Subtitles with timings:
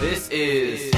[0.00, 0.94] This is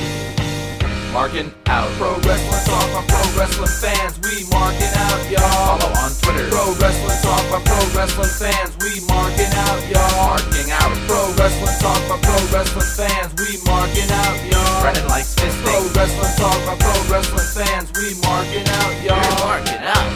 [1.11, 1.89] Marking Out.
[1.97, 4.21] Pro Wrestling Talk by Pro Wrestling fans.
[4.21, 5.81] We marking out, y'all.
[5.81, 6.53] Follow on Twitter.
[6.53, 8.77] Pro Wrestling Talk by Pro Wrestling fans.
[8.85, 10.37] We marking out, y'all.
[10.37, 10.93] Marking out.
[11.09, 13.33] Pro Wrestling Talk by Pro Wrestling fans.
[13.41, 14.83] We marking out, y'all.
[14.85, 15.65] Brennan likes fisting.
[15.65, 17.89] Pro Wrestling Talk by Pro Wrestling fans.
[17.97, 19.17] We marking out, y'all.
[19.17, 20.13] We're marking out.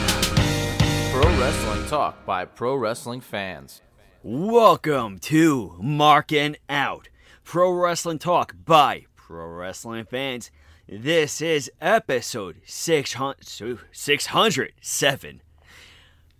[1.09, 3.81] Pro Wrestling Talk by Pro Wrestling fans.
[4.21, 7.09] Welcome to Marking Out,
[7.45, 10.49] Pro Wrestling Talk by Pro Wrestling fans.
[10.89, 15.41] This is episode 600, 607.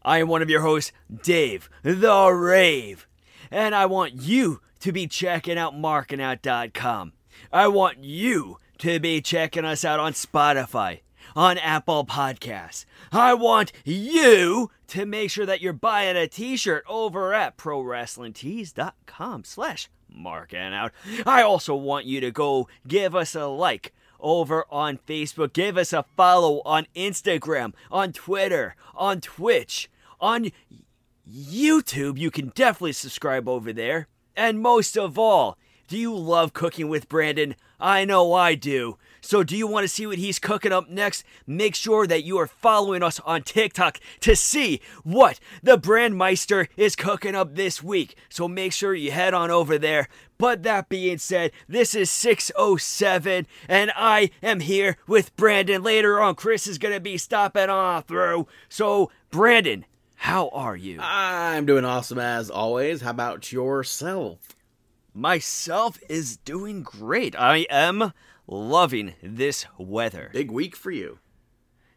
[0.04, 0.92] I am one of your hosts,
[1.24, 3.08] Dave the Rave,
[3.52, 7.14] and I want you to be checking out markingout.com.
[7.54, 11.02] I want you to be checking us out on Spotify,
[11.36, 12.86] on Apple Podcasts.
[13.12, 19.88] I want you to make sure that you're buying a t-shirt over at prowrestlingtees.com slash
[20.16, 20.92] marking out.
[21.26, 25.54] I also want you to go give us a like over on Facebook.
[25.54, 29.90] Give us a follow on Instagram, on Twitter, on Twitch,
[30.20, 30.52] on
[31.30, 32.18] YouTube.
[32.18, 34.08] You can definitely subscribe over there.
[34.36, 37.56] And most of all, do you love cooking with Brandon?
[37.80, 38.98] I know I do.
[39.26, 41.24] So, do you want to see what he's cooking up next?
[41.48, 46.96] Make sure that you are following us on TikTok to see what the Brandmeister is
[46.96, 48.16] cooking up this week.
[48.30, 50.08] So, make sure you head on over there.
[50.38, 55.82] But that being said, this is 607, and I am here with Brandon.
[55.82, 58.48] Later on, Chris is going to be stopping on through.
[58.70, 59.86] So, Brandon,
[60.18, 61.00] how are you?
[61.02, 63.02] I'm doing awesome as always.
[63.02, 64.56] How about yourself?
[65.16, 67.36] Myself is doing great.
[67.36, 68.14] I am
[68.48, 70.30] loving this weather.
[70.34, 71.20] Big week for you.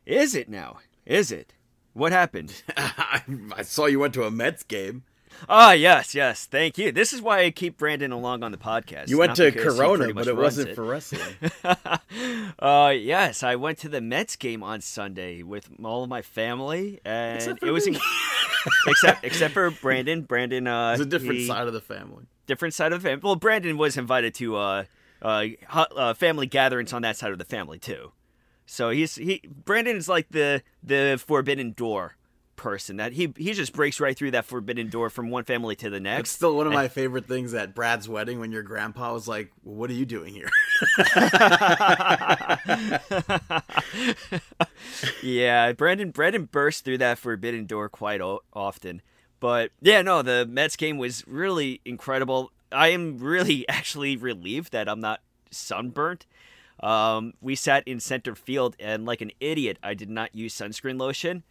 [0.06, 0.78] Is it now?
[1.06, 1.54] Is it?
[1.92, 2.62] What happened?
[2.76, 5.04] I saw you went to a Mets game.
[5.48, 6.46] Ah, yes, yes.
[6.46, 6.90] Thank you.
[6.90, 9.08] This is why I keep Brandon along on the podcast.
[9.08, 10.74] You went to Corona, but it wasn't it.
[10.74, 11.34] for wrestling.
[12.58, 17.00] uh, yes, I went to the Mets game on Sunday with all of my family,
[17.04, 17.98] and Except for it was me.
[18.88, 20.22] except except for Brandon.
[20.22, 22.24] Brandon, uh, It's a different he- side of the family.
[22.46, 23.20] different side of the family.
[23.22, 24.84] Well, Brandon was invited to uh,
[25.22, 28.12] uh, uh, family gatherings on that side of the family too.
[28.66, 32.16] So he's he Brandon is like the the forbidden door
[32.56, 35.88] person that he he just breaks right through that forbidden door from one family to
[35.88, 36.30] the It's next.
[36.32, 39.88] still one of my favorite things at Brad's wedding when your grandpa was like, "What
[39.90, 40.50] are you doing here?"
[45.22, 49.02] yeah, Brandon Brandon burst through that forbidden door quite o- often.
[49.40, 52.50] But yeah, no, the Mets game was really incredible.
[52.72, 55.20] I am really actually relieved that I'm not
[55.50, 56.26] sunburnt.
[56.80, 60.98] Um, we sat in center field, and like an idiot, I did not use sunscreen
[60.98, 61.42] lotion.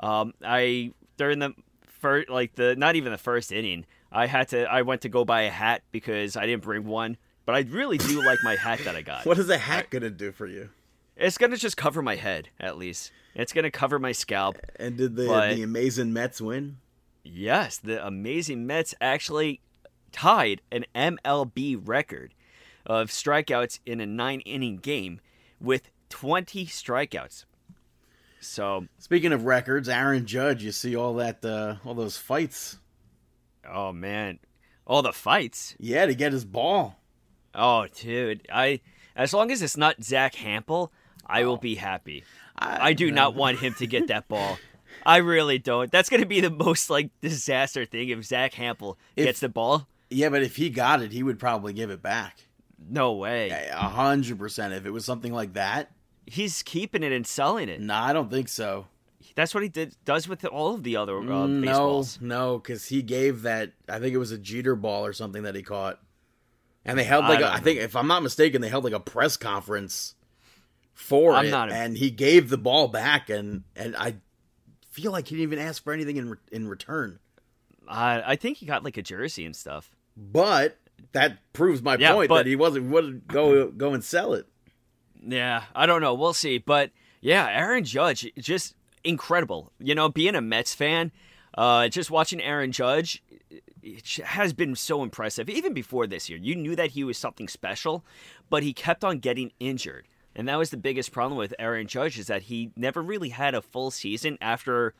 [0.00, 1.54] Um, I during the
[1.86, 4.64] first, like the not even the first inning, I had to.
[4.64, 7.16] I went to go buy a hat because I didn't bring one.
[7.44, 9.26] But I really do like my hat that I got.
[9.26, 10.70] what is a hat gonna do for you?
[11.16, 13.10] It's gonna just cover my head at least.
[13.34, 14.58] It's gonna cover my scalp.
[14.76, 16.78] And did the But- the amazing Mets win?
[17.24, 19.60] Yes, the amazing Mets actually
[20.12, 22.34] tied an MLB record
[22.86, 25.20] of strikeouts in a nine inning game
[25.60, 27.44] with 20 strikeouts.
[28.40, 32.78] So, Speaking of records, Aaron Judge, you see all that, uh, all those fights.
[33.68, 34.38] oh man,
[34.84, 35.76] all the fights.
[35.78, 36.98] Yeah, to get his ball.
[37.54, 38.80] Oh, dude, I
[39.14, 40.88] as long as it's not Zack Hample,
[41.26, 42.24] I will be happy.
[42.56, 44.58] I do not want him to get that ball.
[45.06, 45.90] I really don't.
[45.90, 49.48] That's going to be the most like disaster thing if Zack Hample If- gets the
[49.48, 49.86] ball.
[50.12, 52.38] Yeah, but if he got it, he would probably give it back.
[52.88, 53.50] No way.
[53.50, 54.74] A hundred percent.
[54.74, 55.90] If it was something like that,
[56.26, 57.80] He's keeping it and selling it.
[57.80, 58.86] no, I don't think so.
[59.34, 62.18] That's what he did does with all of the other uh, no, baseballs.
[62.20, 63.72] no, because he gave that.
[63.88, 66.00] I think it was a Jeter ball or something that he caught,
[66.84, 68.92] and they held like a, don't I think if I'm not mistaken, they held like
[68.92, 70.14] a press conference
[70.92, 74.16] for I'm it, a- and he gave the ball back, and and I
[74.90, 77.18] feel like he didn't even ask for anything in re- in return.
[77.88, 79.90] I I think he got like a jersey and stuff.
[80.16, 80.78] But
[81.12, 84.46] that proves my Yeah, point but- that he wasn't wouldn't go go and sell it.
[85.24, 86.14] Yeah, I don't know.
[86.14, 86.58] We'll see.
[86.58, 88.74] But yeah, Aaron Judge, just
[89.04, 89.72] incredible.
[89.78, 91.12] You know, being a Mets fan,
[91.56, 93.22] uh, just watching Aaron Judge
[93.82, 95.48] it has been so impressive.
[95.48, 98.04] Even before this year, you knew that he was something special,
[98.48, 100.06] but he kept on getting injured.
[100.36, 103.54] And that was the biggest problem with Aaron Judge is that he never really had
[103.54, 104.94] a full season after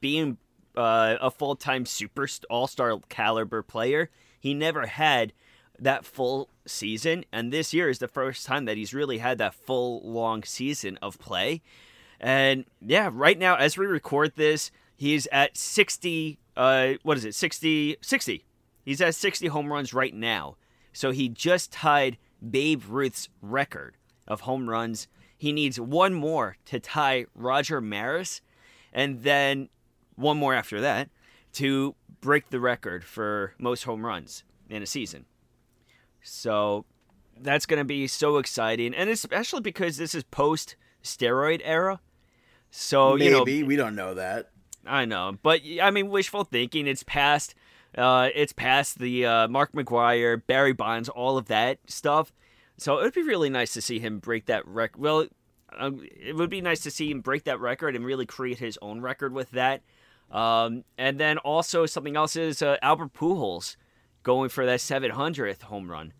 [0.00, 0.36] being
[0.76, 4.10] uh, a full time super all star caliber player.
[4.48, 5.34] He never had
[5.78, 9.52] that full season, and this year is the first time that he's really had that
[9.52, 11.60] full long season of play.
[12.18, 17.34] And yeah, right now as we record this, he's at 60 uh what is it?
[17.34, 18.46] 60 60.
[18.86, 20.56] He's at 60 home runs right now.
[20.94, 25.08] So he just tied Babe Ruth's record of home runs.
[25.36, 28.40] He needs one more to tie Roger Maris,
[28.94, 29.68] and then
[30.16, 31.10] one more after that
[31.52, 35.24] to break the record for most home runs in a season.
[36.22, 36.84] So
[37.40, 42.00] that's going to be so exciting, and especially because this is post steroid era.
[42.70, 43.30] So Maybe you
[43.62, 44.50] know, we don't know that.
[44.86, 46.86] I know, but I mean, wishful thinking.
[46.86, 47.54] It's past.
[47.96, 52.32] Uh, it's past the uh, Mark McGwire, Barry Bonds, all of that stuff.
[52.76, 55.00] So it would be really nice to see him break that record.
[55.00, 55.26] Well,
[55.76, 58.78] uh, it would be nice to see him break that record and really create his
[58.80, 59.82] own record with that.
[60.30, 63.76] Um, and then also something else is uh, Albert Pujols
[64.22, 66.12] going for that 700th home run,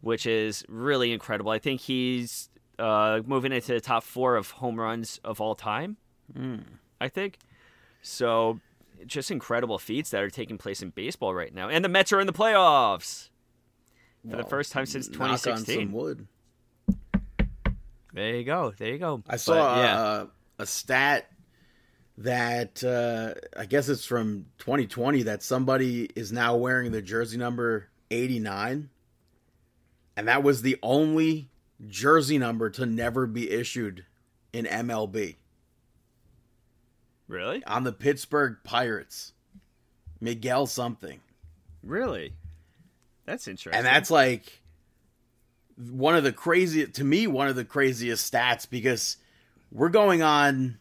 [0.00, 1.50] which is really incredible.
[1.50, 2.48] I think he's
[2.78, 5.96] uh, moving into the top four of home runs of all time.
[7.00, 7.38] I think.
[8.02, 8.60] So,
[9.06, 11.68] just incredible feats that are taking place in baseball right now.
[11.68, 13.28] And the Mets are in the playoffs
[14.28, 15.92] for the first time since knock on some 2016.
[15.92, 16.26] wood.
[18.12, 18.72] There you go.
[18.76, 19.22] There you go.
[19.28, 20.00] I saw But, yeah.
[20.00, 20.26] uh,
[20.58, 21.30] a stat
[22.18, 27.88] that uh, I guess it's from 2020 that somebody is now wearing the jersey number
[28.10, 28.88] 89,
[30.16, 31.50] and that was the only
[31.88, 34.04] jersey number to never be issued
[34.52, 35.36] in MLB
[37.28, 37.64] really?
[37.64, 39.32] on the Pittsburgh Pirates.
[40.20, 41.20] Miguel something.
[41.82, 42.32] Really?
[43.26, 43.76] That's interesting.
[43.76, 44.62] And that's like
[45.76, 49.18] one of the crazy to me one of the craziest stats because
[49.70, 50.78] we're going on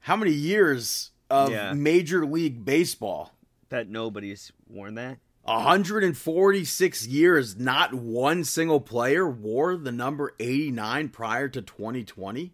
[0.00, 1.72] how many years of Yeah.
[1.72, 3.34] major league baseball?
[3.68, 5.18] that nobody's worn that.
[5.44, 12.52] 146 years not one single player wore the number 89 prior to 2020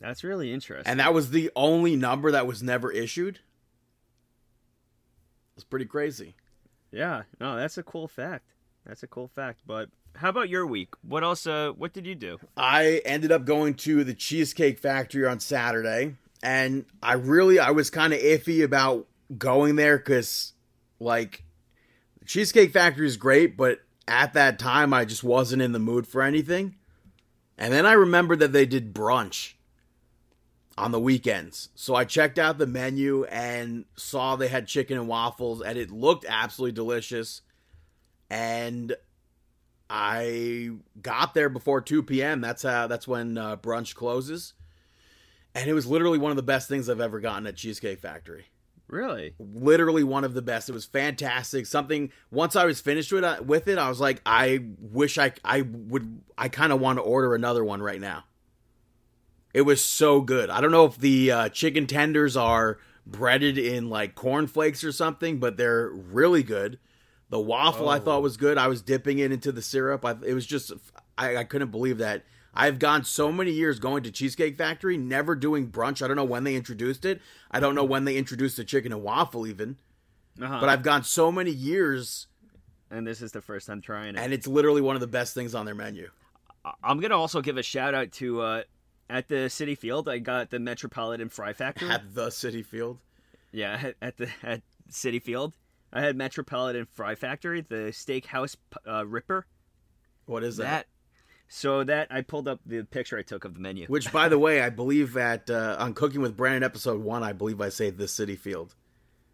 [0.00, 0.88] That's really interesting.
[0.90, 3.40] and that was the only number that was never issued.
[5.56, 6.34] It's pretty crazy.
[6.92, 8.46] yeah, no, that's a cool fact.
[8.86, 9.60] That's a cool fact.
[9.66, 10.90] But how about your week?
[11.02, 11.46] What else?
[11.46, 12.38] Uh, what did you do?
[12.56, 17.90] I ended up going to the Cheesecake Factory on Saturday, and I really I was
[17.90, 19.06] kind of iffy about
[19.38, 20.52] going there because,
[20.98, 21.44] like,
[22.18, 26.06] the Cheesecake Factory is great, but at that time I just wasn't in the mood
[26.06, 26.76] for anything.
[27.56, 29.54] And then I remembered that they did brunch
[30.76, 35.08] on the weekends, so I checked out the menu and saw they had chicken and
[35.08, 37.42] waffles, and it looked absolutely delicious.
[38.30, 38.94] And
[39.90, 40.70] I
[41.02, 42.40] got there before 2 p.m.
[42.40, 44.54] That's how that's when uh, brunch closes.
[45.52, 48.46] And it was literally one of the best things I've ever gotten at Cheesecake Factory.
[48.86, 49.34] Really?
[49.38, 50.68] Literally one of the best.
[50.68, 51.66] It was fantastic.
[51.66, 55.32] Something once I was finished with it, with it I was like, I wish I
[55.44, 58.24] I would I kind of want to order another one right now.
[59.52, 60.50] It was so good.
[60.50, 65.40] I don't know if the uh, chicken tenders are breaded in like cornflakes or something,
[65.40, 66.78] but they're really good.
[67.30, 68.58] The waffle I thought was good.
[68.58, 70.04] I was dipping it into the syrup.
[70.04, 70.72] I, it was just
[71.16, 72.24] I, I couldn't believe that.
[72.52, 76.02] I've gone so many years going to Cheesecake Factory, never doing brunch.
[76.02, 77.20] I don't know when they introduced it.
[77.50, 79.76] I don't know when they introduced the chicken and waffle even.
[80.42, 80.58] Uh-huh.
[80.58, 82.26] But I've gone so many years,
[82.90, 84.18] and this is the first time trying it.
[84.18, 86.10] and it's literally one of the best things on their menu.
[86.82, 88.62] I'm gonna also give a shout out to uh,
[89.08, 90.08] at the Citi Field.
[90.08, 91.88] I got the Metropolitan Fry Factory.
[91.90, 92.98] At the Citi Field,
[93.52, 95.54] Yeah, at- at the at Citi Field,
[95.92, 98.56] I had Metropolitan Fry Factory, the Steakhouse
[98.86, 99.46] uh, Ripper.
[100.26, 100.64] what is that?
[100.64, 100.86] That.
[101.52, 103.86] So that I pulled up the picture I took of the menu.
[103.88, 107.32] Which, by the way, I believe at uh, on Cooking with Brandon episode one, I
[107.32, 108.76] believe I say the Citi Field.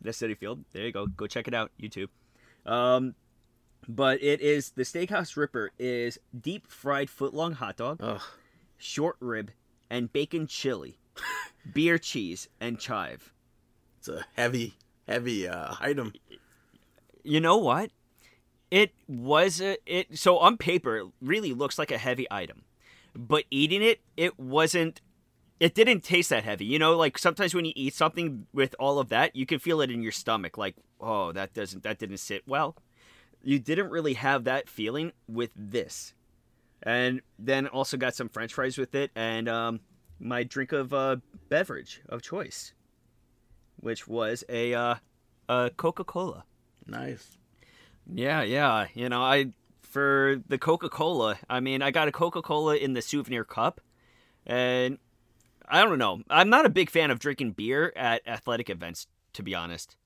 [0.01, 0.65] the Citi Field.
[0.73, 1.07] There you go.
[1.07, 1.73] Go check it out.
[1.79, 2.09] YouTube.
[2.65, 3.15] Um,
[3.87, 8.23] but it is the Steakhouse Ripper is deep fried footlong hot dog, Ugh,
[8.79, 9.51] short rib,
[9.91, 10.99] and bacon chili,
[11.75, 13.33] beer cheese, and chive.
[13.99, 14.75] it's a heavy,
[15.07, 16.15] heavy uh, item.
[17.27, 17.91] You know what?
[18.71, 22.63] It was a it so on paper it really looks like a heavy item.
[23.15, 25.01] But eating it, it wasn't
[25.59, 26.67] it didn't taste that heavy.
[26.67, 29.81] You know, like sometimes when you eat something with all of that, you can feel
[29.81, 32.77] it in your stomach like, "Oh, that doesn't that didn't sit well."
[33.43, 36.15] You didn't really have that feeling with this.
[36.83, 39.81] And then also got some french fries with it and um
[40.21, 41.17] my drink of uh
[41.49, 42.75] beverage of choice,
[43.77, 44.97] which was a uh
[45.49, 46.45] a Coca-Cola.
[46.87, 47.37] Nice.
[48.13, 48.87] Yeah, yeah.
[48.95, 49.53] You know, I
[49.83, 51.39] for the Coca Cola.
[51.49, 53.81] I mean, I got a Coca Cola in the souvenir cup,
[54.47, 54.99] and
[55.69, 56.23] I don't know.
[56.31, 59.97] I'm not a big fan of drinking beer at athletic events, to be honest.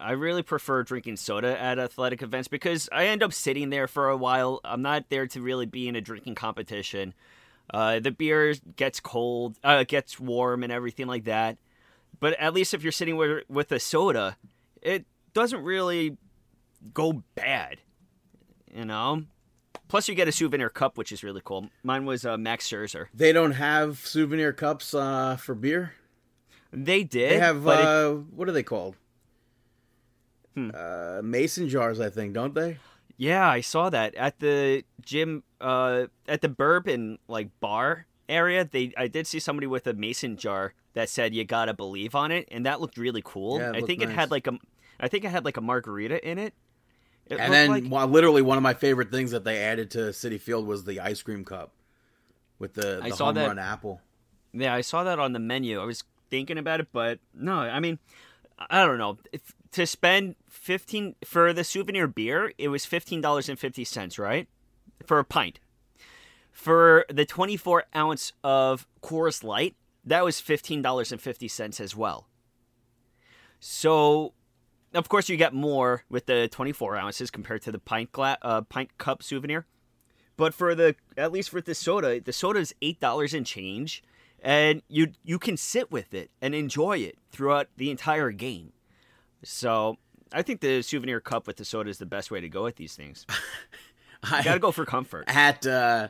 [0.00, 4.08] I really prefer drinking soda at athletic events because I end up sitting there for
[4.08, 4.60] a while.
[4.64, 7.14] I'm not there to really be in a drinking competition.
[7.72, 11.58] Uh, the beer gets cold, uh, gets warm, and everything like that.
[12.20, 14.36] But at least if you're sitting with with a soda,
[14.80, 15.04] it
[15.36, 16.16] doesn't really
[16.94, 17.78] go bad.
[18.74, 19.22] You know?
[19.88, 21.68] Plus, you get a souvenir cup, which is really cool.
[21.84, 23.06] Mine was uh, Max Scherzer.
[23.14, 25.92] They don't have souvenir cups uh, for beer.
[26.72, 27.32] They did.
[27.32, 28.96] They have but it- uh, what are they called?
[30.54, 30.70] Hmm.
[30.74, 32.78] Uh, mason jars, I think, don't they?
[33.18, 38.64] yeah, I saw that at the gym, uh, at the bourbon like bar area.
[38.64, 42.32] They, I did see somebody with a mason jar that said "You gotta believe" on
[42.32, 43.60] it, and that looked really cool.
[43.60, 44.58] Yeah, I think it had like a,
[45.00, 46.54] I think it had like a margarita in it.
[47.26, 49.98] It and then, like- well, literally, one of my favorite things that they added to
[50.10, 51.72] Citi Field was the ice cream cup
[52.58, 53.48] with the, I saw home that.
[53.48, 54.00] run apple.
[54.52, 55.80] Yeah, I saw that on the menu.
[55.80, 57.98] I was thinking about it, but no, I mean,
[58.70, 59.18] I don't know.
[59.32, 64.18] If, to spend fifteen for the souvenir beer, it was fifteen dollars and fifty cents,
[64.18, 64.48] right,
[65.04, 65.58] for a pint.
[66.52, 69.74] For the twenty-four ounce of Coors Light,
[70.04, 72.28] that was fifteen dollars and fifty cents as well.
[73.60, 74.32] So,
[74.96, 78.62] of course, you get more with the twenty-four ounces compared to the pint gla- uh,
[78.62, 79.66] pint cup souvenir.
[80.36, 84.02] But for the at least for the soda, the soda is eight dollars and change,
[84.40, 88.72] and you you can sit with it and enjoy it throughout the entire game.
[89.42, 89.96] So
[90.32, 92.76] I think the souvenir cup with the soda is the best way to go with
[92.76, 93.26] these things.
[94.22, 95.24] I, You gotta go for comfort.
[95.28, 96.08] at uh,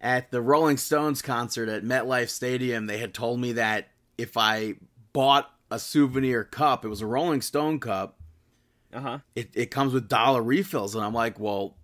[0.00, 4.74] at the Rolling Stones concert at MetLife Stadium, they had told me that if I
[5.12, 8.18] bought a souvenir cup, it was a Rolling Stone cup.
[8.92, 9.18] Uh huh.
[9.34, 11.76] It, it comes with dollar refills, and I'm like, well,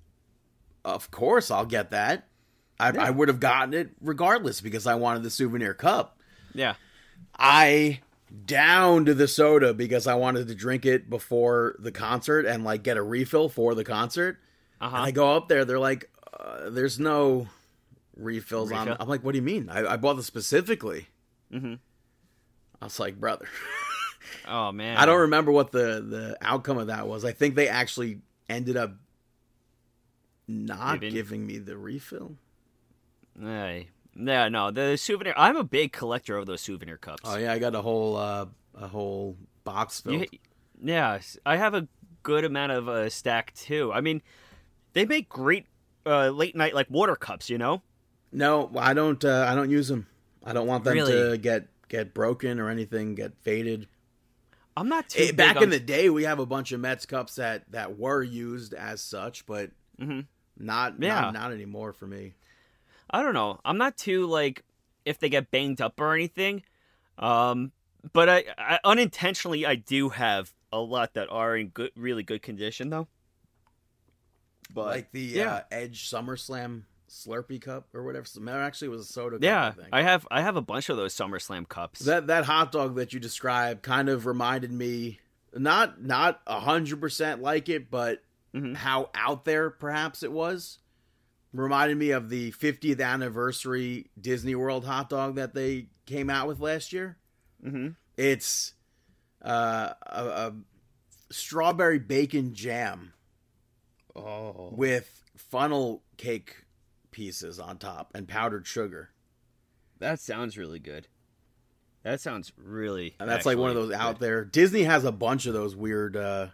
[0.84, 2.28] of course I'll get that.
[2.80, 6.20] I, I would have gotten it regardless because I wanted the souvenir cup.
[6.54, 6.74] Yeah.
[7.38, 8.00] I
[8.44, 12.96] downed the soda because I wanted to drink it before the concert and like get
[12.96, 14.38] a refill for the concert.
[14.80, 15.02] Uh And huh.
[15.02, 17.48] I go up there, they're like, uh, "There's no
[18.16, 18.96] refills on." Refill?
[19.00, 19.68] I'm like, "What do you mean?
[19.70, 21.08] I, I bought this specifically."
[21.50, 21.74] hmm
[22.80, 23.48] I was like, "Brother,
[24.46, 24.96] Oh man.
[24.96, 27.24] I don't remember what the the outcome of that was.
[27.24, 28.92] I think they actually ended up
[30.46, 32.36] not Giving- me the refill."
[33.40, 33.88] Hey.
[34.20, 35.34] Yeah, no, the souvenir.
[35.36, 37.22] I'm a big collector of those souvenir cups.
[37.24, 40.22] Oh yeah, I got a whole uh, a whole box filled.
[40.32, 40.38] You-
[40.82, 41.86] yeah, I have a
[42.22, 43.92] good amount of uh, stack too.
[43.92, 44.22] I mean,
[44.92, 45.66] they make great
[46.04, 47.48] uh, late night like water cups.
[47.48, 47.82] You know.
[48.32, 49.24] No, I don't.
[49.24, 50.06] Uh, I don't use them.
[50.44, 51.12] I don't want them Really?
[51.30, 53.86] to get get broken or anything, get faded.
[54.78, 56.80] I'm not too Eh, big back on- in the day, we have a bunch of
[56.80, 59.70] Mets cups that that were used as such, but
[60.00, 60.26] Mhm.
[60.56, 61.20] not Yeah.
[61.22, 62.34] not, not anymore for me.
[63.10, 63.60] I don't know.
[63.64, 64.64] I'm not too like
[65.04, 66.62] if they get banged up or anything.
[67.16, 67.72] Um,
[68.12, 72.42] but I, I unintentionally I do have a lot that are in good, really good
[72.42, 73.08] condition though.
[74.72, 75.54] But like the yeah.
[75.54, 78.26] uh, Edge SummerSlam Slurpee cup or whatever.
[78.40, 79.36] No, actually, it was a soda.
[79.36, 79.88] Cup, yeah, I think.
[79.92, 82.00] I have I have a bunch of those SummerSlam cups.
[82.00, 85.18] that that hot dog that you described kind of reminded me
[85.54, 88.22] not not a hundred percent like it, but
[88.54, 88.76] Mhm.
[88.76, 90.78] how out there perhaps it was.
[91.52, 96.60] Reminded me of the 50th anniversary Disney World hot dog that they came out with
[96.60, 97.16] last year.
[97.62, 97.88] hmm
[98.18, 98.74] It's
[99.42, 100.54] uh, a, a
[101.30, 103.12] strawberry bacon jam
[104.16, 106.64] Oh, with funnel cake
[107.18, 109.10] pieces on top and powdered sugar.
[109.98, 111.08] that sounds really good.
[112.04, 113.16] That sounds really.
[113.18, 114.44] And that's like one of those out good there.
[114.44, 116.46] Disney has a bunch of those weird, uh,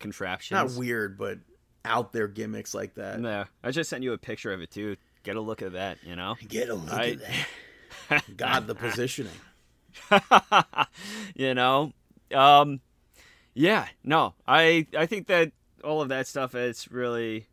[0.00, 0.56] contraptions.
[0.74, 1.38] not weird, but
[1.84, 3.20] out there gimmicks like that.
[3.20, 4.96] Yeah, I just sent you a picture of it too.
[5.24, 5.98] Get a look at that.
[6.02, 6.36] You know.
[6.48, 7.18] Get a look I- at
[8.08, 8.36] that.
[8.36, 9.30] God, the positioning.
[11.34, 11.92] you know
[12.32, 12.80] um
[13.54, 15.50] yeah no i i think that
[15.82, 17.46] all of that stuff is really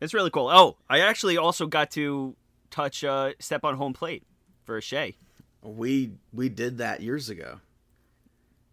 [0.00, 2.34] it's really cool oh i actually also got to
[2.70, 4.24] touch uh step on home plate
[4.64, 5.16] for a Shea
[5.62, 7.60] We we did that years ago.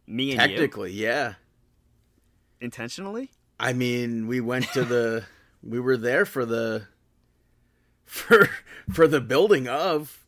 [0.06, 1.34] me and you Technically, yeah.
[2.62, 5.26] intentionally I mean, we went to the
[5.64, 6.88] we were there for the
[8.06, 8.50] for
[8.94, 10.24] for the building of.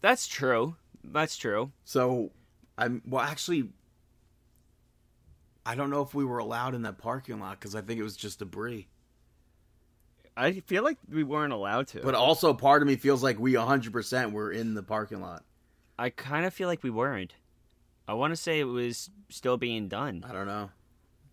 [0.00, 2.30] that's true that's true So,
[2.78, 3.68] I'm well actually
[5.66, 8.02] I don't know if we were allowed in that parking lot cuz I think it
[8.04, 8.86] was just debris.
[10.36, 13.52] I feel like we weren't allowed to But also part of me feels like we
[13.54, 15.44] 100% were in the parking lot.
[15.98, 17.34] i kind of feel like we weren't
[18.08, 20.70] i want to say it was still being done I don't know.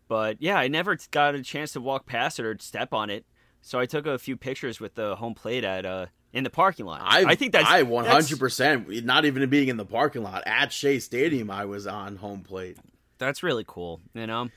[0.08, 3.26] But yeah, I never got a chance to walk past it or step on it.
[3.62, 6.86] So I took a few pictures with the home plate at uh in the parking
[6.86, 7.00] lot.
[7.02, 11.00] I I think that's I 100% not even being in the parking lot at Shea
[11.00, 12.78] Stadium I was on home plate.
[13.20, 14.02] That's really cool.
[14.14, 14.50] You know,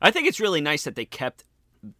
[0.00, 1.44] I think it's really nice that they kept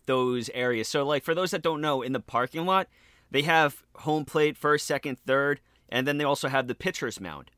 [0.06, 0.88] those areas.
[0.88, 2.88] So like for those that don't know, in the parking lot,
[3.30, 7.50] they have home plate first, second, third, and then they also have the pitcher's mound,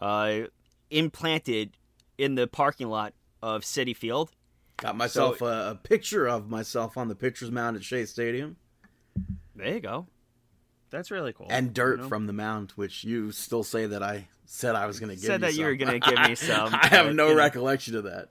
[0.00, 0.42] uh,
[0.90, 1.76] implanted
[2.18, 4.30] in the parking lot of Citi Field.
[4.78, 8.56] Got myself a, a picture of myself on the pitcher's mound at Shea Stadium.
[9.54, 10.06] There you go.
[10.90, 11.46] That's really cool.
[11.50, 12.08] and dirt you know?
[12.08, 15.24] from the mound, which you still say that I said I was going to give.
[15.24, 17.38] Said you that you were gonna give me some, I have no you know.
[17.38, 18.30] recollection of that.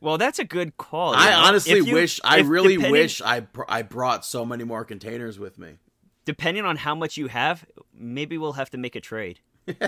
[0.00, 1.14] Well, that's a good call.
[1.14, 1.38] I know?
[1.38, 2.20] honestly you- wish.
[2.24, 5.78] I really wish I I brought so many more containers with me.
[6.24, 9.40] Depending on how much you have, maybe we'll have to make a trade.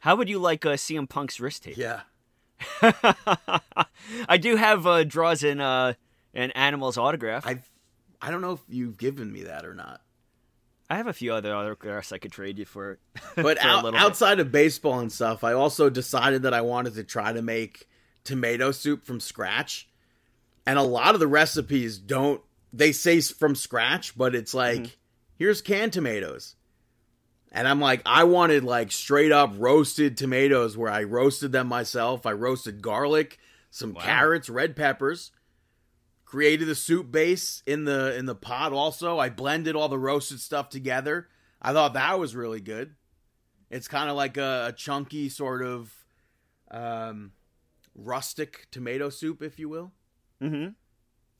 [0.00, 1.76] how would you like uh, CM Punk's wrist tape?
[1.76, 2.00] Yeah.
[4.28, 5.94] I do have uh, draws in uh,
[6.34, 7.46] an animal's autograph.
[7.46, 7.62] I,
[8.20, 10.02] I don't know if you've given me that or not.
[10.88, 12.98] I have a few other autographs I could trade you for.
[13.34, 14.00] But for a out, little bit.
[14.00, 17.88] outside of baseball and stuff, I also decided that I wanted to try to make
[18.24, 19.88] tomato soup from scratch.
[20.66, 22.40] And a lot of the recipes don't
[22.72, 24.92] they say from scratch, but it's like Mm-hmm.
[25.36, 26.56] here's canned tomatoes.
[27.50, 32.24] And I'm like I wanted like straight up roasted tomatoes where I roasted them myself.
[32.26, 33.38] I roasted garlic,
[33.70, 34.02] some Wow.
[34.02, 35.32] carrots, red peppers,
[36.24, 39.18] created the soup base in the in the pot also.
[39.18, 41.28] I blended all the roasted stuff together.
[41.60, 42.94] I thought that was really good.
[43.70, 45.92] It's kind of like a, a chunky sort of
[46.70, 47.32] um,
[47.94, 49.92] rustic tomato soup, if you will.
[50.40, 50.68] hmm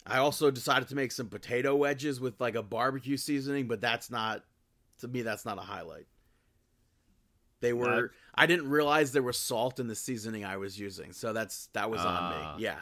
[0.05, 4.11] I also decided to make some potato wedges with like a barbecue seasoning, but that's
[4.11, 4.43] not
[4.99, 5.23] to me.
[5.23, 6.07] That's not a highlight.
[7.61, 8.11] They were.
[8.35, 11.89] I didn't realize there was salt in the seasoning I was using, so that's that
[11.89, 12.55] was on Ah.
[12.57, 12.65] me.
[12.65, 12.81] Yeah.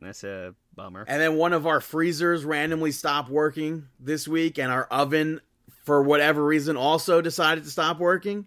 [0.00, 1.04] That's a bummer.
[1.08, 5.40] And then one of our freezers randomly stopped working this week, and our oven,
[5.84, 8.44] for whatever reason, also decided to stop working.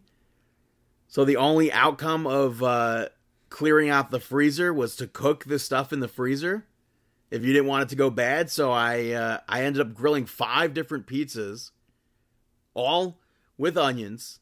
[1.08, 3.08] So the only outcome of uh,
[3.50, 6.66] clearing out the freezer was to cook the stuff in the freezer.
[7.30, 10.26] If you didn't want it to go bad, so I uh, I ended up grilling
[10.26, 11.72] five different pizzas,
[12.74, 13.20] all
[13.58, 14.40] with onions,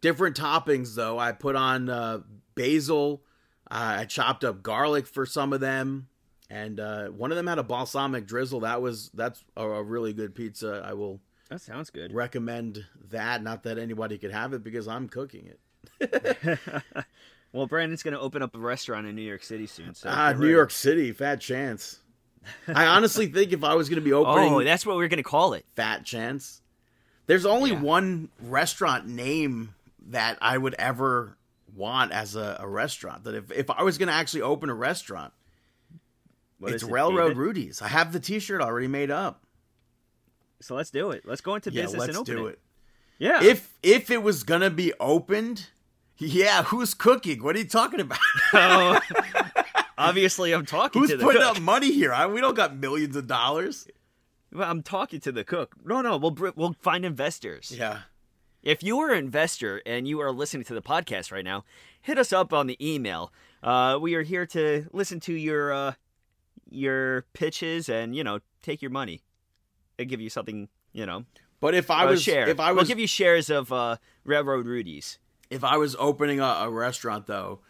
[0.00, 1.18] different toppings though.
[1.18, 2.20] I put on uh,
[2.54, 3.22] basil.
[3.70, 6.08] Uh, I chopped up garlic for some of them
[6.48, 8.60] and uh, one of them had a balsamic drizzle.
[8.60, 10.82] That was that's a, a really good pizza.
[10.84, 12.12] I will That sounds good.
[12.12, 13.42] recommend that.
[13.42, 15.50] Not that anybody could have it because I'm cooking
[16.00, 16.60] it.
[17.56, 19.94] well, Brandon's going to open up a restaurant in New York City soon.
[19.94, 20.52] So ah, New ready.
[20.52, 22.00] York City, fat chance.
[22.68, 25.16] I honestly think if I was going to be opening Oh, that's what we're going
[25.18, 25.64] to call it.
[25.74, 26.60] fat chance,
[27.26, 27.80] there's only Yeah.
[27.80, 29.74] one restaurant name
[30.08, 31.36] that I would ever
[31.74, 33.24] want as a, a restaurant.
[33.24, 35.32] That if if I was going to actually open a restaurant,
[36.58, 37.36] What it's it, Railroad David?
[37.38, 37.82] Rudy's.
[37.82, 39.42] I have the T-shirt already made up.
[40.60, 41.24] So let's do it.
[41.26, 42.52] Let's go into Yeah, business let's and open do it.
[42.52, 42.58] it.
[43.18, 43.42] Yeah.
[43.42, 45.68] if if it was gonna be opened,
[46.18, 47.42] yeah, who's cooking?
[47.42, 48.18] What are you talking about?
[48.52, 48.98] Oh,
[49.98, 51.56] obviously, I'm talking who's to the putting cook.
[51.56, 52.12] up money here?
[52.12, 53.86] I, we don't got millions of dollars.
[54.52, 55.74] Well, I'm talking to the cook.
[55.84, 57.74] No, no, we'll we'll find investors.
[57.76, 58.00] Yeah,
[58.62, 61.64] If you are an investor and you are listening to the podcast right now,
[62.00, 63.32] hit us up on the email.
[63.62, 65.92] Uh, we are here to listen to your uh,
[66.70, 69.22] your pitches and you know take your money
[69.98, 70.68] and give you something.
[70.92, 71.24] You know,
[71.60, 72.48] but if I was share.
[72.48, 75.18] if I we'll was give you shares of uh, Railroad Rudy's.
[75.50, 77.60] If I was opening a, a restaurant though,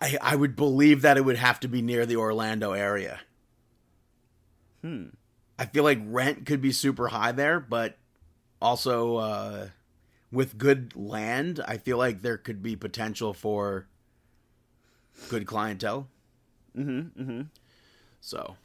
[0.00, 3.20] I I would believe that it would have to be near the Orlando area.
[4.82, 5.08] Hmm.
[5.58, 7.98] I feel like rent could be super high there, but
[8.62, 9.68] also uh,
[10.32, 13.86] with good land, I feel like there could be potential for
[15.28, 16.08] good clientele.
[16.76, 17.22] Mm-hmm.
[17.22, 17.40] Mm-hmm.
[18.20, 18.56] So,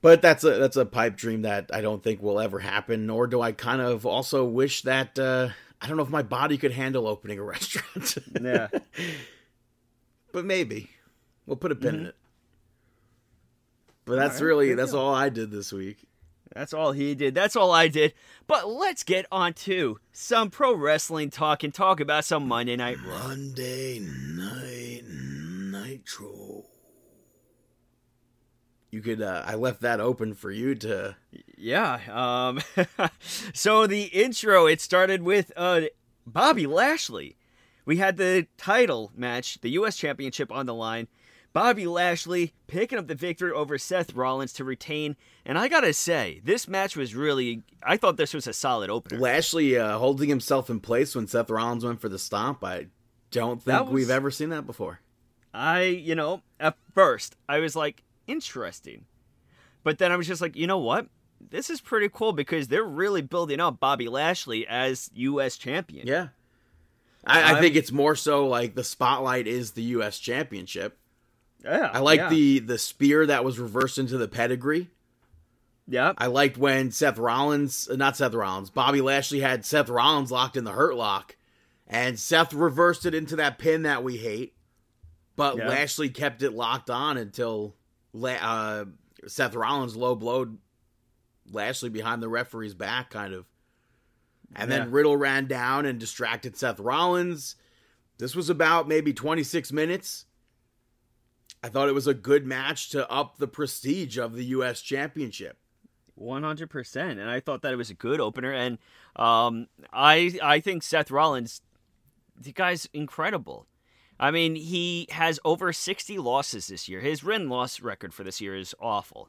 [0.00, 3.06] but that's a that's a pipe dream that I don't think will ever happen.
[3.06, 6.58] Nor do I kind of also wish that uh, I don't know if my body
[6.58, 8.18] could handle opening a restaurant.
[8.40, 8.68] Yeah.
[10.32, 10.90] but maybe
[11.46, 12.08] we'll put a pin in mm-hmm.
[12.08, 12.14] it.
[14.04, 15.00] But that's All right, really that's deal.
[15.00, 16.08] all I did this week.
[16.54, 17.34] That's all he did.
[17.34, 18.14] That's all I did.
[18.46, 22.96] But let's get on to some pro wrestling talk and talk about some Monday Night
[23.06, 23.28] Raw.
[23.28, 26.64] Monday Night Nitro.
[28.90, 29.20] You could.
[29.20, 31.16] Uh, I left that open for you to.
[31.56, 31.98] Yeah.
[32.10, 32.60] Um.
[33.52, 35.82] so the intro it started with uh
[36.26, 37.36] Bobby Lashley.
[37.84, 39.96] We had the title match, the U.S.
[39.96, 41.08] Championship on the line.
[41.54, 45.16] Bobby Lashley picking up the victory over Seth Rollins to retain.
[45.46, 47.62] And I gotta say, this match was really.
[47.82, 49.18] I thought this was a solid opener.
[49.18, 52.62] Lashley uh, holding himself in place when Seth Rollins went for the stomp.
[52.64, 52.86] I
[53.30, 55.00] don't think was- we've ever seen that before.
[55.54, 59.06] I, you know, at first I was like, interesting.
[59.82, 61.06] But then I was just like, you know what?
[61.40, 65.56] This is pretty cool because they're really building up Bobby Lashley as U.S.
[65.56, 66.06] champion.
[66.06, 66.28] Yeah.
[67.26, 70.18] I, I think it's more so like the spotlight is the U.S.
[70.18, 70.98] Championship.
[71.64, 71.90] Yeah.
[71.92, 72.28] I like yeah.
[72.28, 74.88] the the spear that was reversed into the pedigree.
[75.86, 76.12] Yeah.
[76.18, 80.56] I liked when Seth Rollins, uh, not Seth Rollins, Bobby Lashley had Seth Rollins locked
[80.56, 81.36] in the Hurt Lock,
[81.86, 84.54] and Seth reversed it into that pin that we hate,
[85.34, 85.68] but Yeah.
[85.68, 87.74] Lashley kept it locked on until
[88.12, 88.84] La- uh,
[89.26, 90.58] Seth Rollins low blowed
[91.50, 93.46] Lashley behind the referee's back, kind of.
[94.56, 97.56] And then Riddle ran down and distracted Seth Rollins.
[98.18, 100.24] This was about maybe 26 minutes.
[101.62, 104.80] I thought it was a good match to up the prestige of the U.S.
[104.80, 105.58] Championship.
[106.14, 108.52] One hundred percent, and I thought that it was a good opener.
[108.52, 108.78] And
[109.14, 111.60] um, I I think Seth Rollins,
[112.36, 113.66] the guy's incredible.
[114.20, 117.00] I mean, he has over sixty losses this year.
[117.00, 119.28] His win loss record for this year is awful,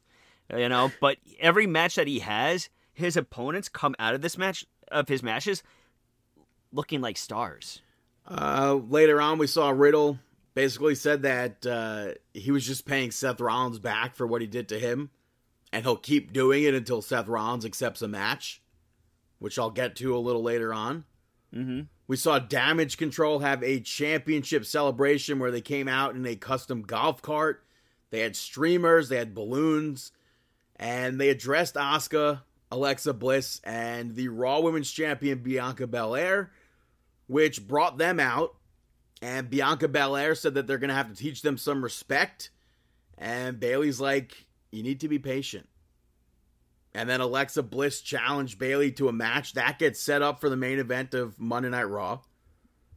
[0.56, 0.92] you know.
[1.00, 5.22] But every match that he has, his opponents come out of this match of his
[5.22, 5.62] matches
[6.72, 7.82] looking like stars.
[8.28, 10.20] Uh, later on, we saw Riddle
[10.54, 14.70] basically said that uh, he was just paying Seth Rollins back for what he did
[14.70, 15.10] to him,
[15.72, 18.62] and he'll keep doing it until Seth Rollins accepts a match,
[19.40, 21.06] which I'll get to a little later on.
[21.56, 21.82] Mm-hmm.
[22.10, 26.82] We saw Damage Control have a championship celebration where they came out in a custom
[26.82, 27.64] golf cart.
[28.10, 30.12] They had streamers, they had balloons,
[30.78, 32.42] and they addressed Asuka,
[32.72, 36.52] Alexa Bliss, and the Raw Women's Champion Bianca Belair,
[37.28, 38.56] which brought them out.
[39.22, 42.50] And Bianca Belair said that they're going to have to teach them some respect.
[43.20, 45.69] And Bayley's like, you need to be patient.
[46.94, 50.58] And then Alexa Bliss challenged Bayley to a match that gets set up for the
[50.58, 52.20] main event of Monday Night Raw.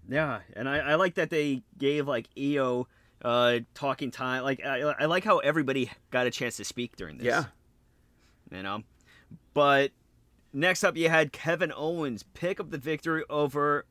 [0.09, 2.89] Yeah, and I, I like that they gave like IYO
[3.23, 4.43] uh, talking time.
[4.43, 7.27] Like I, I like how everybody got a chance to speak during this.
[7.27, 7.45] Yeah.
[8.51, 8.83] you know.
[9.55, 9.93] But
[10.53, 13.87] next up, you had Kevin Owens pick up the victory over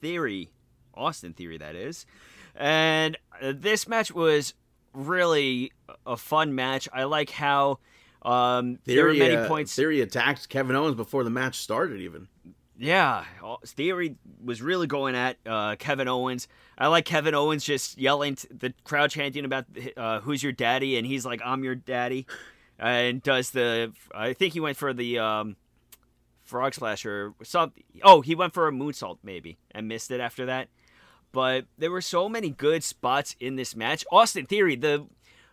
[0.00, 0.50] Theory,
[0.94, 2.06] Austin Theory, that is.
[2.54, 4.54] And this match was
[4.92, 5.72] really
[6.06, 6.88] a fun match.
[6.92, 7.78] I like how
[8.22, 9.74] um, there were Theory, many uh, points.
[9.74, 12.28] Theory attacked Kevin Owens before the match started, even.
[12.78, 13.24] Yeah,
[13.64, 16.48] Theory was really going at uh, Kevin Owens.
[16.78, 21.06] I like Kevin Owens just yelling, the crowd chanting about uh, "Who's your daddy?" and
[21.06, 22.26] he's like, "I'm your daddy,"
[22.78, 23.92] and does the.
[24.14, 25.56] I think he went for the um,
[26.42, 27.82] frog splash or something.
[28.02, 30.68] Oh, he went for a moonsault maybe and missed it after that.
[31.32, 34.04] But there were so many good spots in this match.
[34.12, 35.06] Austin Theory, the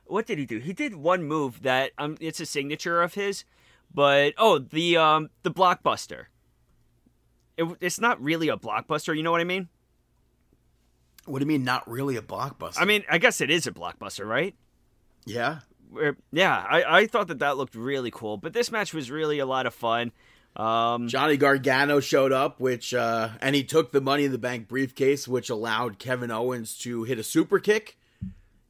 [0.09, 0.59] what did he do?
[0.59, 3.43] He did one move that um, it's a signature of his,
[3.93, 6.25] but oh, the um, the blockbuster
[7.59, 9.15] it, it's not really a blockbuster.
[9.15, 9.67] You know what I mean?
[11.25, 12.77] What do you mean, not really a blockbuster?
[12.77, 14.55] I mean, I guess it is a blockbuster, right?
[15.25, 15.59] yeah.
[15.91, 18.37] Where- yeah, I, I thought that that looked really cool.
[18.37, 20.11] But this match was really a lot of fun.
[20.55, 24.67] Um, Johnny Gargano showed up, which uh, and he took the Money in the Bank
[24.67, 27.97] briefcase, which allowed Kevin Owens to hit a super kick.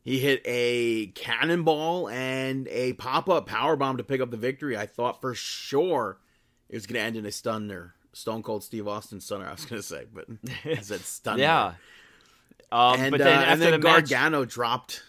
[0.09, 4.75] He hit a cannonball and a pop up power bomb to pick up the victory.
[4.75, 6.17] I thought for sure
[6.67, 7.93] it was going to end in a stunner.
[8.13, 10.25] Stone Cold Steve Austin stunner, I was going to say, but
[10.65, 11.39] I said stunner.
[11.39, 11.73] yeah.
[12.71, 15.03] Um, and, but uh, then after and then the match, Gargano dropped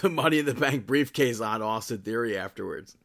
[0.00, 2.96] the Money in the Bank briefcase on Austin Theory afterwards.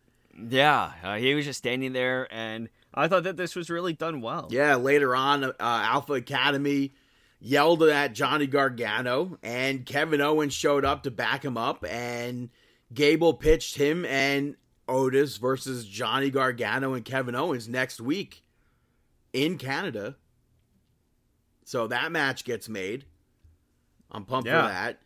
[0.49, 4.21] yeah, uh, he was just standing there, and I thought that this was really done
[4.21, 4.47] well.
[4.49, 6.93] Yeah, later on, uh, Alpha Academy
[7.39, 12.49] yelled at Johnny Gargano, and Kevin Owens showed up to back him up, and
[12.93, 14.55] Gable pitched him and
[14.87, 18.43] Otis versus Johnny Gargano and Kevin Owens next week
[19.33, 20.15] in Canada.
[21.65, 23.05] So that match gets made.
[24.09, 24.61] I'm pumped Yeah.
[24.61, 25.01] for that.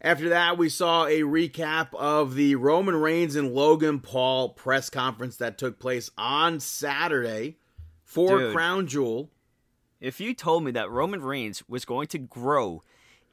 [0.00, 5.36] After that, we saw a recap of the Roman Reigns and Logan Paul press conference
[5.36, 7.58] that took place on Saturday
[8.02, 8.54] for Dude.
[8.54, 9.30] Crown Jewel.
[10.00, 12.82] If you told me that Roman Reigns was going to grow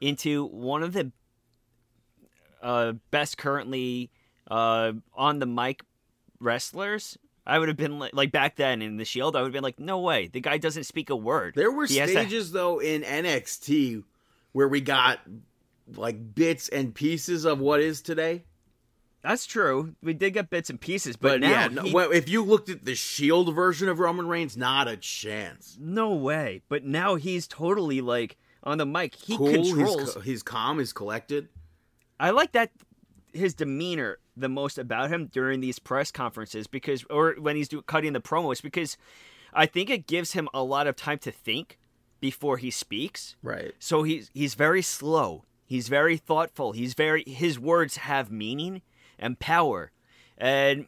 [0.00, 1.10] into one of the
[2.62, 4.10] uh, best currently
[4.50, 5.82] uh, on the mic
[6.40, 9.34] wrestlers, I would have been like, like back then in the Shield.
[9.34, 11.54] I would have been like, no way, the guy doesn't speak a word.
[11.56, 14.04] There were He has to- stages though in NXT
[14.52, 15.20] where we got
[15.94, 18.44] like bits and pieces of what is today.
[19.28, 19.94] That's true.
[20.02, 22.42] We did get bits and pieces, but, But, now yeah, no, he- well, if you
[22.42, 25.76] looked at the Shield version of Roman Reigns, not a chance.
[25.78, 26.62] no way.
[26.70, 29.14] But now he's totally like on the mic.
[29.14, 30.14] He cool, controls.
[30.14, 31.48] he's, he's calm, he's collected.
[32.18, 32.70] I like that
[33.34, 37.82] his demeanor the most about him during these press conferences because or when he's do,
[37.82, 38.96] cutting the promos because
[39.52, 41.78] I think it gives him a lot of time to think
[42.20, 43.36] before he speaks.
[43.42, 43.74] Right.
[43.78, 45.44] So he's he's very slow.
[45.66, 46.72] He's very thoughtful.
[46.72, 48.80] He's very his words have meaning
[49.18, 49.90] and power.
[50.36, 50.86] And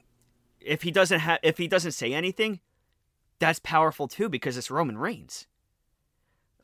[0.61, 2.61] if he doesn't have if he doesn't say anything,
[3.38, 5.47] that's powerful too because it's Roman Reigns.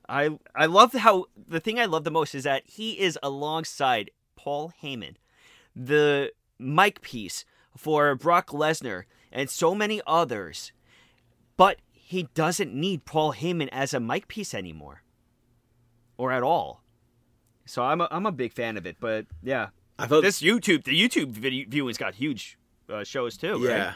[0.09, 4.11] I I love how the thing I love the most is that he is alongside
[4.37, 5.17] Paul Heyman,
[5.75, 7.45] the mic piece
[7.77, 10.73] for Brock Lesnar and so many others.
[11.57, 15.03] But he doesn't need Paul Heyman as a mic piece anymore.
[16.19, 16.83] Or at all.
[17.65, 19.69] So I'm a, I'm a big fan of it, but yeah.
[19.99, 23.71] I thought This YouTube, the YouTube video viewing's got huge uh, shows too, yeah.
[23.71, 23.95] right?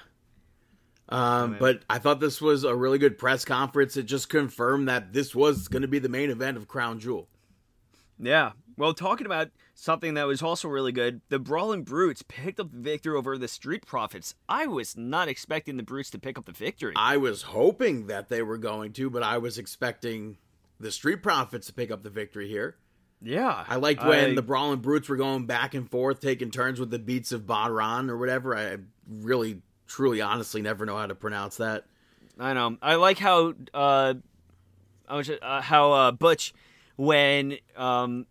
[1.43, 3.97] Um, mean- but I thought this was a really good press conference.
[3.97, 7.29] It just confirmed that this was going to be the main event of Crown Jewel.
[8.19, 8.53] Yeah.
[8.77, 12.79] Well, talking about something that was also really good, the Brawling Brutes picked up the
[12.79, 14.35] victory over the Street Profits.
[14.49, 16.95] I was not expecting the Brutes to pick up the victory.
[16.97, 20.39] I was hoping that they were going to, but I was expecting
[20.79, 22.77] the Street Profits to pick up the victory here.
[23.23, 23.65] Yeah.
[23.69, 26.91] I liked when I- the Brawling Brutes were going back and forth, taking turns with
[26.91, 28.57] the beats of Badran or whatever.
[28.57, 28.79] I
[29.09, 31.85] really, truly, honestly never know how to pronounce that.
[32.39, 32.77] I know.
[32.81, 34.15] I like how uh,
[35.09, 36.55] I was uh, how uh, Butch
[36.97, 38.27] when um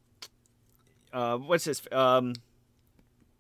[1.14, 2.34] uh what's this um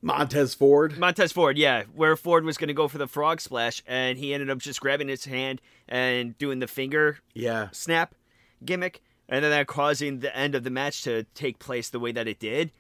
[0.02, 0.98] Montez Ford.
[0.98, 4.34] Montez Ford, yeah, where Ford was going to go for the frog splash and he
[4.34, 5.60] ended up just grabbing his hand
[5.90, 7.68] and doing the finger Yeah.
[7.74, 8.16] snap
[8.64, 12.12] gimmick and then that causing the end of the match to take place the way
[12.12, 12.72] that it did.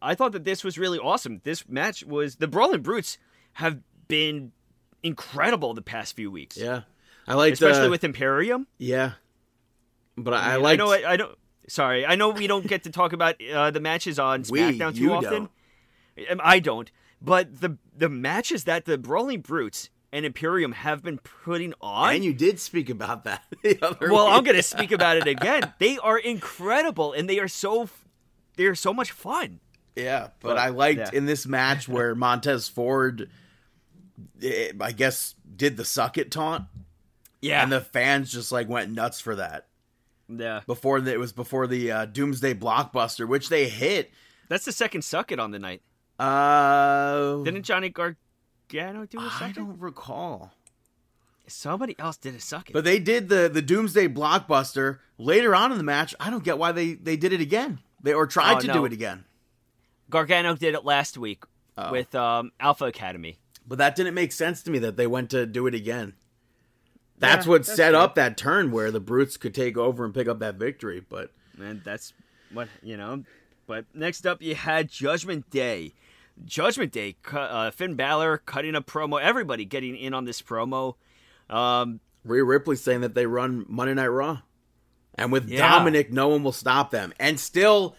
[0.00, 1.40] I thought that this was really awesome.
[1.44, 3.18] This match was the Brawling Brutes
[3.54, 4.52] have been
[5.02, 6.56] incredible the past few weeks.
[6.56, 6.82] Yeah.
[7.26, 8.66] I like Especially uh, with Imperium.
[8.78, 9.12] Yeah.
[10.16, 10.92] But I, I liked I know.
[10.92, 11.36] I, I don't.
[11.68, 14.94] Sorry, I know we don't get to talk about uh, the matches on We, SmackDown
[14.94, 15.48] too you often.
[16.30, 16.90] Um, I don't.
[17.20, 22.14] But the the matches that the Brawling Brutes and Imperium have been putting on.
[22.14, 25.26] and you did speak about that the other well, I'm going to speak about it
[25.36, 25.72] again.
[25.78, 27.88] They are incredible, and they are so
[28.56, 29.60] they are so much fun.
[29.96, 31.10] Yeah, but, But, I liked yeah.
[31.12, 33.28] in this match where Montez Ford,
[34.42, 36.64] eh, I guess, did the suck it taunt,
[37.40, 39.66] Yeah, and the fans just like went nuts for that.
[40.28, 40.60] yeah.
[40.66, 44.10] Before the, it was before the uh, Doomsday Blockbuster, which they hit.
[44.48, 45.82] That's the second suck it on the night.
[46.18, 47.90] Uh, Didn't Johnny
[48.68, 49.54] Gargano do a I second?
[49.66, 50.52] don't recall,
[51.46, 52.72] Somebody else did a suck it.
[52.74, 56.14] but they did the the Doomsday Blockbuster later on in the match.
[56.20, 57.78] I don't get why they they did it again.
[58.02, 58.72] They or tried Oh, to no.
[58.74, 59.24] do it again,
[60.10, 61.44] Gargano did it last week
[61.80, 61.92] Oh.
[61.92, 63.38] with um, Alpha Academy.
[63.66, 66.14] but that didn't make sense to me that they went to do it again.
[67.18, 67.98] That's Yeah, what that's set true.
[67.98, 71.00] up that turn where the Brutes could take over and pick up that victory.
[71.08, 72.12] But and that's
[72.52, 73.24] what you know.
[73.66, 75.94] But next up, you had Judgment Day.
[76.44, 79.20] Judgment Day, uh, Finn Balor cutting a promo.
[79.20, 80.94] Everybody getting in on this promo.
[81.50, 84.40] Um, Rhea Ripley saying that they run Monday Night Raw.
[85.14, 85.68] And with Yeah.
[85.80, 87.12] Dominik, no one will stop them.
[87.18, 87.96] And still,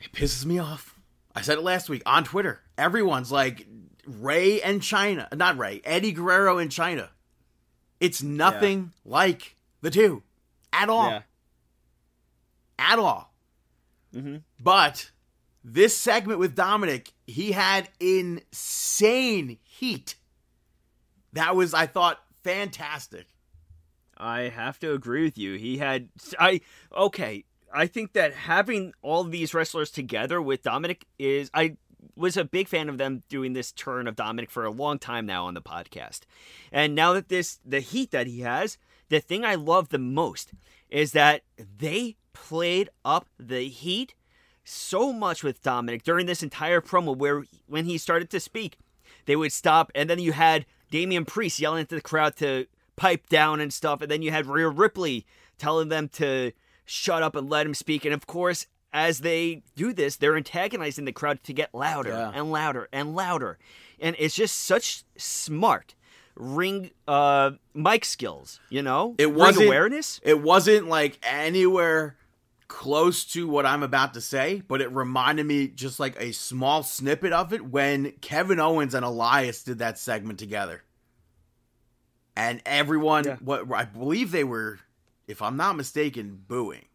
[0.00, 0.98] it pisses me off.
[1.36, 2.60] I said it last week on Twitter.
[2.76, 3.66] Everyone's like,
[4.06, 5.32] Rey and Chyna.
[5.36, 7.10] Not Rey, Eddie Guerrero and Chyna.
[8.00, 10.24] It's nothing like the two
[10.72, 11.08] at all.
[11.10, 11.22] yeah,
[12.78, 13.32] At all.
[14.12, 14.42] Mhm.
[14.60, 15.12] But
[15.62, 20.16] this segment with Dominik, he had insane heat.
[21.32, 23.26] That was, I thought, fantastic.
[24.18, 25.54] I have to agree with you.
[25.54, 26.60] He had I
[26.94, 27.44] okay.
[27.74, 31.76] I think that having all these wrestlers together with Dominik is I
[32.14, 35.26] was a big fan of them doing this turn of Dominik for a long time
[35.26, 36.20] now on the podcast.
[36.70, 40.52] And now that this the heat that he has, the thing I love the most
[40.88, 44.14] is that they played up the heat
[44.64, 48.78] so much with Dominik during this entire promo where when he started to speak,
[49.26, 53.28] they would stop and then you had Damian Priest yelling at the crowd to pipe
[53.28, 55.24] down and stuff, and then you had Rhea Ripley
[55.58, 56.52] telling them to
[56.84, 58.04] shut up and let him speak.
[58.04, 62.32] And of course, as they do this, they're antagonizing the crowd to get louder Yeah.
[62.34, 63.58] and louder and louder.
[63.98, 65.94] And it's just such smart
[66.34, 69.14] ring uh mic skills, you know?
[69.18, 70.20] It wasn't- awareness.
[70.22, 72.16] It wasn't like anywhere
[72.72, 76.82] close to what I'm about to say, but it reminded me just like a small
[76.82, 80.82] snippet of it when Kevin Owens and Elias did that segment together.
[82.34, 83.36] And everyone, Yeah.
[83.36, 84.80] what I believe they were,
[85.26, 86.86] if I'm not mistaken, booing.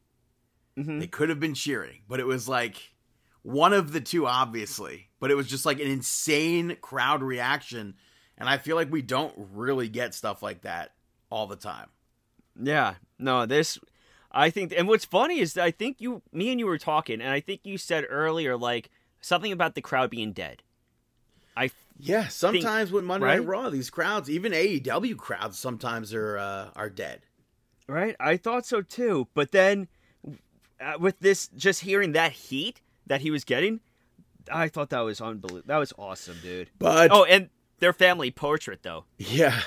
[0.77, 0.99] Mhm.
[0.99, 2.95] They could have been cheering, but it was like
[3.43, 5.09] one of the two, obviously.
[5.19, 7.95] But it was just like an insane crowd reaction.
[8.37, 10.95] And I feel like we don't really get stuff like that
[11.29, 11.89] all the time.
[12.59, 13.77] Yeah, no, this,
[14.37, 17.21] I think, and what's funny is that I think you, me and you were talking,
[17.21, 20.61] and I think you said earlier, like, something about the crowd being dead.
[21.55, 23.47] I, Yeah, sometimes with Monday Night right?
[23.47, 27.21] Raw, these crowds, even AEW crowds, sometimes are uh, are dead.
[27.87, 28.15] right?
[28.19, 29.87] I thought so too, but then
[30.79, 33.79] uh, with this, just hearing that heat that he was getting,
[34.51, 35.67] I thought that was unbelievable.
[35.67, 36.69] That was awesome, dude.
[36.77, 39.05] But Oh, and their family portrait, though.
[39.17, 39.59] yeah,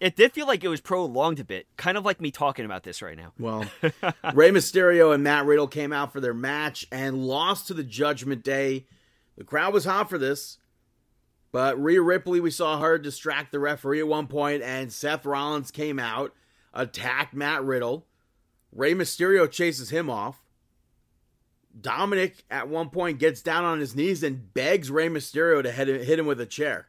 [0.00, 2.84] It did feel like it was prolonged a bit, kind of like me talking about
[2.84, 3.32] this right now.
[3.38, 3.64] well,
[4.34, 8.44] Rey Mysterio and Matt Riddle came out for their match and lost to the Judgment
[8.44, 8.86] Day.
[9.36, 10.58] The crowd was hot for this,
[11.50, 15.70] but Rhea Ripley, we saw her distract the referee at one point, and Seth Rollins
[15.70, 16.32] came out,
[16.72, 18.06] attacked Matt Riddle.
[18.70, 20.42] Rey Mysterio chases him off.
[21.80, 25.88] Dominik at one point gets down on his knees and begs Rey Mysterio to hit
[26.04, 26.87] hit him with a chair.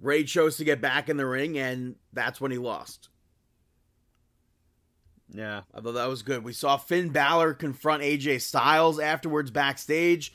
[0.00, 3.08] Rey chose to get back in the ring, and that's when he lost.
[5.32, 5.62] Yeah.
[5.74, 6.42] I thought that was good.
[6.42, 10.32] We saw Finn Balor confront AJ Styles afterwards backstage,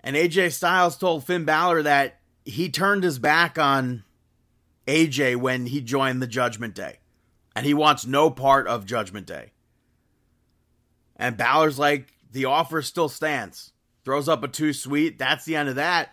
[0.00, 4.04] and AJ Styles told Finn Balor that he turned his back on
[4.86, 6.98] AJ when he joined the Judgment Day,
[7.54, 9.52] and he wants no part of Judgment Day.
[11.16, 13.72] And Balor's like, the offer still stands.
[14.04, 15.18] Throws up a Too Sweet.
[15.18, 16.12] That's the end of that.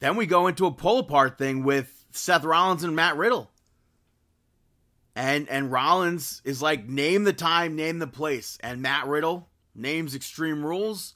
[0.00, 3.50] Then we go into a pull apart thing with Seth Rollins and Matt Riddle.
[5.16, 8.58] And and Rollins is like, name the time, name the place.
[8.60, 11.14] And Matt Riddle names Extreme Rules,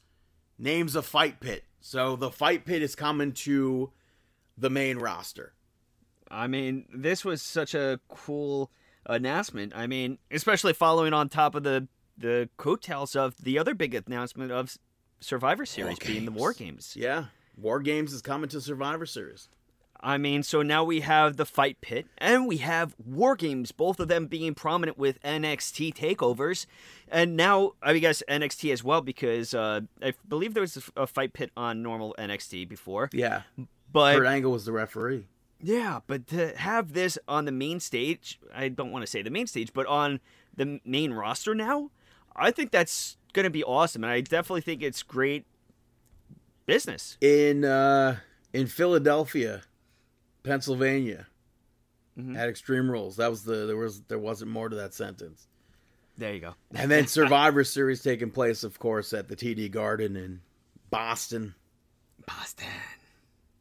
[0.58, 1.64] names a fight pit.
[1.80, 3.92] So the fight pit is coming to
[4.56, 5.54] the main roster.
[6.30, 8.70] I mean, this was such a cool
[9.06, 9.72] announcement.
[9.74, 14.50] I mean, especially following on top of the the coattails of the other big announcement
[14.50, 14.76] of
[15.20, 16.94] Survivor Series being the War Games.
[16.96, 17.26] Yeah.
[17.60, 19.48] War Games is coming to Survivor Series.
[20.00, 23.98] I mean, so now we have the Fight Pit and we have War Games, both
[23.98, 26.66] of them being prominent with NXT takeovers.
[27.08, 31.32] And now, I guess NXT as well, because uh, I believe there was a Fight
[31.32, 33.10] Pit on normal NXT before.
[33.12, 33.42] Yeah.
[33.92, 35.24] But Kurt Angle was the referee.
[35.60, 39.30] yeah, but to have this on the main stage, I don't want to say the
[39.30, 40.20] main stage, but on
[40.56, 41.90] the main roster now,
[42.36, 44.04] I think that's going to be awesome.
[44.04, 45.44] And I definitely think it's great
[46.68, 47.16] business.
[47.20, 48.18] in uh
[48.52, 49.62] in Philadelphia,
[50.44, 51.26] Pennsylvania,
[52.36, 53.16] at Extreme Rules.
[53.16, 55.46] That was the there was there wasn't more to that sentence.
[56.16, 56.54] There you go.
[56.74, 60.40] And then Survivor Series taking place, of course, at the TD Garden in
[60.90, 61.54] Boston.
[62.26, 62.66] Boston.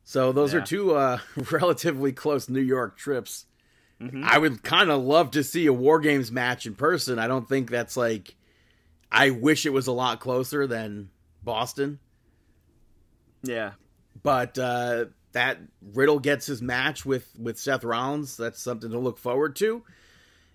[0.03, 0.59] So those Yeah.
[0.59, 1.19] are two uh,
[1.51, 3.45] relatively close New York trips.
[4.23, 7.17] I would kind of love to see a War Games match in person.
[7.17, 8.35] I don't think that's like.
[9.11, 11.09] I wish it was a lot closer than
[11.43, 11.97] Boston.
[13.43, 13.71] Yeah.
[14.23, 15.59] but uh, that
[15.93, 18.37] Riddle gets his match with with Seth Rollins.
[18.37, 19.83] That's something to look forward to.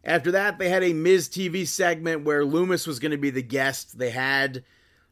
[0.05, 3.43] After that, they had a Miz TV segment where Lumis was going to be the
[3.43, 3.99] guest.
[3.99, 4.65] They had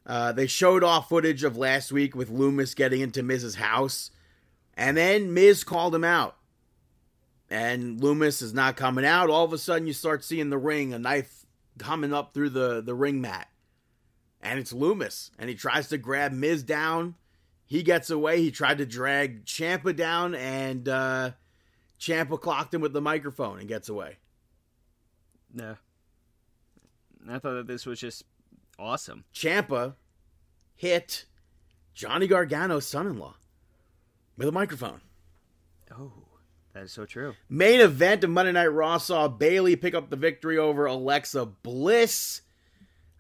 [0.05, 4.11] uh, they showed off footage of last week with Lumis getting into Miz's house,
[4.75, 6.37] and then Miz called him out.
[7.49, 9.31] And Lumis is not coming out.
[9.31, 11.47] All of a sudden, you start seeing the ring, a knife
[11.79, 13.49] coming up through the the ring mat,
[14.41, 17.15] and it's Lumis, and he tries to grab Miz down.
[17.71, 18.43] He gets away.
[18.43, 21.31] He tried to drag Ciampa down, and uh,
[22.01, 24.17] Ciampa clocked him with the microphone and gets away.
[25.55, 25.77] Yeah.
[27.29, 28.25] I thought that this was just
[28.77, 29.23] awesome.
[29.33, 29.95] Ciampa
[30.75, 31.27] hit
[31.95, 33.37] Johnny Gargano's son-in-law
[34.37, 35.01] with a microphone.
[35.97, 36.13] Oh,
[36.75, 37.35] that is so true.
[37.49, 42.41] Main event of Monday Night Raw saw Bayley pick up the victory over Alexa Bliss.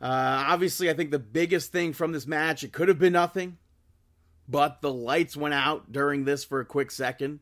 [0.00, 3.58] Uh, obviously, I think the biggest thing from this match, it could have been nothing,
[4.50, 7.40] but the lights went out during this for a quick second.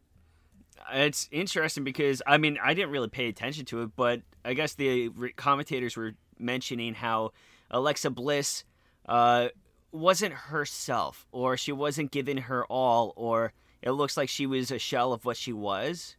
[0.93, 4.75] It's interesting because I mean I didn't really pay attention to it, but I guess
[4.75, 7.33] the commentators were mentioning how
[7.71, 8.65] Alexa Bliss
[9.09, 9.49] uh,
[9.91, 14.79] wasn't herself, or she wasn't giving her all, or it looks like she was a
[14.79, 16.17] shell of what she was.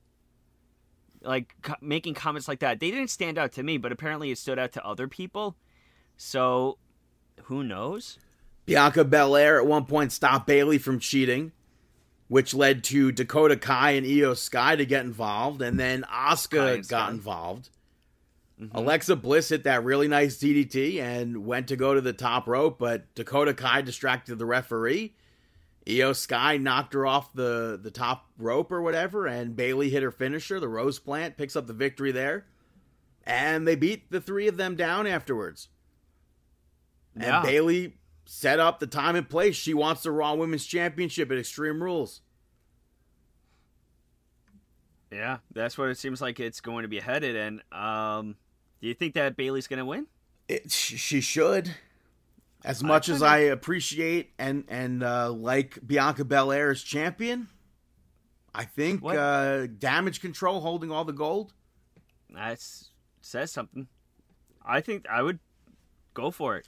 [1.22, 4.38] Like co- making comments like that, they didn't stand out to me, but apparently it
[4.38, 5.56] stood out to other people.
[6.18, 6.78] So,
[7.44, 8.20] who knows?
[8.70, 11.52] Bianca Belair at one point stopped Bayley from cheating,
[12.28, 16.86] which led to Dakota Kai and IYO Sky to get involved, and then Asuka got
[16.86, 17.10] Sky.
[17.10, 17.70] involved.
[18.62, 18.76] Mm-hmm.
[18.78, 22.78] Alexa Bliss hit that really nice DDT and went to go to the top rope,
[22.78, 25.16] but Dakota Kai distracted the referee.
[25.88, 30.12] IYO Sky knocked her off the, the top rope or whatever, and Bayley hit her
[30.12, 32.46] finisher, the Rose Plant, picks up the victory there.
[33.24, 35.70] And they beat the three of them down afterwards.
[37.16, 37.42] And Yeah.
[37.42, 37.96] Bayley
[38.30, 39.56] set up the time and place.
[39.56, 42.22] She wants the Raw Women's Championship at Extreme Rules.
[45.12, 47.36] Yeah, that's what it seems like it's going to be headed.
[47.36, 48.36] And um,
[48.82, 50.06] do you think that Bayley's going to win?
[50.48, 51.74] It, she should.
[52.64, 57.48] As much as I appreciate and and uh, like Bianca Belair as champion,
[58.54, 61.54] I think uh, Damage Control holding all the gold.
[62.30, 62.60] That
[63.22, 63.88] says something.
[64.64, 65.40] I think I would
[66.14, 66.68] go for it.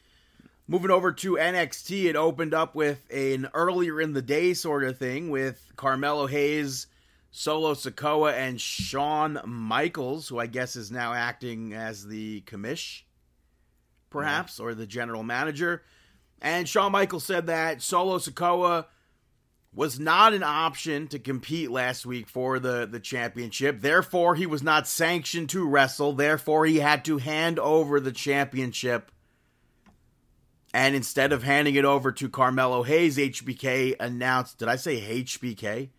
[0.68, 4.98] Moving over to NXT, it opened up with an earlier in the day sort of
[4.98, 6.88] thing with Carmelo Hayes,
[7.32, 13.04] Solo Sikoa, and Shawn Michaels, who I guess is now acting as the commish,
[14.10, 15.84] perhaps, or the general manager.
[16.42, 18.86] And Shawn Michaels said that Solo Sikoa
[19.74, 23.82] was not an option to compete last week for the, the championship.
[23.82, 26.14] Therefore, he was not sanctioned to wrestle.
[26.14, 29.11] Therefore, he had to hand over the championship.
[30.74, 35.90] And instead of handing it over to Carmelo Hayes, HBK announced, did I say HBK?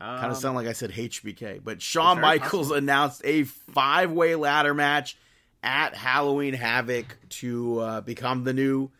[0.00, 4.74] Kind Um, of sound like I said HBK, but Shawn Michaels announced a five-way ladder
[4.74, 5.16] match
[5.62, 8.90] at Halloween Havoc to uh, become the new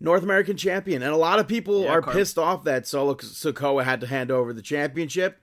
[0.00, 1.02] North American champion.
[1.02, 4.06] And a lot of people Yeah, are Car- pissed off that Solo Sikoa had to
[4.06, 5.38] hand over the championship.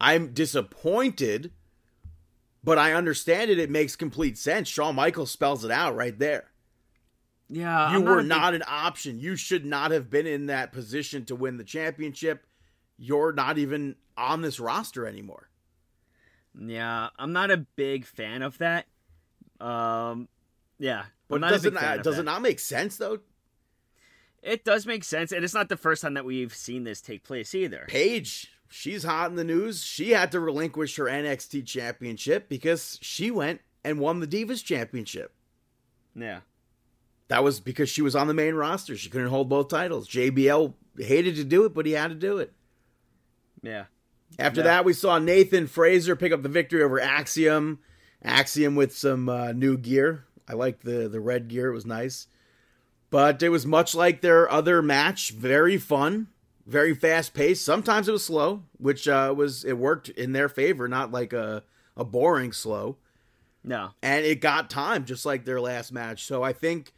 [0.00, 1.50] I'm disappointed,
[2.62, 3.58] but I understand it.
[3.58, 4.68] It makes complete sense.
[4.68, 6.44] Shawn Michaels spells it out right there.
[7.48, 9.18] Yeah, you were a big- not an option.
[9.20, 12.44] You should not have been in that position to win the championship.
[12.96, 15.48] You're not even on this roster anymore.
[16.58, 18.86] Yeah, I'm not a big fan of that.
[19.60, 20.28] Um,
[20.78, 22.22] yeah, But not does, it, not, of does that.
[22.22, 23.20] it not make sense though?
[24.42, 27.24] It does make sense, and it's not the first time that we've seen this take
[27.24, 27.84] place either.
[27.88, 29.82] Paige, she's hot in the news.
[29.84, 35.32] She had to relinquish her NXT championship because she went and won the Divas championship.
[36.14, 36.40] Yeah,
[37.28, 38.96] That was because she was on the main roster.
[38.96, 40.08] She couldn't hold both titles.
[40.08, 42.52] JBL hated to do it, but he had to do it.
[43.62, 43.84] yeah,
[44.38, 44.64] After Yeah.
[44.64, 47.80] that, we saw Nathan Frazer pick up the victory over Axiom.
[48.22, 50.24] Axiom with some uh, new gear.
[50.48, 52.26] I liked the the red gear; it was nice.
[53.10, 56.28] But it was much like their other match, very fun,
[56.66, 57.64] very fast paced.
[57.64, 61.62] Sometimes it was slow, which uh, was it worked in their favor, not like a
[61.96, 62.96] a boring slow.
[63.64, 66.24] no, And it got time, just like their last match.
[66.24, 66.92] So I think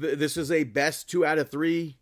[0.00, 1.98] th- this is a best two out of three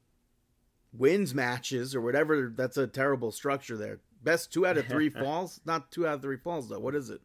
[0.92, 2.52] wins matches or whatever.
[2.54, 4.00] That's a terrible structure there.
[4.22, 6.80] Best two out of three falls, not two out of three falls though.
[6.80, 7.20] What is it?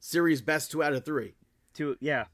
[0.00, 1.34] Series best two out of three.
[1.72, 2.26] two, yeah,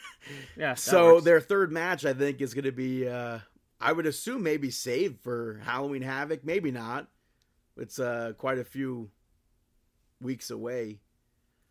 [0.56, 0.74] yeah.
[0.74, 1.24] so works.
[1.24, 3.08] their third match, I think, is going to be.
[3.08, 3.38] Uh,
[3.80, 6.44] I would assume maybe saved for Halloween Havoc.
[6.44, 7.08] Maybe not.
[7.76, 9.10] It's uh, quite a few
[10.20, 11.00] weeks away.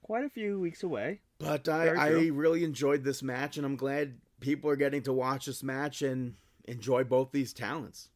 [0.01, 1.21] quite a few weeks away.
[1.39, 5.45] But I, I really enjoyed this match, and I'm glad people are getting to watch
[5.47, 6.35] this match and
[6.65, 8.09] enjoy both these talents.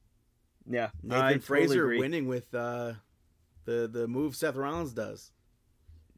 [0.69, 1.99] Yeah, Nathan I totally Frazer agree.
[1.99, 2.93] winning with uh,
[3.65, 5.32] the the move Seth Rollins does.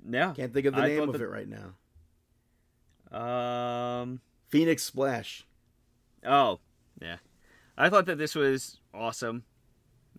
[0.10, 3.18] Yeah, Can't think of the I name of that- it right now.
[3.18, 5.45] um, Phoenix Splash.
[6.26, 6.60] oh,
[7.01, 7.18] yeah.
[7.78, 9.43] I thought that this was awesome,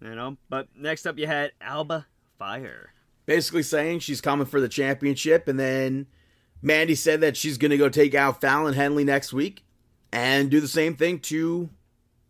[0.00, 0.36] you know.
[0.48, 2.06] But next up, you had Alba
[2.38, 2.92] Fyre.
[3.26, 6.06] basically saying she's coming for the championship, and then
[6.62, 9.64] Mandy said that she's going to go take out Fallon Henley next week
[10.12, 11.70] and do the same thing to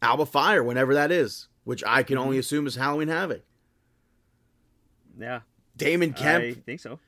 [0.03, 2.41] Alba Fyre whenever that is, which I can only mm-hmm.
[2.41, 3.43] assume is Halloween Havoc.
[5.19, 5.41] Yeah,
[5.77, 6.99] Damon Kemp, I think so.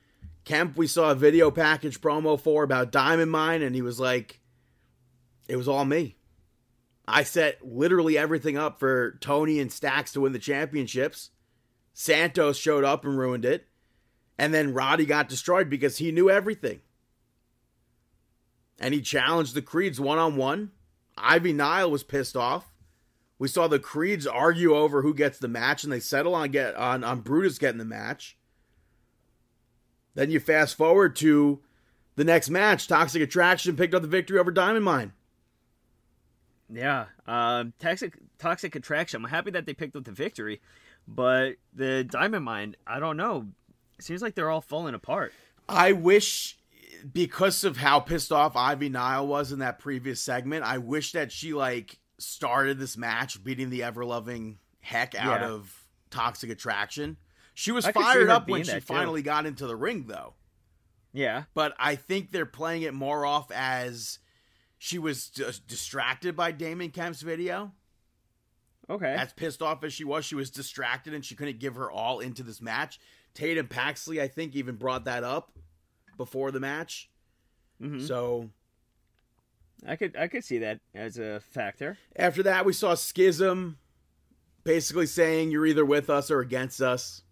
[0.45, 4.39] Kemp, we saw a video package promo for about Diamond Mine, and he was like,
[5.47, 6.17] "It was all me.
[7.07, 11.31] I set literally everything up for Tony and Stacks to win the championships.
[11.93, 13.67] Santos showed up and ruined it,
[14.37, 16.81] and then Roddy got destroyed because he knew everything.
[18.79, 20.71] And he challenged the Creeds one on one.
[21.17, 22.73] Ivy Nile was pissed off.
[23.37, 26.75] We saw the Creeds argue over who gets the match, and they settle on get
[26.75, 28.37] on on Brutus getting the match."
[30.15, 31.61] Then you fast forward to
[32.15, 32.87] the next match.
[32.87, 35.13] Toxic Attraction picked up the victory over Diamond Mine.
[36.73, 39.23] Yeah, um, toxic toxic attraction.
[39.23, 40.61] I'm happy that they picked up the victory,
[41.07, 43.47] but the Diamond Mine, I don't know.
[43.99, 45.33] It seems like they're all falling apart.
[45.69, 46.57] I wish,
[47.11, 51.31] because of how pissed off Ivy Nile was in that previous segment, I wish that
[51.31, 55.47] she like started this match beating the ever loving heck out Yeah.
[55.49, 57.17] of Toxic Attraction.
[57.53, 58.93] She was I fired up when she that, too.
[58.93, 60.33] finally got into the ring, though.
[61.15, 64.17] Yeah, But I think they're playing it more off as
[64.79, 67.71] she was distracted by Damon Kemp's video.
[68.89, 69.13] okay.
[69.13, 72.19] as pissed off as she was, she was distracted and she couldn't give her all
[72.19, 72.99] into this match.
[73.35, 75.51] Tatum Paxley, I think, even brought that up
[76.17, 77.09] before the match.
[77.81, 78.05] Mhm.
[78.07, 78.49] So
[79.85, 81.97] I could I could see that as a factor.
[82.15, 83.77] after that, we saw Schism
[84.63, 87.23] basically saying, You're either with us or against us.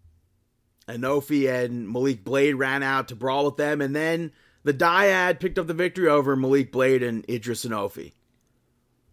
[0.88, 4.32] Enofé and Malik Blade ran out to brawl with them, and then
[4.64, 8.12] the Dyad picked up the victory over Malik Blade and Edris Enofé.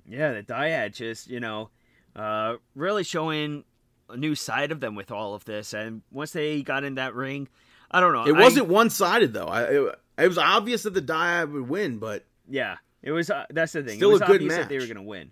[0.07, 1.69] Yeah, the Dyad just you know,
[2.15, 3.63] uh, really showing
[4.09, 5.73] a new side of them with all of this.
[5.73, 7.47] And once they got in that ring,
[7.91, 8.25] I don't know.
[8.25, 9.45] It wasn't one sided, though.
[9.47, 13.29] I, it, it was obvious that the Dyad would win, but yeah, it was.
[13.29, 13.97] Uh, that's the thing.
[13.97, 15.31] Still it was a good obvious that they were gonna win.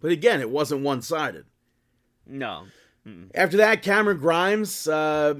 [0.00, 1.46] but again, it wasn't one sided.
[2.26, 2.66] No.
[3.34, 5.34] After that, Cameron Grimes uh,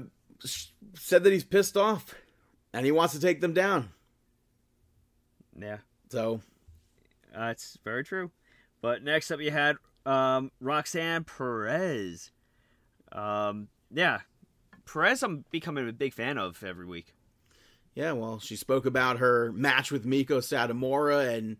[0.93, 2.13] said that he's pissed off
[2.73, 3.89] and he wants to take them down.
[5.59, 5.77] Yeah,
[6.11, 6.41] So
[7.33, 8.29] that's very true.
[8.81, 12.29] But next up, you had um, Roxanne Perez.
[13.11, 14.19] Um, yeah,
[14.85, 15.23] Perez.
[15.23, 17.13] I'm becoming a big fan of every week.
[17.93, 21.57] yeah, well, she spoke about her match with Meiko Satomura and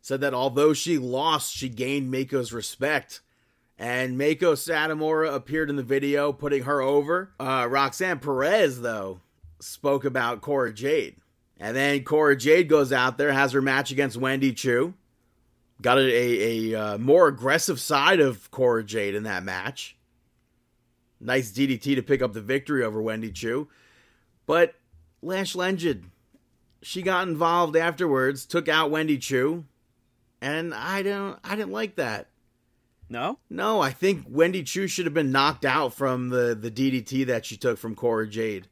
[0.00, 3.20] said that although she lost, she gained Meiko's respect.
[3.78, 7.30] And Meiko Satomura appeared in the video, putting her over.
[7.38, 9.20] Uh, Roxanne Perez, though,
[9.60, 11.16] spoke about Cora Jade.
[11.60, 14.94] And then Cora Jade goes out there, has her match against Wendy Choo.
[15.80, 19.96] Got a, a, a uh, more aggressive side of Cora Jade in that match.
[21.20, 23.68] Nice DDT to pick up the victory over Wendy Choo.
[24.46, 24.74] But
[25.20, 26.10] Lash Legend,
[26.82, 29.64] she got involved afterwards, took out Wendy Choo,
[30.40, 32.28] and I don't I didn't like that.
[33.10, 33.38] No?
[33.48, 37.46] No, I think Wendy Choo should have been knocked out from the, the DDT that
[37.46, 38.68] she took from Cora Jade.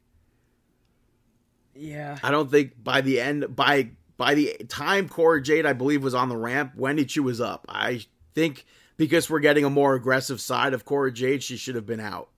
[1.74, 2.18] Yeah.
[2.22, 6.14] I don't think by the end by by the time Cora Jade I believe was
[6.14, 7.66] on the ramp, Wendy Choo was up.
[7.68, 8.66] I think
[8.96, 12.28] because we're getting a more aggressive side of Cora Jade, she should have been out.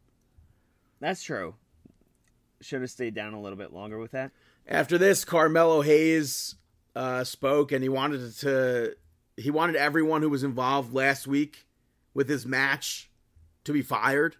[1.01, 1.55] That's true.
[2.61, 4.33] Should have stayed down a little bit longer with that.
[4.67, 6.57] After this, Carmelo Hayes
[6.97, 8.97] uh, spoke and he wanted to
[9.37, 11.67] he wanted everyone who was involved last week
[12.13, 13.09] with his match
[13.65, 14.37] to be fired.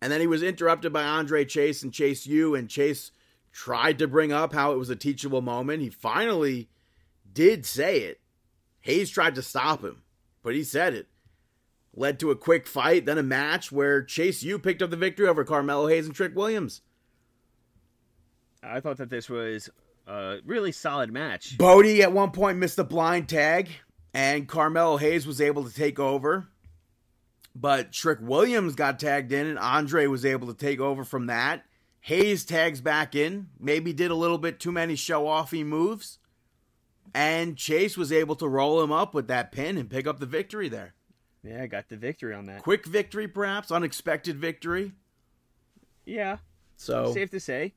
[0.00, 3.12] And then he was interrupted by Andre Chase and Chase U and Chase
[3.52, 5.82] tried to bring up how it was a teachable moment.
[5.82, 6.68] He finally
[7.32, 8.20] did say it.
[8.80, 10.02] Hayes tried to stop him,
[10.42, 11.06] but he said it.
[11.94, 15.28] Led to a quick fight, then a match where Chase U picked up the victory
[15.28, 16.80] over Carmelo Hayes and Trick Williams.
[18.62, 19.68] I thought that this was
[20.06, 21.58] a really solid match.
[21.58, 23.68] Bodhi at one point missed a blind tag,
[24.14, 26.48] and Carmelo Hayes was able to take over.
[27.54, 31.64] But Trick Williams got tagged in, and Andre was able to take over from that.
[32.00, 36.18] Hayes tags back in, maybe did a little bit too many show offy moves.
[37.14, 40.26] And Chase was able to roll him up with that pin and pick up the
[40.26, 40.94] victory there.
[41.44, 42.62] Yeah, I got the victory on that.
[42.62, 44.92] Quick victory, perhaps, unexpected victory.
[46.04, 46.38] Yeah,
[46.76, 47.74] So safe to say.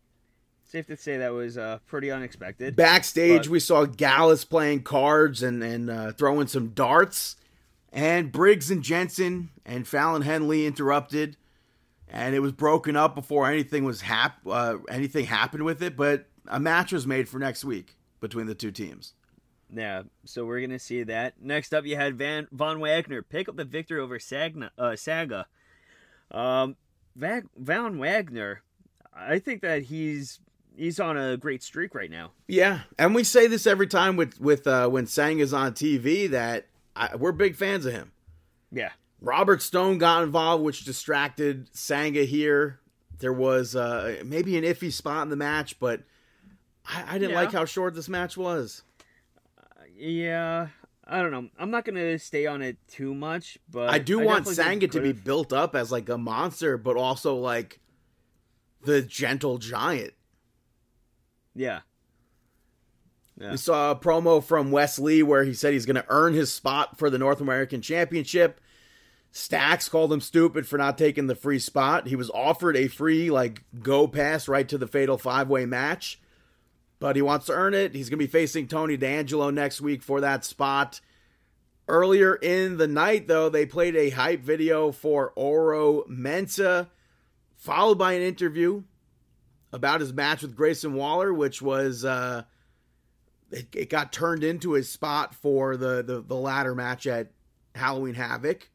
[0.68, 2.76] Safe to say that was uh, pretty unexpected.
[2.76, 7.36] backstage, But- we saw Gallus playing cards and and uh, throwing some darts,
[7.94, 11.38] and Briggs and Jensen and Fallon Henley interrupted,
[12.10, 15.96] and it was broken up before anything was hap- uh, anything happened with it.
[15.96, 19.14] But a match was made for next week between the two teams.
[19.76, 21.42] Yeah, so we're gonna see that.
[21.42, 25.48] Next up, you had Van Von Wagner pick up the victory over Sagna, uh, Saga.
[26.32, 26.76] Um,
[27.16, 28.62] Van, Von Wagner,
[29.14, 30.40] I think that he's
[30.78, 32.32] he's on a great streak right now.
[32.48, 36.30] Yeah, and we say this every time with with uh, when Sang is on TV
[36.30, 38.12] that I, we're big fans of him.
[38.72, 42.80] Yeah, Robert Stone got involved, which distracted Sanga here.
[43.20, 46.02] There was uh, maybe an iffy spot in the match, but
[46.86, 47.36] I, I didn't Yeah.
[47.42, 48.84] like how short this match was.
[49.96, 50.68] Yeah.
[51.08, 51.50] I don't know.
[51.60, 54.88] I'm not gonna stay on it too much, but I do want definitely think Sanga
[54.88, 57.80] to be built up as like a monster, but also like
[58.84, 60.14] the gentle giant.
[61.54, 61.82] Yeah.
[63.40, 63.52] Yeah.
[63.52, 66.54] We saw a promo from Wes Lee where he said he's going to earn his
[66.54, 68.62] spot for the North American Championship.
[69.32, 72.08] Stacks called him stupid for not taking the free spot.
[72.08, 76.22] He was offered a free like go pass right to the fatal five way match,
[77.00, 77.96] but he wants to earn it.
[77.96, 81.02] He's going to be facing Tony D'Angelo next week for that spot.
[81.88, 86.88] Earlier in the night, though, they played a hype video for Oro Mensah,
[87.58, 88.84] followed by an interview
[89.72, 92.44] about his match with Grayson Waller, which was uh,
[93.52, 97.32] it, it got turned into his spot for the, the the ladder match at
[97.76, 98.70] Halloween Havoc.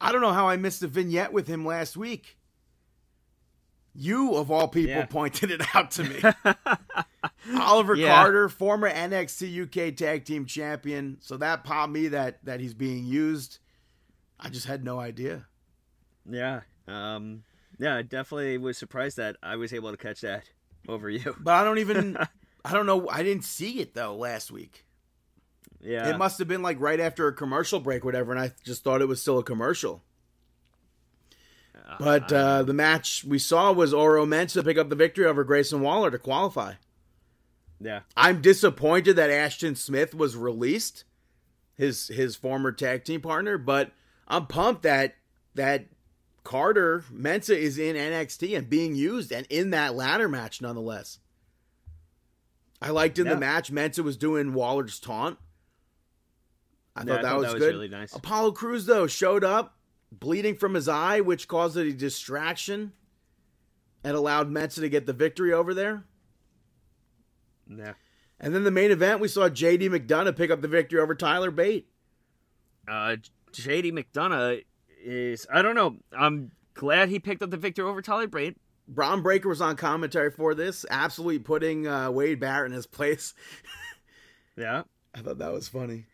[0.00, 2.36] I don't know how I missed a vignette with him last week.
[3.94, 5.06] You of all people Yeah.
[5.06, 6.20] pointed it out to me.
[7.60, 8.14] Oliver Yeah.
[8.14, 13.04] Carter, former NXT UK Tag Team Champion, so that popped me that that he's being
[13.04, 13.58] used.
[14.40, 15.46] I just had no idea.
[16.28, 16.60] Yeah.
[16.88, 17.42] Um.
[17.78, 17.96] Yeah.
[17.96, 20.44] I definitely was surprised that I was able to catch that
[20.88, 21.36] over you.
[21.40, 22.16] But I don't even
[22.64, 24.84] I don't know I didn't see it though last week.
[25.80, 26.08] Yeah.
[26.08, 29.02] It must have been like right after a commercial break, whatever, and I just thought
[29.02, 30.02] it was still a commercial.
[31.98, 35.80] But uh, the match we saw was Oro Mensah pick up the victory over Grayson
[35.80, 36.74] Waller to qualify.
[37.80, 38.00] yeah.
[38.16, 41.04] I'm disappointed that Ashton Smith was released,
[41.74, 43.92] his his former tag team partner, but
[44.28, 45.14] I'm pumped that
[45.54, 45.86] that
[46.44, 51.18] Carter Mensah is in NXT and being used and in that ladder match nonetheless.
[52.80, 53.34] I liked in Yeah.
[53.34, 55.38] the match Mensah was doing Waller's taunt.
[56.96, 57.74] I Yeah, thought I that thought was that was good.
[57.74, 58.12] really nice.
[58.14, 59.76] Apollo Crews though showed up
[60.12, 62.92] bleeding from his eye, which caused a distraction
[64.04, 66.04] and allowed Mensah to get the victory over there.
[67.68, 67.94] Yeah.
[68.38, 71.50] And then the main event, we saw JD McDonagh pick up the victory over Tyler
[71.50, 71.88] Bate.
[72.88, 73.16] Uh,
[73.52, 74.64] JD McDonagh
[75.04, 75.96] is I don't know.
[76.16, 78.56] I'm glad he picked up the victory over Tyler Bate.
[78.88, 83.34] Bron Breakker was on commentary for this, absolutely putting uh, Wade Barrett in his place.
[84.56, 84.82] Yeah.
[85.14, 86.04] I thought that was funny.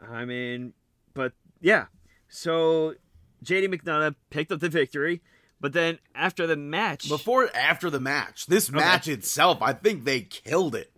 [0.00, 0.74] I mean,
[1.14, 1.86] but yeah,
[2.28, 2.94] So
[3.44, 5.22] JD McDonagh picked up the victory,
[5.60, 10.20] but then after the match, Before after the match, this match itself, I think they
[10.22, 10.92] killed it.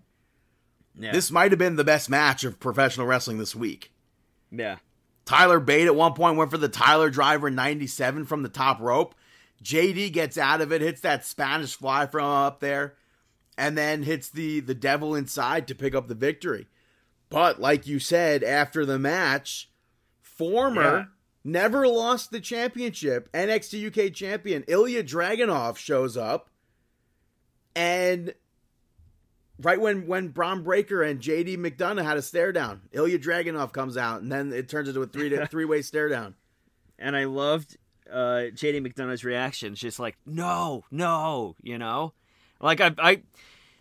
[0.99, 3.93] yeah, This might have been the best match of professional wrestling this week.
[4.51, 4.79] yeah,
[5.25, 9.15] Tyler Bate at one point went for the Tyler Driver 97 from the top rope.
[9.63, 12.95] JD gets out of it, hits that Spanish fly from up there,
[13.57, 16.67] and then hits the the devil inside to pick up the victory.
[17.29, 19.71] But like you said, after the match,
[20.21, 21.05] former Yeah.
[21.45, 26.51] Never lost the championship NXT UK champion Ilya Dragunov shows up,
[27.75, 28.33] and
[29.61, 33.97] right when when Bron Breakker and JD McDonagh had a stare down, Ilya Dragunov comes
[33.97, 36.35] out, and then it turns into a three three way stare down.
[36.99, 37.77] and I loved
[38.11, 39.75] uh, JD McDonagh's reaction.
[39.75, 42.13] Just like, no, no, you know,
[42.61, 43.23] like I, I,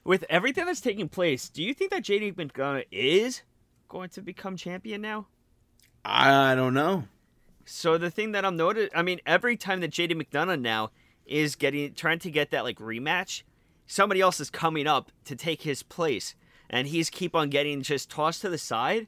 [0.04, 3.44] with everything that's taking place, do you think that JD McDonagh is
[3.88, 5.28] going to become champion now?
[6.04, 7.04] I don't know.
[7.66, 10.92] So the thing that I'm noticing, I mean, every time that JD McDonagh now
[11.26, 13.44] is getting trying to get that like rematch,
[13.88, 16.36] somebody else is coming up to take his place,
[16.70, 19.08] and he's keep on getting just tossed to the side,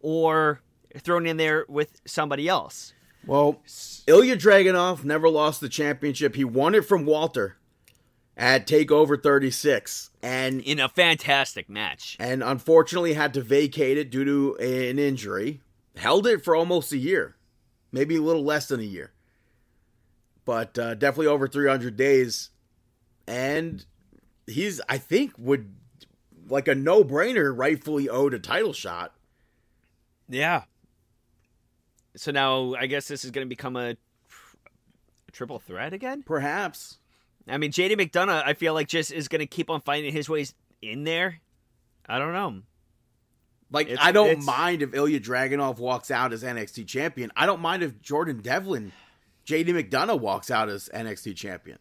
[0.00, 0.60] or
[0.96, 2.92] thrown in there with somebody else.
[3.26, 3.60] Well,
[4.06, 6.34] Ilya Dragunov never lost the championship.
[6.34, 7.56] He won it from Walter
[8.36, 12.16] at Takeover 36, and in a fantastic match.
[12.20, 15.60] and unfortunately had to vacate it due to an injury.
[15.96, 17.34] Held it for almost a year,
[17.92, 19.12] maybe a little less than a year,
[20.44, 22.50] but uh, definitely over 300 days.
[23.26, 23.84] And
[24.46, 25.74] he's, I think, would
[26.48, 29.14] like a no brainer, rightfully owed a title shot.
[30.28, 30.64] Yeah.
[32.16, 36.22] So now I guess this is going to become a, a triple threat again.
[36.22, 36.98] Perhaps.
[37.46, 40.28] I mean, JD McDonagh, I feel like just is going to keep on finding his
[40.28, 41.40] ways in there.
[42.08, 42.62] I don't know.
[43.70, 47.30] Like It's- I don't it's- mind if Ilya Dragunov walks out as NXT champion.
[47.36, 48.92] I don't mind if Jordan Devlin,
[49.46, 51.78] JD McDonagh walks out as NXT champion.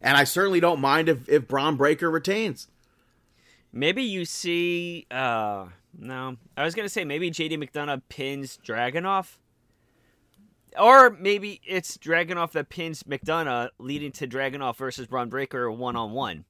[0.00, 2.68] And I certainly don't mind if if Bron Breakker retains.
[3.72, 5.06] Maybe you see.
[5.10, 5.66] uh
[5.96, 9.36] No, I was going to say maybe JD McDonagh pins Dragunov.
[10.78, 16.12] Or maybe it's Dragunov that pins McDonagh, leading to Dragunov versus Bron Breakker one on
[16.12, 16.44] one.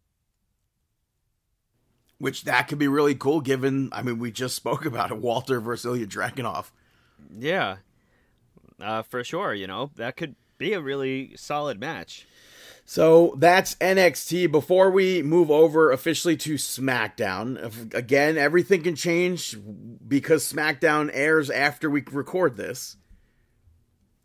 [2.20, 5.60] Which that could be really cool given I mean we just spoke about it, Walter
[5.60, 6.70] versus Ilya Dragunov.
[7.36, 7.76] Yeah,
[8.80, 9.52] uh, for sure.
[9.54, 12.26] You know that could be a really solid match.
[12.84, 14.50] So that's NXT.
[14.50, 19.56] Before we move over officially to SmackDown, again, everything can change
[20.08, 22.96] because SmackDown airs after we record this.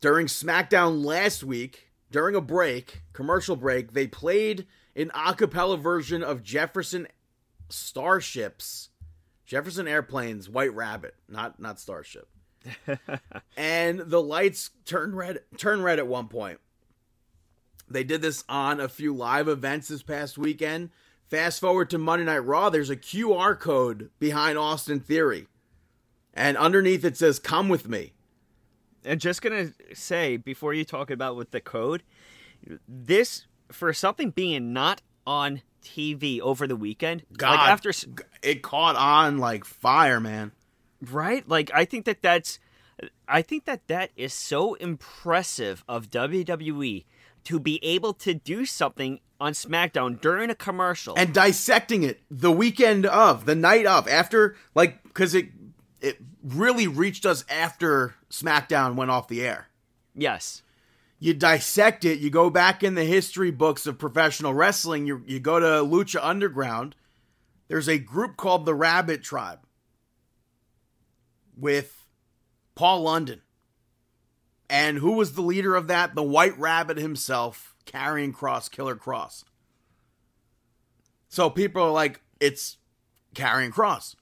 [0.02, 4.66] During SmackDown last week, during a break, commercial break, they played
[4.96, 7.08] an a cappella version of Jefferson
[7.70, 8.90] Starships,
[9.46, 12.28] Jefferson Airplanes, White Rabbit, not not Starship.
[13.58, 16.60] and the lights turn red turn red at one point.
[17.88, 20.90] They did this on a few live events this past weekend.
[21.28, 25.48] Fast forward to Monday Night Raw, there's a QR code behind Austin Theory.
[26.34, 28.14] And underneath it says, Come with me.
[29.04, 32.04] And just gonna say before you talk about with the code,
[32.88, 37.92] this for something being not on TV over the weekend, God, like after
[38.42, 40.52] it caught on like fire, man.
[41.12, 42.60] right, like I think that that's,
[43.28, 47.06] I think that that is so impressive of WWE
[47.46, 51.14] to be able to do something on SmackDown during a commercial.
[51.16, 55.50] And dissecting it the weekend of, the night of, after, like, because it,
[56.02, 59.68] it really reached us after SmackDown went off the air.
[60.16, 60.64] yes,
[61.20, 65.40] you dissect it, you go back in the history books of professional wrestling, you, you
[65.40, 66.96] go to Lucha Underground.
[67.68, 69.60] There's a group called the Rabbit Tribe
[71.58, 72.06] with
[72.76, 73.42] Paul London.
[74.70, 76.16] And who was the leader of that?
[76.16, 79.44] The White Rabbit himself, Karrion Kross, Killer Kross.
[81.30, 82.78] So people are like, it's
[83.36, 84.16] Karrion Kross.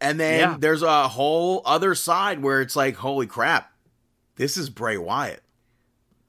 [0.00, 0.56] And then Yeah.
[0.58, 3.72] there's a whole other side where it's like, holy crap,
[4.38, 5.42] this is Bray Wyatt.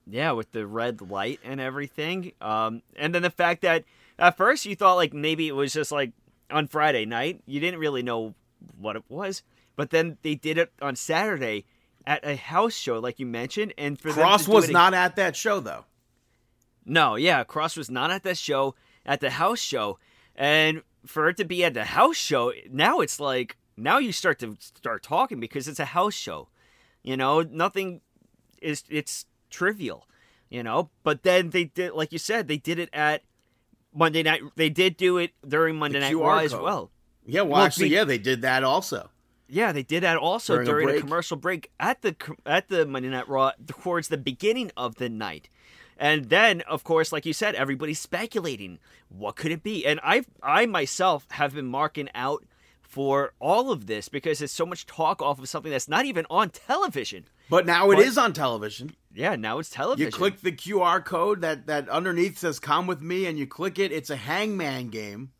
[0.05, 2.34] Yeah, with the red light and everything.
[2.41, 3.86] Um, and then the fact that
[4.18, 6.12] at first you thought like maybe it was just like
[6.51, 7.41] on Friday night.
[7.45, 8.34] You didn't really know
[8.78, 9.43] what it was,
[9.76, 11.66] but then they did it on Saturday
[12.05, 13.74] at a house show, like you mentioned.
[13.78, 15.86] And for Kross was it not at that show though.
[16.86, 18.74] No, yeah, Kross was not at that show,
[19.05, 19.99] at the house show,
[20.36, 24.39] and for it to be at the house show, now it's like now you start
[24.39, 26.47] to start talking because it's a house show.
[27.04, 28.02] You know, nothing
[28.62, 30.08] is it's trivial,
[30.50, 30.89] you know.
[31.04, 33.24] But then they did, like you said, they did it at
[33.93, 34.41] Monday night.
[34.56, 36.91] They did do it during Monday Night Raw as well.
[37.26, 39.10] Yeah, well, Well, actually, yeah, they did that also.
[39.47, 41.02] Yeah, they did that also During a during, a, break?
[41.02, 45.50] commercial break at the at the Monday Night Raw towards the beginning of the night.
[45.97, 48.80] And then, of course, like you said, everybody's speculating
[49.10, 49.86] what could it be.
[49.86, 52.45] And I I myself have been marking out
[52.90, 56.26] for all of this because it's so much talk off of something that's not even
[56.28, 57.24] on television.
[57.48, 58.06] But now it What?
[58.06, 58.96] is on television.
[59.14, 60.08] Yeah, now it's television.
[60.08, 63.78] You click the QR code that that underneath says "Come with me," and you click
[63.78, 63.92] it.
[63.92, 65.32] It's a Hangman game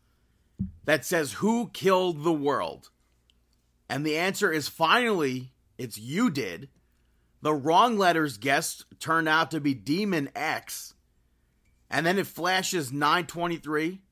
[0.84, 2.90] that says "Who killed the world?"
[3.88, 6.68] And the answer is finally it's you did.
[7.42, 10.94] The wrong letters guessed turned out to be Demon X,
[11.90, 14.02] and then it flashes 923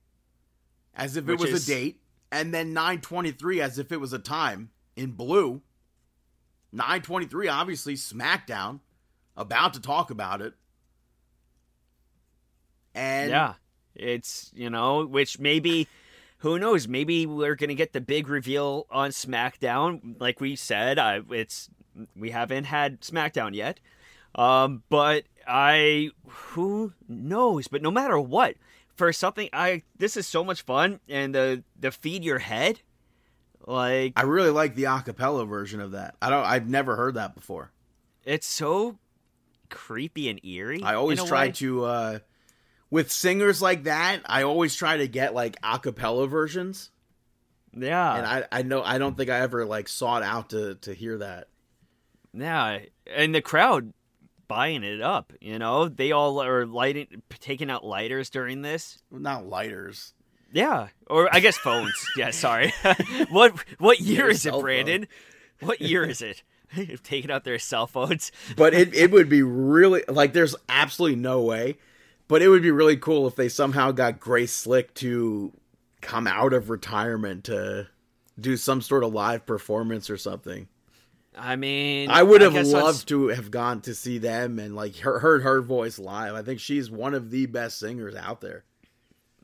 [0.94, 2.00] as if Which it was is- a date,
[2.30, 5.62] and then 923 as if it was a time in blue.
[6.72, 8.80] 923 obviously SmackDown
[9.36, 10.54] about to talk about it.
[12.94, 13.54] And Yeah.
[13.94, 15.88] It's, you know, which maybe
[16.38, 20.98] who knows, maybe we're going to get the big reveal on SmackDown like we said.
[20.98, 21.68] I it's
[22.14, 23.80] we haven't had SmackDown yet.
[24.34, 28.56] Um but I who knows, but no matter what,
[28.98, 32.80] for something I this is so much fun and the the feed your head
[33.66, 36.16] like I really like the acapella version of that.
[36.20, 37.70] I don't I've never heard that before.
[38.24, 38.98] it's so
[39.70, 40.82] creepy and eerie.
[40.82, 41.52] I always try way.
[41.52, 42.18] to uh
[42.90, 46.90] with singers like that, I always try to get like acapella versions.
[47.76, 48.16] Yeah.
[48.16, 51.18] and I I know I don't think I ever like sought out to to hear
[51.18, 51.48] that.
[52.34, 52.80] Yeah,
[53.14, 53.92] and the crowd
[54.48, 55.32] buying it up.
[55.40, 58.98] You know, they all are lighting, taking out lighters during this.
[59.10, 60.14] Not lighters.
[60.52, 61.92] Yeah, or I guess phones.
[62.16, 62.72] yeah, sorry.
[63.30, 64.62] what what year Your is it, cell phone.
[64.62, 65.08] Brandon?
[65.60, 66.42] What year is it?
[67.02, 68.30] taking out their cell phones.
[68.56, 71.76] But it it would be really like there's absolutely no way.
[72.28, 75.52] But it would be really cool if they somehow got Grace Slick to
[76.02, 77.88] come out of retirement to
[78.38, 80.68] do some sort of live performance or something.
[81.38, 84.96] I mean, I would have on- loved to have gone to see them and like
[84.96, 86.34] heard her voice live.
[86.34, 88.64] I think she's one of the best singers out there.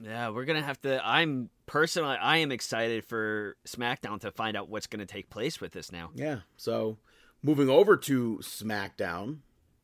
[0.02, 1.00] Yeah, we're gonna have to.
[1.06, 5.72] I'm personally, I am excited for SmackDown to find out what's gonna take place with
[5.72, 6.10] this now.
[6.14, 6.40] Yeah.
[6.56, 6.98] So
[7.42, 9.38] moving over to SmackDown,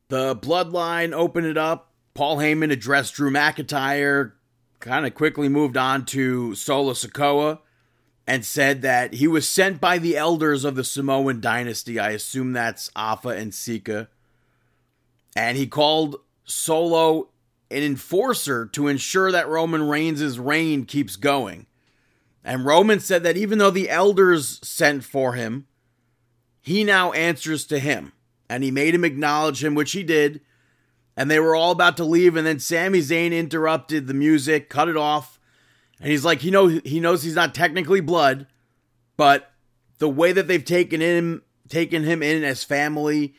[0.09, 1.91] the Bloodline opened it up.
[2.13, 4.33] Paul Heyman addressed Drew McIntyre,
[4.81, 7.59] kind of quickly moved on to Solo Sikoa,
[8.27, 11.99] and said that he was sent by the elders of the Samoan dynasty.
[11.99, 14.09] I assume that's Afa and Sika.
[15.35, 17.29] And he called Solo
[17.69, 21.67] an enforcer to ensure that Roman Reigns' reign keeps going.
[22.43, 25.67] And Roman said that even though the elders sent for him,
[26.61, 28.11] he now answers to him.
[28.49, 30.41] And he made him acknowledge him, which he did.
[31.15, 34.89] And they were all about to leave, and then Sami Zayn interrupted the music, cut
[34.89, 35.39] it off.
[36.01, 38.47] And he's like, he know he knows he's not technically blood,
[39.17, 39.51] but
[39.99, 43.35] the way that they've taken him taken him in as family,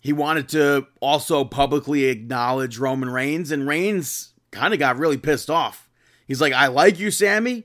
[0.00, 5.50] he wanted to also publicly acknowledge Roman Reigns, and Reigns kind of got really pissed
[5.50, 5.88] off.
[6.26, 7.64] He's like, I like you, Sami,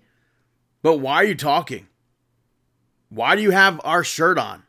[0.82, 1.88] but why are you talking?
[3.08, 4.64] Why do you have our shirt on?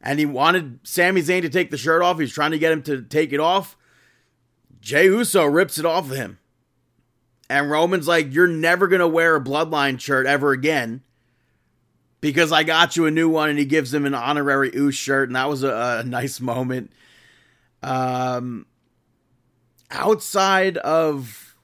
[0.00, 2.18] And he wanted Sami Zayn to take the shirt off.
[2.18, 3.76] He's trying to get him to take it off.
[4.80, 6.38] Jey Uso rips it off of him.
[7.48, 11.02] And Roman's like, You're never going to wear a bloodline shirt ever again
[12.20, 13.50] because I got you a new one.
[13.50, 15.28] And he gives him an honorary Uso shirt.
[15.28, 16.92] And that was a, a nice moment.
[17.82, 18.66] Um,
[19.90, 21.56] outside of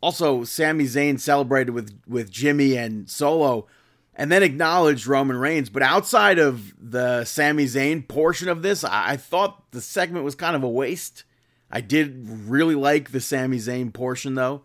[0.00, 3.66] also Sami Zayn celebrated with, with Jimmy and Solo
[4.14, 5.70] and then acknowledged Roman Reigns.
[5.70, 10.34] But outside of the Sami Zayn portion of this, I, I thought the segment was
[10.34, 11.24] kind of a waste.
[11.70, 14.62] I did really like the Sami Zayn portion though.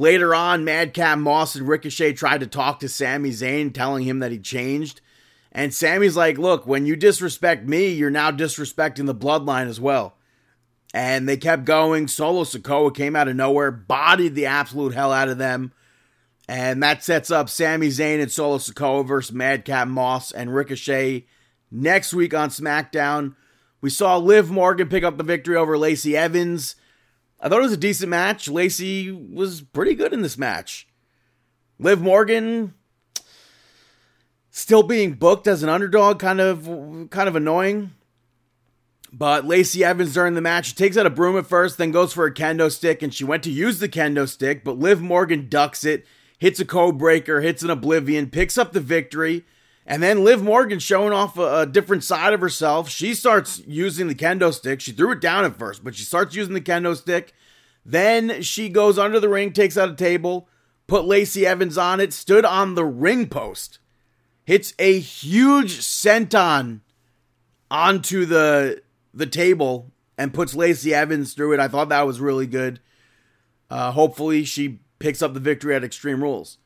[0.00, 4.32] Later on, Madcap Moss and Ricochet tried to talk to Sami Zayn, telling him that
[4.32, 5.02] he changed.
[5.52, 10.16] And Sami's like, look, when you disrespect me, you're now disrespecting the bloodline as well.
[10.94, 12.08] And they kept going.
[12.08, 15.70] Solo Sikoa came out of nowhere, bodied the absolute hell out of them.
[16.48, 21.26] And that sets up Sami Zayn and Solo Sikoa versus Madcap Moss and Ricochet
[21.70, 23.34] next week on SmackDown.
[23.82, 26.76] We saw Liv Morgan pick up the victory over Lacey Evans.
[27.40, 28.48] I thought it was a decent match.
[28.48, 30.86] Lacey was pretty good in this match.
[31.78, 32.74] Liv Morgan
[34.50, 36.64] still being booked as an underdog, kind of
[37.10, 37.92] kind of annoying.
[39.12, 42.12] But Lacey Evans during the match, she takes out a broom at first, then goes
[42.12, 45.48] for a kendo stick, and she went to use the kendo stick, but Liv Morgan
[45.48, 46.06] ducks it,
[46.38, 49.44] hits a code breaker, hits an oblivion, picks up the victory,
[49.90, 52.88] and then Liv Morgan showing off a, a different side of herself.
[52.88, 54.80] She starts using the kendo stick.
[54.80, 57.34] She threw it down at first, but she starts using the kendo stick.
[57.84, 60.48] Then she goes under the ring, takes out a table,
[60.86, 63.80] put Lacey Evans on it, stood on the ring post,
[64.44, 66.82] hits a huge senton
[67.68, 68.82] onto the
[69.12, 71.58] the table and puts Lacey Evans through it.
[71.58, 72.78] I thought that was really good.
[73.68, 76.58] Uh, hopefully, she picks up the victory at Extreme Rules.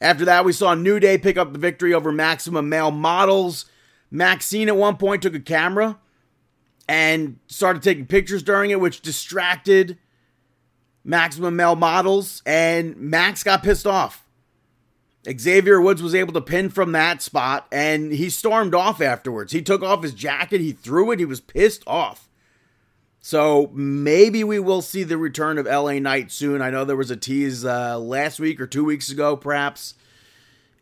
[0.00, 3.64] After that, we saw New Day pick up the victory over Maximum Male Models.
[4.10, 5.98] Maxxine at one point took a camera
[6.88, 9.98] and started taking pictures during it, which distracted
[11.04, 14.24] Maximum Male Models, and Max got pissed off.
[15.28, 19.52] Xavier Woods was able to pin from that spot, and he stormed off afterwards.
[19.52, 22.25] He took off his jacket, he threw it, he was pissed off.
[23.26, 26.62] So maybe we will see the return of LA Knight soon.
[26.62, 29.94] I know there was a tease uh, last week or two weeks ago, perhaps.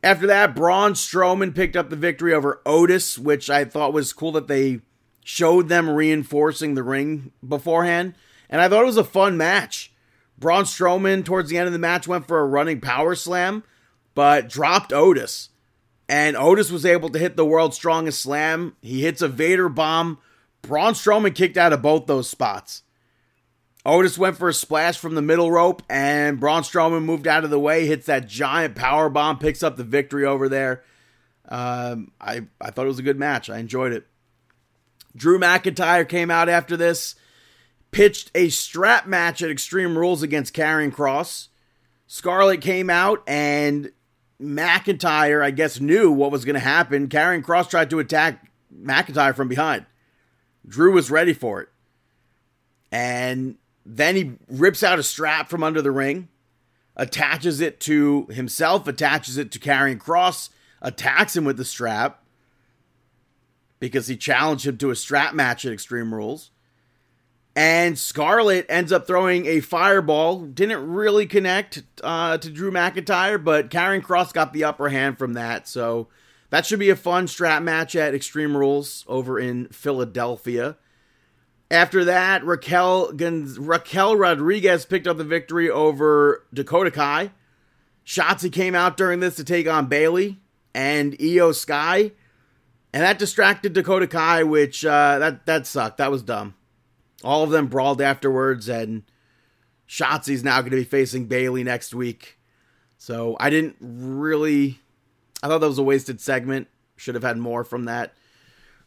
[0.03, 4.33] After that, Braun Strowman picked up the victory over Otis, which I thought was cool
[4.33, 4.83] that they
[5.25, 8.13] showed them reinforcing the ring beforehand.
[8.51, 9.91] And I thought it was a fun match.
[10.37, 13.65] Braun Strowman, towards the end of the match, went for a running power slam,
[14.15, 15.49] but dropped Otis.
[16.11, 18.77] And Otis was able to hit the world's strongest slam.
[18.83, 20.19] He hits a Vader bomb
[20.67, 22.83] Braun Strowman kicked out of both those spots.
[23.87, 27.51] Otis went for a splash from the middle rope, and Braun Strowman moved out of
[27.51, 30.83] the way, hits that giant power bomb, picks up the victory over there.
[31.49, 33.51] Um, I I thought it was a good match.
[33.51, 34.07] I enjoyed it.
[35.15, 37.15] Drew McIntyre came out after this,
[37.91, 41.49] pitched a strap match at Extreme Rules against Karrion Kross.
[42.07, 43.93] Scarlett came out, and
[44.41, 47.09] McIntyre, I guess, knew what was going to happen.
[47.09, 49.85] Karrion Kross tried to attack McIntyre from behind.
[50.67, 51.69] Drew was ready for it.
[52.91, 56.29] And then he rips out a strap from under the ring,
[56.97, 60.49] attaches it to himself, attaches it to Karrion Kross,
[60.81, 62.23] attacks him with the strap
[63.81, 66.51] because he challenged him to a strap match at Extreme Rules.
[67.57, 70.41] And Scarlett ends up throwing a fireball.
[70.41, 75.35] Didn't really connect uh, to Drew McIntyre, but Karrion Kross got the upper hand from
[75.35, 75.69] that.
[75.69, 76.09] So
[76.55, 80.77] that should be a fun strap match at Extreme Rules over in Philadelphia.
[81.69, 87.33] After that, Raquel Raquel Rodriguez picked up the victory over Dakota Kai.
[88.07, 90.39] Shotzi came out during this to take on Bayley
[90.73, 92.13] and Iyo Sky,
[92.93, 95.97] and that distracted Dakota Kai, which uh, that that sucked.
[95.97, 96.55] That was dumb.
[97.25, 99.03] All of them brawled afterwards, and
[99.89, 102.39] Shotzi's now going to be facing Bayley next week.
[102.97, 104.79] So I didn't really
[105.45, 106.69] I thought that was a wasted segment.
[106.97, 108.15] Should have had more from that.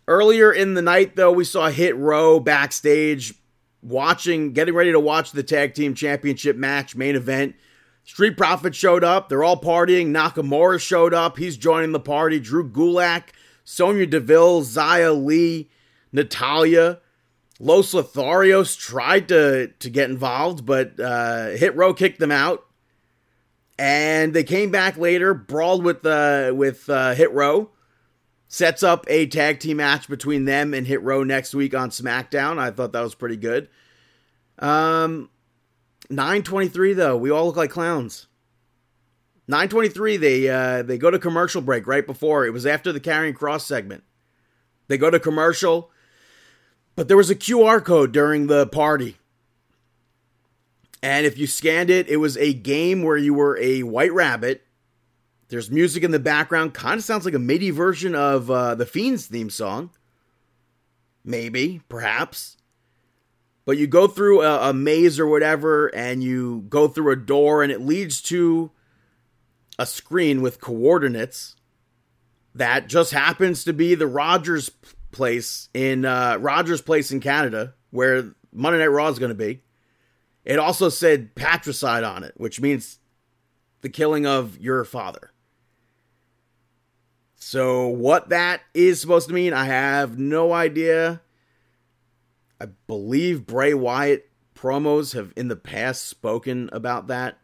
[0.08, 3.36] Earlier in the night, though, we saw Hit Row backstage
[3.84, 7.56] watching, getting ready to watch the tag team championship match main event.
[8.06, 9.30] Street Profits showed up.
[9.30, 10.08] They're all partying.
[10.08, 11.38] Nakamura showed up.
[11.38, 12.40] He's joining the party.
[12.40, 13.30] Drew Gulak,
[13.64, 15.70] Sonya Deville, Xia Li,
[16.12, 17.02] Natalya.
[17.60, 22.67] Los Lotharios tried to, to get involved, but uh, Hit Row kicked them out
[23.78, 27.70] and they came back later, brawled with uh, with uh, Hit Row,
[28.48, 32.58] sets up a tag team match between them and Hit Row next week on SmackDown.
[32.58, 33.70] I thought that was pretty good.
[34.60, 35.30] Um,
[36.10, 38.28] nine twenty three though, we all look like clowns.
[39.48, 42.92] Nine twenty three, they uh, they go to commercial break right before it was after
[42.92, 44.04] the Karrion Kross segment.
[44.88, 45.92] They go to commercial,
[46.96, 49.18] but there was a QR code during the party
[51.02, 54.64] and if you scanned it, it was a game where you were a white rabbit.
[55.50, 56.74] There's music in the background.
[56.74, 59.92] Kind of sounds like a MIDI version of uh, the Fiends theme song.
[61.24, 62.58] Maybe, perhaps.
[63.66, 67.64] But you go through a, a maze or whatever, and you go through a door,
[67.64, 68.72] and it leads to
[69.78, 71.56] a screen with coordinates
[72.56, 74.72] that just happens to be the Rogers
[75.12, 79.62] place in uh, Rogers Place in Canada, where Monday Night Raw is going to be.
[80.48, 83.00] It also said patricide on it, which means
[83.82, 85.34] the killing of your father.
[87.36, 91.20] So, what that is supposed to mean, I have no idea.
[92.62, 97.38] I believe Bray Wyatt promos have in the past spoken about that.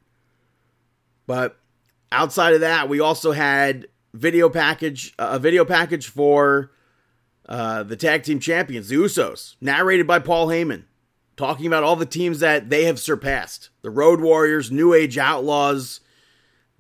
[1.28, 1.60] But
[2.10, 6.72] outside of that, we also had video package a video package for
[7.49, 10.86] uh, the tag team champions, the Usos, narrated by Paul Heyman
[11.36, 16.00] talking about all the teams that they have surpassed the Road Warriors, New Age Outlaws,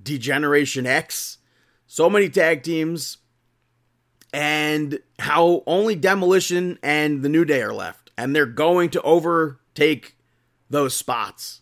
[0.01, 1.37] D-Generation X,
[1.87, 3.17] so many tag teams,
[4.33, 8.11] and how only Demolition and the New Day are left.
[8.17, 10.17] And they're going to overtake
[10.69, 11.61] those spots.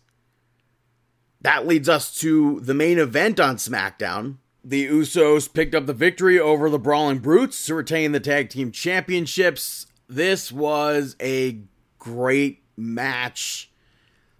[1.40, 4.36] That leads us to the main event on SmackDown.
[4.64, 8.70] The Usos picked up the victory over the Brawling Brutes to retain the tag team
[8.70, 9.86] championships.
[10.08, 11.62] This was a
[11.98, 13.70] great match.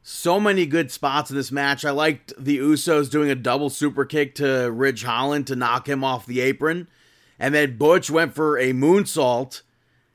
[0.02, 1.84] So many good spots in this match.
[1.84, 6.02] I liked the Usos doing a double super kick to Ridge Holland to knock him
[6.02, 6.88] off the apron.
[7.38, 9.62] And then Butch went for a moonsault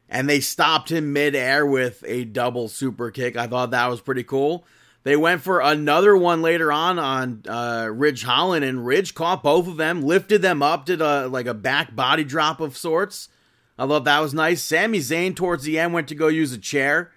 [0.10, 3.36] and they stopped him midair with a double super kick.
[3.36, 4.66] I thought that was pretty cool.
[5.04, 9.66] They went for another one later on on uh, Ridge Holland, and Ridge caught both
[9.66, 13.30] of them, lifted them up, did a like a back body drop of sorts.
[13.78, 14.62] I thought that was nice.
[14.62, 17.12] Sami Zayn towards the end went to go use a chair,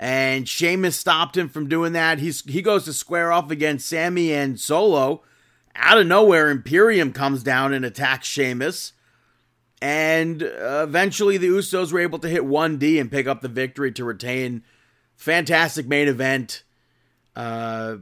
[0.00, 2.20] and Sheamus stopped him from doing that.
[2.20, 5.22] He's he goes to square off against Sami and Solo.
[5.76, 8.94] Out of nowhere, Imperium comes down and attacks Sheamus.
[9.82, 13.92] And uh, eventually, the Usos were able to hit 1D and pick up the victory
[13.92, 14.62] to retain.
[15.16, 16.62] Fantastic main event.
[17.36, 17.96] Uh,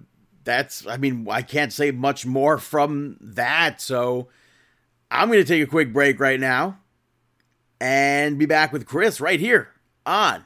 [0.44, 3.80] that's, I mean, I can't say much more from that.
[3.80, 4.28] So
[5.11, 6.78] I'm going to take a quick break right now
[7.80, 9.70] and be back with Chris right here
[10.07, 10.44] on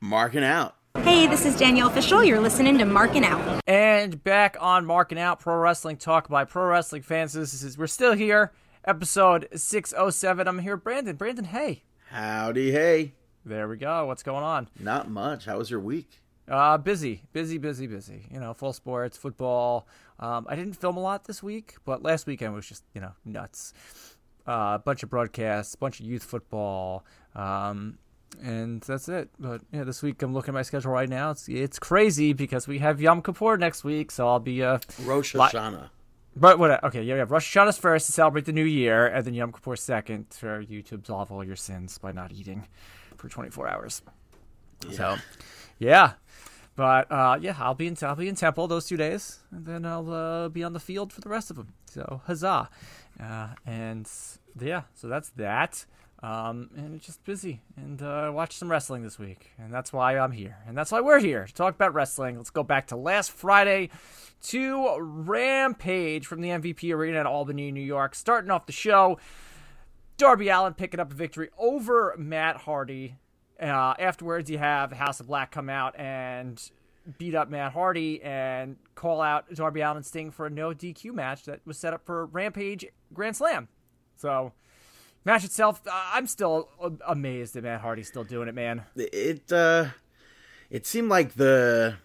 [0.00, 0.76] Marking Out.
[0.98, 2.22] Hey, this is Danielle Fishel.
[2.22, 3.60] You're listening to Marking Out.
[3.66, 7.32] And back on Marking Out Pro Wrestling Talk by Pro Wrestling Fans.
[7.32, 8.52] This is, we're still here
[8.84, 10.46] episode 607.
[10.46, 11.16] I'm here, Brandon.
[11.16, 11.82] Brandon, hey.
[12.10, 13.14] Howdy, hey.
[13.44, 14.06] There we go.
[14.06, 14.68] What's going on?
[14.78, 15.46] Not much.
[15.46, 16.20] How was your week?
[16.46, 18.26] Uh, busy, busy, busy, busy.
[18.30, 19.88] You know, full sports, football.
[20.20, 23.12] Um, I didn't film a lot this week, but last weekend was just, you know,
[23.24, 23.72] nuts.
[24.46, 27.98] A uh, bunch of broadcasts, bunch of youth football, um,
[28.42, 29.30] and that's it.
[29.38, 31.30] But yeah, this week I'm looking at my schedule right now.
[31.30, 35.34] It's it's crazy because we have Yom Kippur next week, so I'll be uh Rosh
[35.34, 35.90] Hashanah.
[36.34, 36.82] But what?
[36.84, 39.52] Okay, yeah, we have Rosh Hashanah first to celebrate the new year, and then Yom
[39.52, 42.66] Kippur second for you to absolve all your sins by not eating
[43.16, 44.02] for 24 hours.
[44.88, 44.96] Yeah.
[44.96, 45.16] So,
[45.78, 46.12] yeah,
[46.74, 49.84] but uh, yeah, I'll be in I'll be in Temple those two days, and then
[49.84, 51.74] I'll uh, be on the field for the rest of them.
[51.86, 52.70] So huzzah!
[53.20, 54.08] Uh, and
[54.58, 55.84] yeah, so that's that.
[56.22, 60.30] Um, and just busy and uh, watch some wrestling this week, and that's why I'm
[60.30, 62.36] here, and that's why we're here to talk about wrestling.
[62.36, 63.90] Let's go back to last Friday
[64.44, 68.14] to Rampage from the MVP Arena in Albany, New York.
[68.14, 69.18] Starting off the show,
[70.16, 73.16] Darby Allin picking up a victory over Matt Hardy.
[73.60, 76.70] Uh, afterwards, you have House of Black come out and
[77.18, 81.46] beat up Matt Hardy and call out Darby Allin Sting for a no DQ match
[81.46, 83.66] that was set up for Rampage Grand Slam.
[84.14, 84.52] So
[85.24, 86.68] match itself, I'm still
[87.06, 88.82] amazed that Matt Hardy's still doing it, man.
[88.96, 89.86] It uh,
[90.70, 91.96] it seemed like the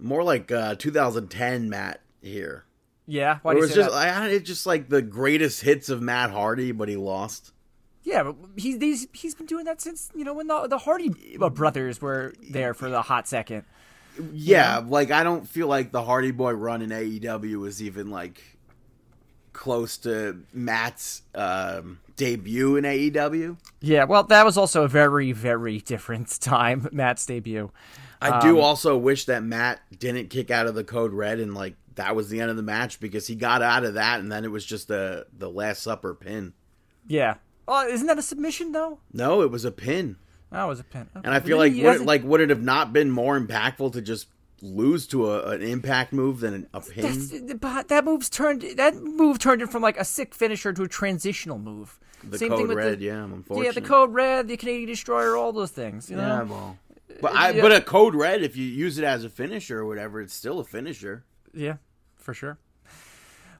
[0.00, 2.64] more like uh, 2010 Matt here.
[3.06, 6.72] Yeah, why it was just I, it's just like the greatest hits of Matt Hardy,
[6.72, 7.52] but he lost.
[8.04, 11.10] Yeah, but he's he's, he's been doing that since you know when the the Hardy
[11.40, 13.64] uh, brothers were there for the hot second.
[14.32, 14.90] Yeah, you know?
[14.90, 18.40] like I don't feel like the Hardy Boy run in AEW was even like
[19.52, 23.56] close to Matt's um, debut in AEW.
[23.80, 27.70] Yeah, well, that was also a very, very different time, Matt's debut.
[28.20, 31.54] I do um, also wish that Matt didn't kick out of the code red and
[31.54, 34.30] like that was the end of the match because he got out of that and
[34.30, 36.52] then it was just the the last supper pin.
[37.06, 37.34] Yeah.
[37.66, 39.00] Oh, isn't that a submission though?
[39.12, 40.16] No, it was a pin.
[40.50, 41.08] That was a pin.
[41.16, 41.24] Okay.
[41.24, 44.00] And I feel like would it, like would it have not been more impactful to
[44.00, 44.28] just
[44.62, 47.58] lose to a, an impact move than a pin.
[47.60, 50.88] but that move's turned that move turned it from like a sick finisher to a
[50.88, 51.98] transitional move.
[52.22, 53.66] The Same code red, the, yeah, unfortunately.
[53.66, 56.08] Yeah, the code red, the Canadian destroyer, all those things.
[56.08, 56.26] You know?
[56.26, 56.78] Yeah, well,
[57.20, 57.62] but I, yeah.
[57.62, 60.60] but a code red, if you use it as a finisher or whatever, it's still
[60.60, 61.24] a finisher.
[61.52, 61.76] Yeah,
[62.16, 62.58] for sure.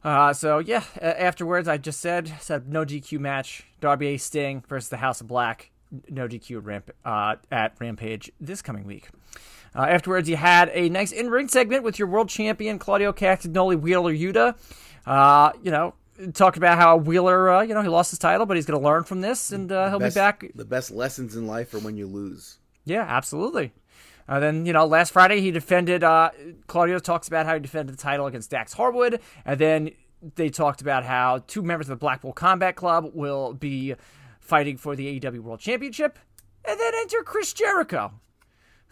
[0.05, 4.89] Uh, so yeah, afterwards, I just said said no DQ match: Darby A Sting versus
[4.89, 5.71] the House of Black.
[6.09, 9.11] No DQ ramp uh, at Rampage this coming week.
[9.75, 14.13] Uh, afterwards, you had a nice in-ring segment with your world champion Claudio Castagnoli Wheeler
[14.13, 14.55] Yuta.
[15.07, 15.95] Uh, you know,
[16.35, 18.85] talked about how Wheeler, uh, you know, he lost his title, but he's going to
[18.85, 20.45] learn from this, and uh, he'll best, be back.
[20.55, 22.59] The best lessons in life are when you lose.
[22.85, 23.73] Yeah, absolutely.
[24.29, 26.05] Uh, then you know, last Friday he defended.
[26.05, 26.31] Uh,
[26.67, 29.91] Claudio talks about how he defended the title against Dax Harwood, and then
[30.37, 33.95] they talked about how two members of the Blackpool Combat Club will be
[34.41, 36.19] fighting for the AEW World Championship,
[36.65, 38.13] and then enter Chris Jericho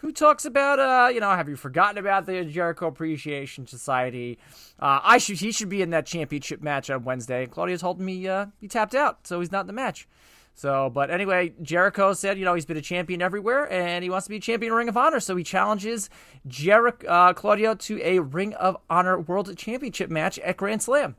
[0.01, 4.39] who talks about, uh, you know, have you forgotten about the Jericho Appreciation Society?
[4.79, 7.47] Uh, I should, he should be in that championship match on Wednesday.
[7.47, 10.09] Claudio told me uh, he tapped out, so he's not in the match.
[10.55, 14.27] So, but anyway, Jericho said, you know, he's been a champion everywhere, and he wants
[14.27, 15.21] to be a champion in Ring of Honor.
[15.21, 16.11] So he challenges
[16.47, 21.17] Jericho, uh, Claudio to a Ring of Honor World Championship match at Grand Slam.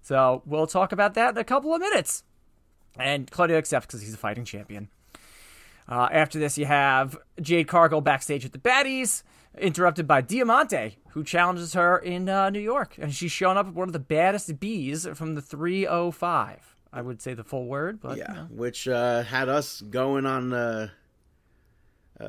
[0.00, 2.24] So we'll talk about that in a couple of minutes.
[2.98, 4.88] And Claudio accepts because he's a fighting champion.
[5.92, 9.24] Uh, after this, you have Jade Cargill backstage with the baddies,
[9.58, 12.94] interrupted by Diamante, who challenges her in uh, New York.
[12.96, 16.76] And she's shown up with one of the baddest bees from the 305.
[16.94, 18.16] I would say the full word, but.
[18.16, 18.46] Yeah, you know.
[18.52, 20.88] which uh, had us going on uh,
[22.18, 22.24] uh,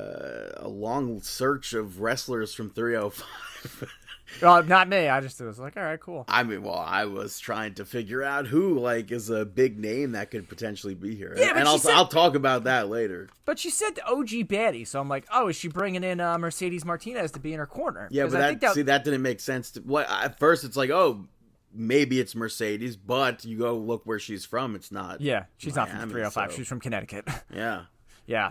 [0.56, 3.90] a long search of wrestlers from 305.
[4.42, 5.08] Well, not me.
[5.08, 6.24] I just was like, all right, cool.
[6.28, 10.12] I mean, well, I was trying to figure out who like is a big name
[10.12, 13.28] that could potentially be here, Yeah, and I'll said- I'll talk about that later.
[13.44, 16.36] But she said the OG baddie, so I'm like, oh, is she bringing in uh,
[16.38, 18.08] Mercedes Martinez to be in her corner?
[18.10, 19.72] Yeah, but I that, think that see that didn't make sense.
[19.72, 21.26] To, what at first it's like, oh,
[21.72, 24.74] maybe it's Mercedes, but you go look where she's from.
[24.74, 25.20] It's not.
[25.20, 26.50] yeah, she's not from Miami, 305.
[26.52, 27.28] so- She's from Connecticut.
[27.54, 27.84] Yeah.
[28.26, 28.50] yeah.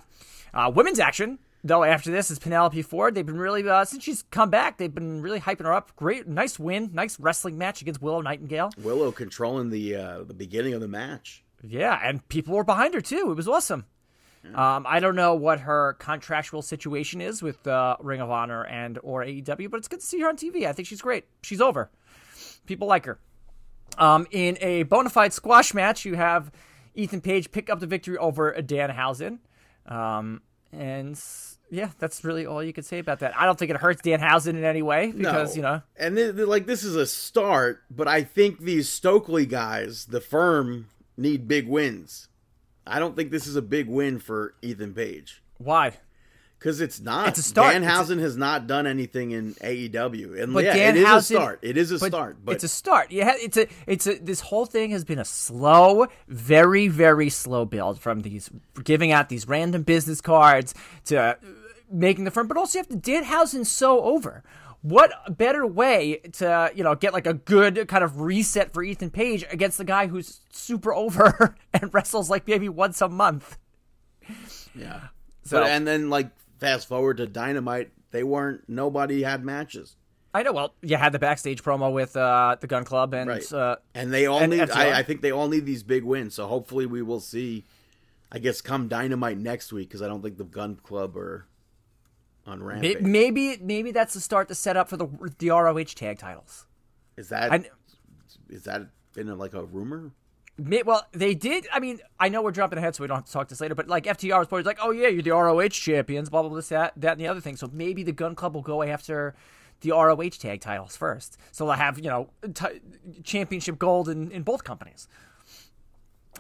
[0.54, 3.16] Uh, women's action, though, after this is Penelope Ford.
[3.16, 5.95] They've been really, uh, since she's come back, they've been really hyping her up.
[5.95, 8.72] Great, nice win, nice wrestling match against Willow Nightingale.
[8.78, 11.43] Willow controlling the uh, the beginning of the match.
[11.61, 13.32] Yeah, and people were behind her too.
[13.32, 13.86] It was awesome.
[14.53, 18.99] Um, I don't know what her contractual situation is with uh, Ring of Honor and
[19.01, 20.68] or AEW, but it's good to see her on TV.
[20.68, 21.26] I think she's great.
[21.41, 21.89] She's over.
[22.66, 23.20] People like her.
[23.97, 26.51] Um, in a bona fide squash match, you have
[26.93, 29.39] Ethan Page pick up the victory over Danhausen.
[29.86, 30.41] Um,
[30.72, 31.18] and
[31.74, 33.34] yeah, that's really all you could say about that.
[33.38, 35.56] I don't think it hurts Danhausen in any way because, No.
[35.56, 39.46] you know, and th- th- like this is a start, but I think these Stokely
[39.46, 42.28] guys, the firm, need big wins.
[42.86, 45.98] I don't think this is a big win for Ethan Page why?
[46.60, 47.28] because it's not.
[47.30, 47.76] It's a start.
[47.76, 51.60] Danhausen has not done anything in AEW, and But yeah, Dan it is a start.
[51.62, 53.12] It is a start, but it's a start.
[53.12, 57.66] Yeah, it's a it's a this whole thing has been a slow, very very slow
[57.66, 58.50] build from these
[58.84, 60.74] giving out these random business cards
[61.06, 61.38] to
[61.94, 64.44] making the firm, but also you have to Danhausen so over.
[64.82, 69.12] What better way to you know get like a good kind of reset for Ethan
[69.12, 73.58] Page against the guy who's super over and wrestles like maybe once a month?
[74.76, 75.08] yeah.
[75.44, 78.68] So- But, and then like fast forward to Dynamite, they weren't.
[78.68, 79.96] Nobody had matches.
[80.34, 80.52] I know.
[80.52, 83.54] Well, you had the backstage promo with uh, the Gun Club and Right.
[83.54, 84.70] uh, And they all And need.
[84.72, 86.34] I, I think they all need these big wins.
[86.34, 87.66] So hopefully we will see.
[88.32, 91.46] I guess come Dynamite next week because I don't think the Gun Club are
[92.46, 93.02] on Rampage.
[93.02, 95.08] Maybe maybe that's the start to set up for the
[95.39, 96.66] the ROH tag titles.
[97.18, 97.64] Is that I,
[98.50, 100.12] is that been like a rumor?
[100.58, 101.68] may- well, they did.
[101.72, 103.76] I mean, I know we're jumping ahead, so we don't have to talk this later.
[103.76, 106.58] But like FTR was always like, "Oh yeah, you're the ROH champions," blah blah blah,
[106.58, 107.56] this, that, that, and the other thing.
[107.56, 109.36] So maybe the Gun Club will go after
[109.82, 111.38] the ROH tag titles first.
[111.52, 112.82] So they'll have you know t-
[113.24, 115.08] championship gold in in both companies.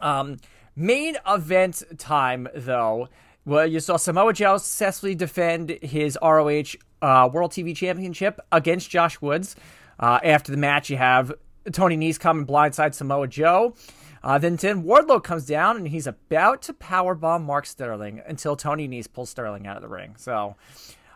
[0.01, 0.37] Um,
[0.75, 3.09] main event time though.
[3.45, 9.19] Well, you saw Samoa Joe successfully defend his ROH uh, World TV Championship against Josh
[9.19, 9.57] Woods.
[9.99, 11.33] Uh, after the match, you have
[11.73, 13.75] Tony Nese come and blindside Samoa Joe.
[14.23, 18.87] Uh, then Tim Wardlow comes down and he's about to powerbomb Mark Sterling until Tony
[18.87, 20.15] Nese pulls Sterling out of the ring.
[20.17, 20.55] So,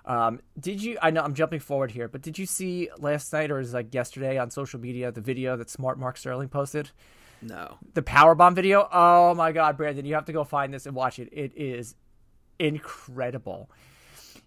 [0.05, 0.97] um, did you?
[1.01, 3.93] I know I'm jumping forward here, but did you see last night or it like
[3.93, 6.91] yesterday on social media the video that Smart Mark Sterling posted?
[7.41, 7.78] No.
[7.93, 8.89] the powerbomb video.
[8.91, 11.30] Oh my god, Brandon, you have to go find this and watch it.
[11.32, 11.95] It is
[12.59, 13.69] incredible.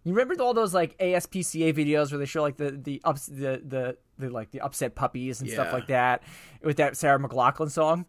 [0.04, 3.62] You remember all those like ASPCA videos where they show like the the ups the
[3.64, 6.22] the, the like the upset puppies and stuff like that
[6.62, 8.06] with that Sarah McLachlan song?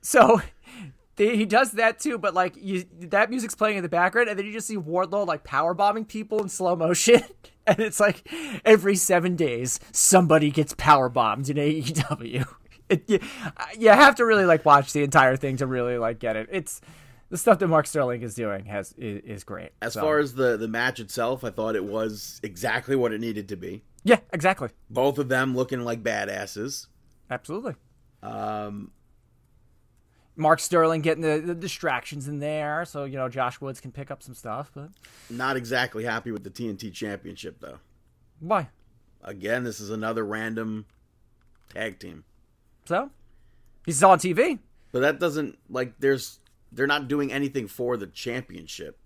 [0.00, 0.42] So
[1.16, 4.38] they, he does that too, but like you, that music's playing in the background, and
[4.38, 7.22] then you just see Wardlow like power bombing people in slow motion,
[7.66, 8.28] and it's like
[8.64, 12.46] every seven days somebody gets power bombed in AEW.
[12.90, 13.18] It, you,
[13.78, 16.50] you have to really like watch the entire thing to really like get it.
[16.52, 16.82] It's
[17.34, 19.70] the stuff that Mark Sterling is doing has is, is great.
[19.82, 23.20] As So- far as the the match itself, I thought it was exactly what it
[23.20, 23.82] needed to be.
[24.04, 26.86] yeah, exactly, Both of them looking like badasses.
[27.28, 27.74] absolutely.
[28.22, 28.92] Um,
[30.36, 34.12] Mark Sterling getting the, the distractions in there, so you know Josh Woods can pick
[34.12, 34.70] up some stuff.
[34.72, 34.90] But
[35.28, 37.78] not exactly happy with the TNT Championship though.
[38.38, 38.68] why?
[39.24, 40.86] Again, this is another random
[41.72, 42.22] tag team.
[42.84, 43.10] So
[43.86, 44.60] he's on TV.
[44.92, 46.38] But that doesn't like there's
[46.74, 48.98] they're not doing anything for the championship.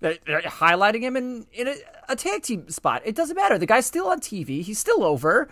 [0.00, 1.74] They're, they're highlighting him in, in a,
[2.10, 3.02] a tag team spot.
[3.04, 3.56] It doesn't matter.
[3.58, 4.62] The guy's still on TV.
[4.62, 5.48] He's still over.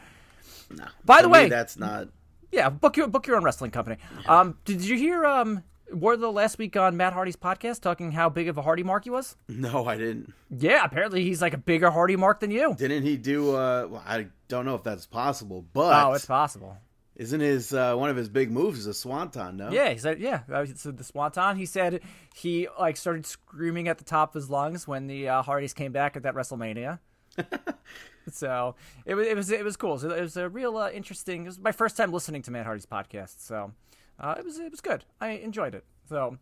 [0.71, 0.85] No.
[1.05, 2.09] By the way- that's not
[2.53, 3.97] Yeah, book your book your own wrestling company.
[4.29, 8.49] Um, did you hear um Wardlow last week on Matt Hardy's podcast talking how big
[8.49, 9.37] of a Hardy mark he was?
[9.49, 10.33] No, I didn't.
[10.51, 12.75] Yeah, apparently he's like a bigger Hardy mark than you.
[12.77, 16.77] Didn't he do uh well, I don't know if that's possible, but Oh, it's possible.
[17.17, 19.71] Isn't his uh one of his big moves is a swanton, no?
[19.71, 20.43] Yeah, he said yeah.
[20.75, 21.57] so the Swanton.
[21.57, 22.01] He said
[22.35, 25.93] he like started screaming at the top of his lungs when the uh, Hardys came
[25.93, 26.99] back at that WrestleMania.
[28.31, 28.75] so
[29.07, 29.99] it was it was it was cool.
[29.99, 31.43] So it was a real uh, interesting.
[31.43, 33.73] It was my first time listening to Matt Hardy's podcast, so
[34.19, 35.05] uh, it was it was good.
[35.21, 35.85] I enjoyed it.
[36.09, 36.39] So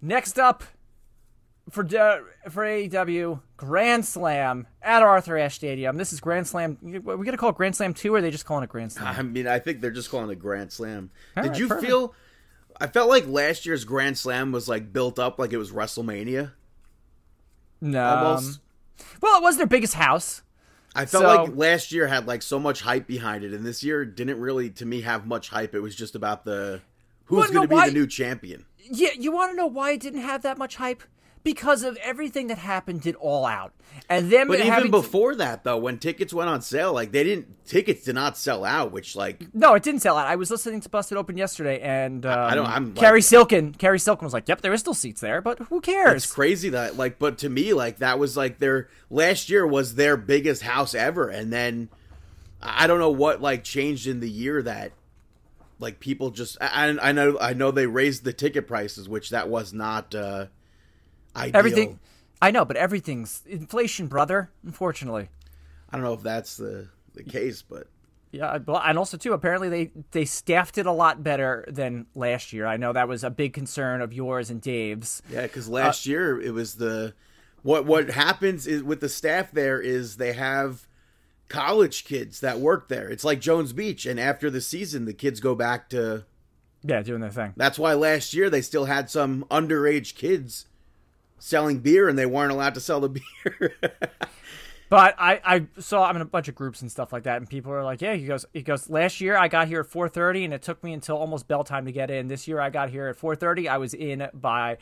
[0.00, 0.64] next up
[1.70, 1.82] for
[2.50, 5.96] for AEW Grand Slam at Arthur Ashe Stadium.
[5.96, 6.76] This is Grand Slam.
[7.06, 8.92] Are we gonna call it Grand Slam two, or are they just calling it Grand
[8.92, 9.14] Slam?
[9.16, 11.10] I mean, I think they're just calling it Grand Slam.
[11.36, 11.86] All Did right, you perfect.
[11.86, 12.14] feel
[12.80, 16.52] I felt like last year's Grand Slam was like built up like it was WrestleMania.
[17.80, 18.04] No.
[18.04, 18.60] Almost.
[19.20, 20.42] Well, it was their biggest house.
[20.94, 23.82] I felt So- like last year had like so much hype behind it, and this
[23.82, 25.74] year didn't really, to me, have much hype.
[25.74, 26.80] It was just about the
[27.24, 28.64] who's going to be why- the new champion.
[28.90, 31.02] Yeah, you want to know why it didn't have that much hype?
[31.44, 33.74] Because of everything that happened did all out,
[34.08, 37.22] and then But even to- before that, though, when tickets went on sale, like they
[37.22, 40.26] didn't tickets did not sell out, which like No, it didn't sell out.
[40.26, 43.72] I was listening to Busted Open yesterday, and um, I don't- I'm like- Cary Silkin.
[43.74, 46.70] Cary Silkin was like, "Yep, there is still seats there, but who cares?" it's crazy
[46.70, 47.18] that like.
[47.18, 51.28] But to me, like that was like their last year was their biggest house ever,
[51.28, 51.90] and then
[52.62, 54.92] I don't know what like changed in the year that
[55.78, 59.50] like people just I, I know I know they raised the ticket prices, which that
[59.50, 60.46] was not uh
[61.36, 61.56] ideal.
[61.58, 62.00] Everything,
[62.40, 64.50] I know, but everything's inflation, brother.
[64.64, 65.28] Unfortunately,
[65.90, 67.86] I don't know if that's the the case, but
[68.32, 68.58] yeah.
[68.66, 72.66] well, And also, too, apparently they they staffed it a lot better than last year.
[72.66, 75.22] I know that was a big concern of yours and Dave's.
[75.30, 77.14] yeah, because uh, last year it was the
[77.62, 80.86] what what happens is with the staff there is they have
[81.48, 83.08] college kids that work there.
[83.08, 86.24] It's like Jones Beach, and after the season, the kids go back to.
[86.82, 87.54] Yeah, doing their thing.
[87.56, 90.66] That's why last year they still had some underage kids
[91.44, 93.08] selling beer, and they weren't allowed to sell the
[93.44, 93.76] beer.
[94.88, 97.48] But I, I saw I'm in a bunch of groups and stuff like that, and
[97.48, 100.44] people are like, "Yeah." He goes, "He goes." Last year I got here at 4:30,
[100.44, 102.28] and it took me until almost bell time to get in.
[102.28, 103.68] This year I got here at 4:30.
[103.68, 104.78] I was in by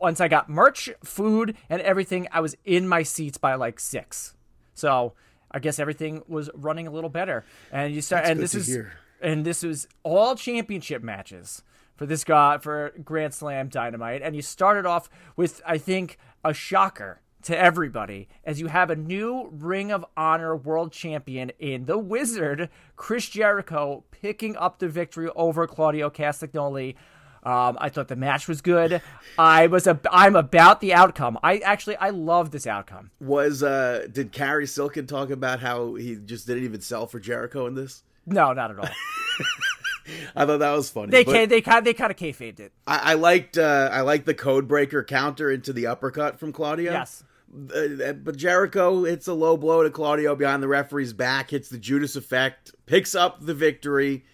[0.00, 2.28] once I got merch, food, and everything.
[2.32, 4.34] I was in my seats by like six.
[4.74, 5.12] So
[5.50, 7.44] I guess everything was running a little better.
[7.70, 8.92] And you start, and good this is hear.
[9.20, 11.62] and this was all championship matches
[11.96, 14.22] for this guy for Grand Slam Dynamite.
[14.22, 18.96] And you started off with, I think, a shocker to everybody as you have a
[18.96, 25.28] new Ring of Honor world champion in the Wizard, Chris Jericho, picking up the victory
[25.36, 26.96] over Claudio Castagnoli.
[27.42, 29.02] Um, I thought the match was good.
[29.38, 31.38] I was a, I'm about the outcome.
[31.42, 33.10] I actually I love this outcome.
[33.20, 37.66] was uh did Cary Silkin talk about how he just didn't even sell for Jericho
[37.66, 38.02] in this?
[38.24, 38.88] No, not at all.
[40.36, 41.10] I thought that was funny.
[41.10, 42.72] They but ca- they kind they kind of kayfabed it.
[42.86, 46.92] I, I liked uh I liked the code breaker counter into the uppercut from Claudio.
[46.92, 47.24] Yes.
[47.54, 51.78] Uh, but Jericho hits a low blow to Claudio behind the referee's back, hits the
[51.78, 54.24] Judas effect, picks up the victory.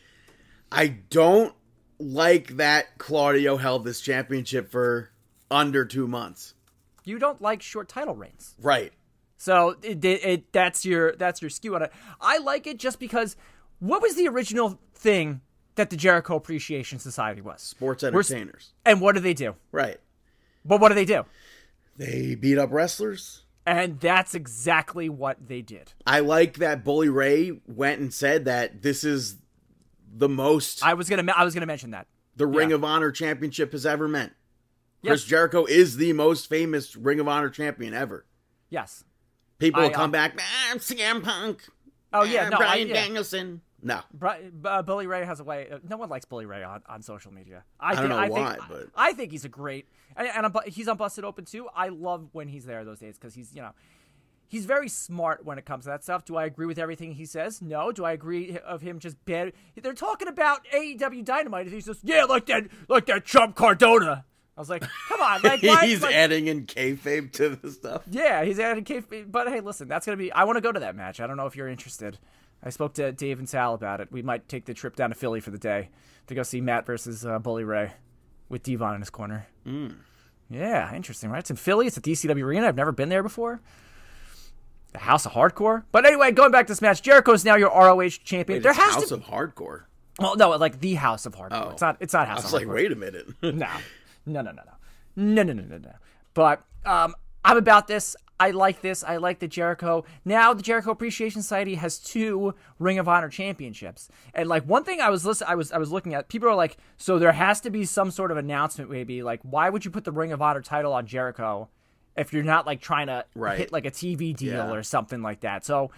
[0.73, 1.55] I don't
[1.99, 5.11] like that Claudio held this championship for
[5.51, 6.55] under two months.
[7.05, 8.55] You don't like short title reigns.
[8.61, 8.93] Right.
[9.37, 11.93] So it, it, it that's your that's your skew on it.
[12.21, 13.37] I like it just because
[13.79, 15.41] what was the original thing
[15.75, 17.61] that the Jericho Appreciation Society was?
[17.63, 18.73] Sports We're entertainers.
[18.85, 19.57] And what do they do?
[19.73, 19.99] Right.
[20.65, 21.25] But what do they do?
[21.97, 23.43] They beat up wrestlers.
[23.67, 25.93] And that's exactly what they did.
[26.07, 29.37] I like that Bully Ray went and said that this is
[30.13, 32.07] the most I was gonna I was gonna mention that.
[32.37, 34.33] the Ring of Honor championship has ever meant.
[35.03, 35.11] Yes.
[35.11, 38.27] Chris Jericho is the most famous Ring of Honor champion ever.
[38.71, 39.05] Yes.
[39.59, 41.63] People I, will come uh, back, man, CM Punk.
[42.13, 42.95] Oh yeah, no, I, Brian yeah.
[42.95, 43.61] Danielson.
[43.83, 44.01] No,
[44.65, 45.69] uh, Bully Ray has a way.
[45.71, 47.65] Uh, no one likes Bully Ray on, on social media.
[47.79, 50.53] I, don't know I why, think, but- I think he's a great, and, and I'm,
[50.67, 51.69] he's on Busted Open too.
[51.75, 53.73] I love when he's there those days because he's you know,
[54.49, 56.25] he's very smart when it comes to that stuff.
[56.25, 57.63] Do I agree with everything he says?
[57.63, 57.93] No.
[57.93, 59.53] Do I agree of him just bad?
[59.81, 64.25] They're talking about AEW Dynamite, and he's just yeah, like that, like that chump Cardona.
[64.57, 68.03] I was like, come on, like, why, he's like, adding in kayfabe to the stuff.
[68.11, 69.07] yeah, he's adding cave.
[69.29, 70.31] But hey, listen, that's gonna be.
[70.33, 71.19] I want to go to that match.
[71.19, 72.19] I don't know if you're interested.
[72.63, 74.09] I spoke to Dave and Sal about it.
[74.13, 75.89] We might take the trip down to Philly for the day
[76.27, 77.93] to go see Matt versus uh, Bully Ray
[78.49, 79.47] with Devon in his corner.
[79.67, 79.95] Mm.
[80.51, 81.39] Yeah, interesting, right?
[81.39, 81.87] It's in Philly.
[81.87, 82.67] It's at ECW Arena.
[82.69, 83.61] I've never been there before.
[84.93, 85.85] The House of Hardcore.
[85.93, 88.57] But anyway, going back to this match, Jericho's now your ROH champion.
[88.57, 89.15] Wait, there has House to.
[89.15, 89.85] of Hardcore.
[90.19, 91.67] well, no, like the House of Hardcore.
[91.67, 91.71] Oh.
[91.71, 91.97] It's not.
[92.01, 92.41] It's not House.
[92.41, 92.75] I was of like, Hardcore.
[92.75, 93.27] wait a minute.
[94.27, 94.63] No, no, no, no,
[95.17, 95.93] no, no, no, no, no, no.
[96.35, 97.15] But um,
[97.45, 98.17] I'm about this.
[98.41, 99.05] I like this.
[99.05, 100.05] I like the Jericho.
[100.25, 105.01] Now the Jericho Appreciation Society has two Ring of Honor championships, and like one thing
[105.01, 106.29] I was listen, I was I was looking at.
[106.29, 109.69] People are like, so there has to be some sort of announcement, maybe like, why
[109.71, 111.69] would you put the Ring of Honor title on Jericho
[112.17, 113.59] if you're not like trying to Right.
[113.59, 114.73] hit like a TV deal Yeah.
[114.73, 115.65] or something like that?
[115.65, 115.91] So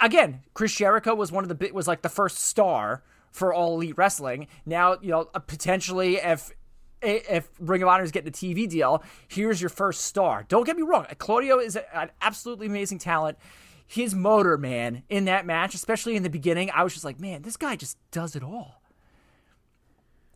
[0.00, 3.74] again, Chris Jericho was one of the bit was like the first star for all
[3.76, 4.46] elite wrestling.
[4.66, 6.50] Now, you know, uh, potentially if
[7.02, 10.44] if Ring of Honor is getting a TV deal, here's your first star.
[10.48, 13.38] Don't get me wrong, Claudio is a- an absolutely amazing talent.
[13.86, 17.42] His motor, man, in that match, especially in the beginning, I was just like, man,
[17.42, 18.80] this guy just does it all.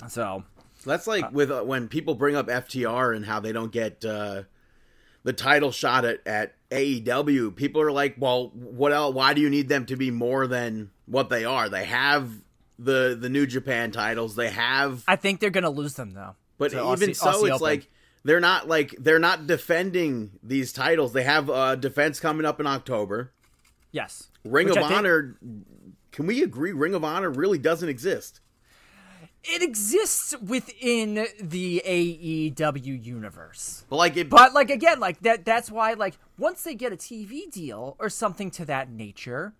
[0.08, 0.44] So,
[0.84, 4.42] That's like with uh, when people bring up FTR and how they don't get uh,
[5.22, 7.54] the title shot at, at AEW.
[7.54, 9.14] People are like, "Well, what else?
[9.14, 11.68] Why do you need them to be more than what they are?
[11.68, 12.30] They have
[12.78, 14.34] the the New Japan titles.
[14.36, 16.34] They have, I think they're gonna lose them though.
[16.58, 17.60] But to even Aussie- so, Aussie it's Open.
[17.60, 17.90] like
[18.24, 21.12] they're not like they're not defending these titles.
[21.12, 23.32] They have a defense coming up in October.
[23.92, 24.28] Yes.
[24.44, 25.36] Ring Which of think- Honor.
[26.12, 26.72] Can we agree?
[26.72, 28.40] Ring of Honor really doesn't exist.
[29.46, 33.84] It exists within the AEW universe.
[33.90, 36.96] But like it, But like again, like that that's why like once they get a
[36.96, 39.52] TV deal or something to that nature,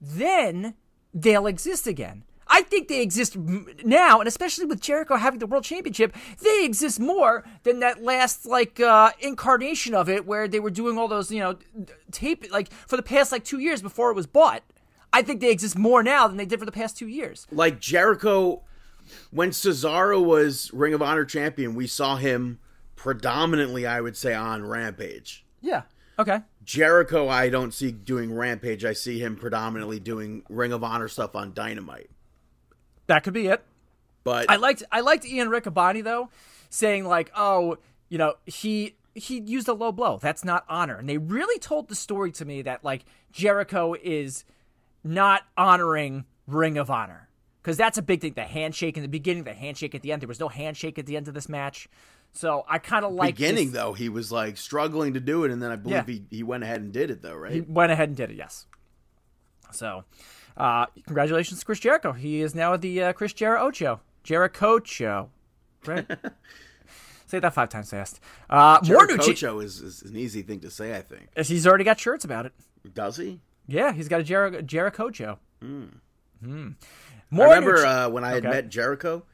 [0.00, 0.74] then
[1.12, 2.22] they'll exist again.
[2.54, 3.34] I think they exist
[3.82, 8.44] now, and especially with Jericho having the world championship, they exist more than that last
[8.44, 11.56] like uh, incarnation of it, where they were doing all those you know
[12.10, 14.62] tape like for the past like two years before it was bought.
[15.14, 17.46] I think they exist more now than they did for the past two years.
[17.50, 18.62] like Jericho,
[19.30, 22.58] when Cesaro was Ring of Honor champion, we saw him
[22.96, 25.44] predominantly, I would say, on Rampage.
[25.62, 25.82] Yeah.
[26.18, 26.40] Okay.
[26.64, 28.84] Jericho, I don't see doing Rampage.
[28.84, 32.10] I see him predominantly doing Ring of Honor stuff on Dynamite.
[33.12, 33.62] That could be it.
[34.24, 36.30] But I liked I liked Ian Riccaboni though,
[36.70, 37.76] saying like, oh,
[38.08, 40.18] you know, he he used a low blow.
[40.18, 40.96] That's not honor.
[40.96, 44.46] And they really told the story to me that like Jericho is
[45.04, 47.28] not honoring Ring of Honor.
[47.60, 48.32] Because that's a big thing.
[48.32, 50.22] The handshake in the beginning, the handshake at the end.
[50.22, 51.86] There was no handshake at the end of this match.
[52.32, 55.50] So I kind of like beginning this- though, he was like struggling to do it,
[55.50, 56.04] and then I believe Yeah.
[56.06, 57.52] he, he went ahead and did it though, right?
[57.52, 58.66] He went ahead and did it, yes.
[59.70, 60.04] So,
[60.56, 62.12] uh, congratulations to Chris Jericho.
[62.12, 64.00] He is now the uh, Chris Jericho.
[64.22, 65.30] Jericho.
[65.86, 66.06] Right?
[67.26, 68.20] say that five times fast.
[68.50, 71.28] Uh, more new Jericho is, is an easy thing to say, I think.
[71.46, 72.52] He's already got shirts about it.
[72.94, 73.40] Does he?
[73.66, 75.38] Yeah, he's got a Jer- Jericho.
[75.60, 75.84] Hmm.
[76.44, 76.46] I
[77.30, 78.48] More remember new uh, when I had Okay.
[78.50, 79.24] met Jericho,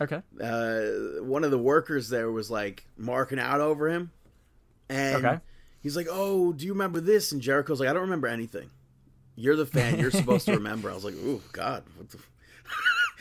[0.00, 0.22] okay.
[0.40, 4.10] uh, one of the workers there was like marking out over him,
[4.88, 5.40] and Okay.
[5.82, 8.70] he's like, "Oh, do you remember this?" And Jericho's like, "I don't remember anything.
[9.36, 9.98] You're the fan.
[9.98, 12.18] You're supposed to remember." I was like, "Oh God." What the?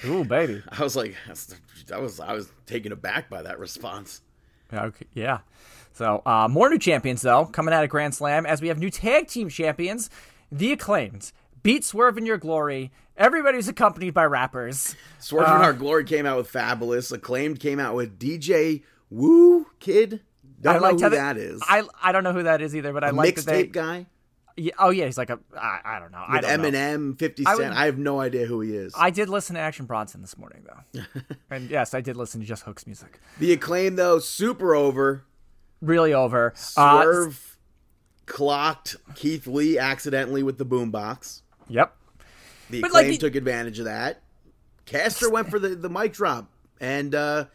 [0.05, 0.61] Ooh, baby.
[0.71, 1.15] I was like,
[1.87, 4.21] that was I was taken aback by that response.
[4.73, 5.39] Okay, yeah.
[5.93, 8.89] So, uh, more new champions, though, coming out of Grand Slam as we have new
[8.89, 10.09] tag team champions,
[10.51, 11.31] the acclaimed.
[11.63, 12.91] Beat Swerve in Our Glory.
[13.17, 14.95] Everybody's accompanied by rappers.
[15.19, 17.11] Swerve in Our Glory came out with Fabolous.
[17.11, 20.21] Acclaimed came out with DJ Whoo Kid.
[20.61, 21.61] Don't I know who that is.
[21.67, 23.65] I I don't know who that is either, but I like that they.
[23.65, 24.05] Mixtape guy
[24.57, 25.39] Yeah, oh yeah, he's like a.
[25.57, 26.23] I, I don't know.
[26.27, 26.69] I don't know.
[26.69, 28.93] Eminem, Fifty I, would, I, have no idea who he is.
[28.97, 31.01] I did listen to Action Bronson this morning though,
[31.49, 33.19] and yes, I did listen to Just Hook's music.
[33.39, 35.23] the acclaim though, super over.
[35.81, 36.53] Really over.
[36.77, 37.25] Uh,
[38.25, 41.41] clocked Keith Lee accidentally with the boombox.
[41.67, 41.95] yep.
[42.69, 44.21] The But, like, acclaim the- took advantage of that.
[44.85, 46.49] Caster went for the, the mic drop
[46.79, 47.45] and uh,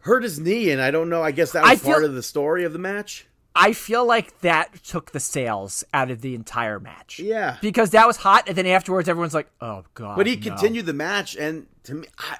[0.00, 1.22] hurt his knee, and I don't know.
[1.22, 3.26] I guess that was feel- part of the story of the match.
[3.54, 7.18] I feel like that took the sales out of the entire match.
[7.18, 7.58] Yeah.
[7.60, 10.42] Because that was hot, and then afterwards, everyone's like, "Oh God!" But he no.
[10.42, 12.38] continued the match, and to me, I,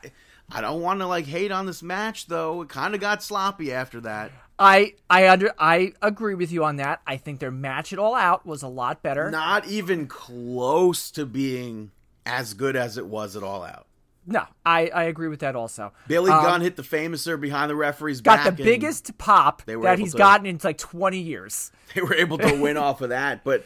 [0.52, 2.62] I don't want to like hate on this match though.
[2.62, 4.32] It kind of got sloppy after that.
[4.58, 7.00] I I under I agree with you on that.
[7.06, 9.30] I think their match it all out was a lot better.
[9.30, 11.92] Not even close to being
[12.26, 13.86] as good as it was at All Out.
[14.26, 15.92] No, I I agree with that also.
[16.06, 20.12] Billy Um, Gunn hit the famouser behind the referee's got the biggest pop that he's
[20.12, 21.72] to- gotten in like 20 years.
[21.94, 23.64] They were able to win off of that, but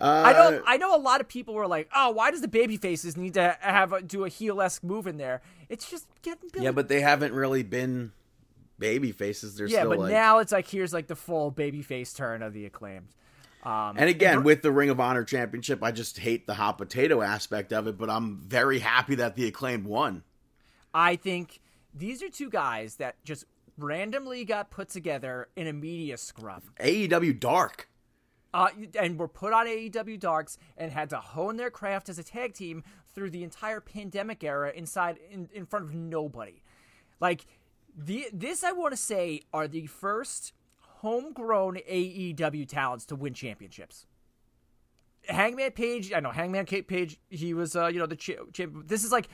[0.00, 2.48] uh, I know I know a lot of people were like, "Oh, why does the
[2.48, 6.06] baby faces need to have a, do a heel esque move in there?" It's just
[6.22, 6.64] getting Billy.
[6.64, 8.12] yeah, but they haven't really been
[8.78, 9.56] baby faces.
[9.56, 10.10] They're yeah, but like.
[10.10, 13.08] now it's like here's like the full baby face turn of the acclaimed.
[13.62, 17.20] Um, and again, with the Ring of Honor Championship, I just hate the hot potato
[17.20, 20.22] aspect of it, but I'm very happy that the acclaimed won.
[20.94, 21.60] I think
[21.94, 23.44] these are two guys that just
[23.76, 26.62] randomly got put together in a media scrum.
[26.80, 27.88] AEW Dark.
[28.52, 28.68] uh,
[28.98, 32.54] and were put on AEW Darks and had to hone their craft as a tag
[32.54, 32.82] team
[33.14, 36.62] through the entire pandemic era inside in, in front of nobody.
[37.20, 37.46] Like
[37.96, 40.52] the this I want to say are the first
[41.00, 44.06] homegrown AEW talents to win championships.
[45.28, 48.86] Hangman Page, I know Hangman Kate Page, he was uh, you know the cha- champ.
[48.86, 49.28] This is like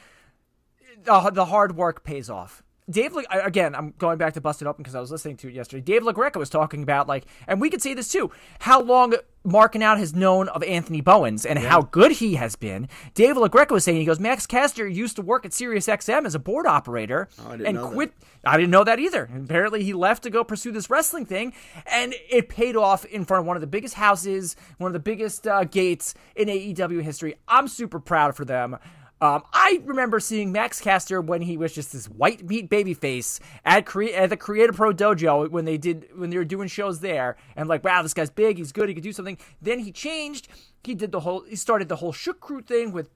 [1.02, 2.62] the, the hard work pays off.
[2.88, 5.54] Dave, Le- again, I'm going back to Busted Open because I was listening to it
[5.54, 5.80] yesterday.
[5.82, 8.30] Dave LaGreca was talking about like, and we could say this too,
[8.60, 12.88] how long Marking Out has known of Anthony Bowens and how good he has been.
[13.14, 16.38] Dave LaGreca was saying he goes, Max Caster used to work at SiriusXM as a
[16.38, 17.92] board operator Oh, and know that.
[17.92, 18.12] quit.
[18.44, 19.28] I didn't know that either.
[19.44, 21.52] Apparently, he left to go pursue this wrestling thing,
[21.90, 25.00] and it paid off in front of one of the biggest houses, one of the
[25.00, 27.34] biggest uh, gates in AEW history.
[27.48, 28.76] I'm super proud for them.
[29.20, 33.40] Um, I remember seeing Max Caster when he was just this white meat baby face
[33.64, 36.68] at, Cre- at the Create A Pro Dojo when they did when they were doing
[36.68, 39.38] shows there, and like, wow, this guy's big, he's good, he could do something.
[39.62, 40.48] Then he changed.
[40.84, 41.44] He did the whole.
[41.48, 43.08] He started the whole Shook Crew thing with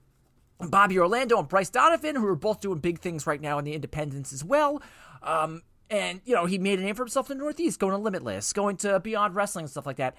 [0.59, 3.73] Bobby Orlando and Bryce Donovan, who are both doing big things right now in the
[3.73, 4.81] independents as well.
[5.23, 7.97] Um, and, you know, he made a name for himself in the Northeast, going to
[7.97, 10.15] Limitless, going to Beyond Wrestling and stuff like that.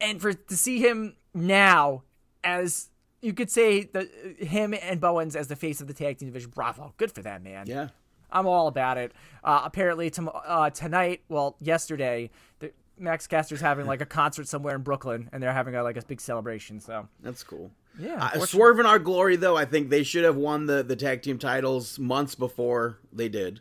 [0.00, 2.02] And for to see him now
[2.44, 2.90] as
[3.26, 4.08] you could say the
[4.38, 6.50] him and Bowens as the face of the tag team division.
[6.54, 7.66] Bravo, good for them, man.
[7.66, 7.88] Yeah.
[8.30, 9.12] I'm all about it.
[9.44, 14.74] Uh, apparently, tom- uh, tonight, well, yesterday, the, Max Caster's having like a concert somewhere
[14.74, 16.80] in Brooklyn, and they're having a, like a big celebration.
[16.80, 17.70] So That's cool.
[17.98, 20.96] Yeah, Uh, Swerve in our glory, though, I think they should have won the, the
[20.96, 23.60] tag team titles months before they did.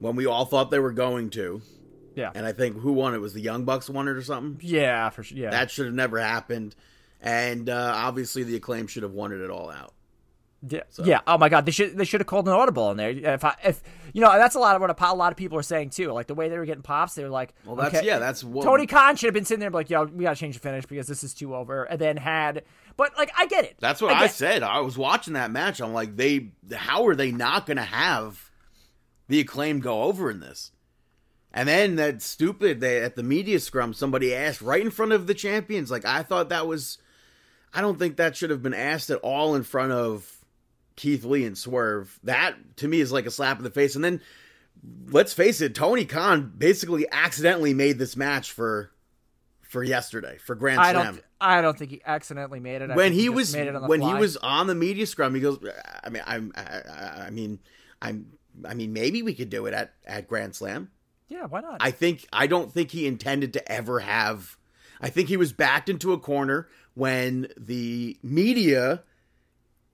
[0.00, 1.62] When we all thought they were going to.
[2.14, 3.18] yeah, And I think who won it?
[3.18, 4.58] Was the Young Bucks won it or something?
[4.66, 5.38] yeah, for sure.
[5.38, 6.74] Yeah, That should have never happened.
[7.24, 9.94] And uh, obviously, the acclaim should have wanted it all out.
[10.66, 11.20] Yeah, yeah.
[11.26, 13.10] Oh my God, they should they should have called an audible in there.
[13.10, 13.82] If I, if
[14.14, 16.10] you know, that's a lot of what a, a lot of people are saying too.
[16.12, 18.06] Like the way they were getting pops, they were like, Well, that's okay.
[18.06, 20.54] yeah, that's what Tony Khan should have been sitting there like, yo, we gotta change
[20.54, 21.84] the finish because this is too over.
[21.84, 22.62] And then had,
[22.96, 23.76] but like, I get it.
[23.78, 24.62] That's what I, get- said.
[24.62, 25.80] I was watching that match.
[25.80, 28.50] I'm like, they, how are they not going to have
[29.28, 30.72] the acclaim go over in this?
[31.52, 35.26] And then that stupid, they at the media scrum, somebody asked right in front of
[35.26, 35.90] the champions.
[35.90, 36.98] Like I thought that was,
[37.74, 40.30] I don't think that should have been asked at all in front of
[40.96, 42.18] Keith Lee and Swerve.
[42.22, 43.96] That to me is like a slap in the face.
[43.96, 44.20] And then
[45.10, 48.90] let's face it, Tony Khan basically accidentally made this match for
[49.62, 51.24] for yesterday for Grand I Slam don't.
[51.40, 52.90] I don't think he accidentally made it.
[52.90, 55.06] I when think he was made it on the when he was on the media
[55.06, 55.58] scrum, he goes.
[56.02, 56.52] I mean, I'm.
[56.54, 57.58] I, I, I mean,
[58.00, 58.26] I'm.
[58.64, 60.90] I mean, maybe we could do it at at Grand Slam.
[61.28, 61.78] Yeah, why not?
[61.80, 62.26] I think.
[62.32, 64.56] I don't think he intended to ever have.
[65.00, 69.02] I think he was backed into a corner when the media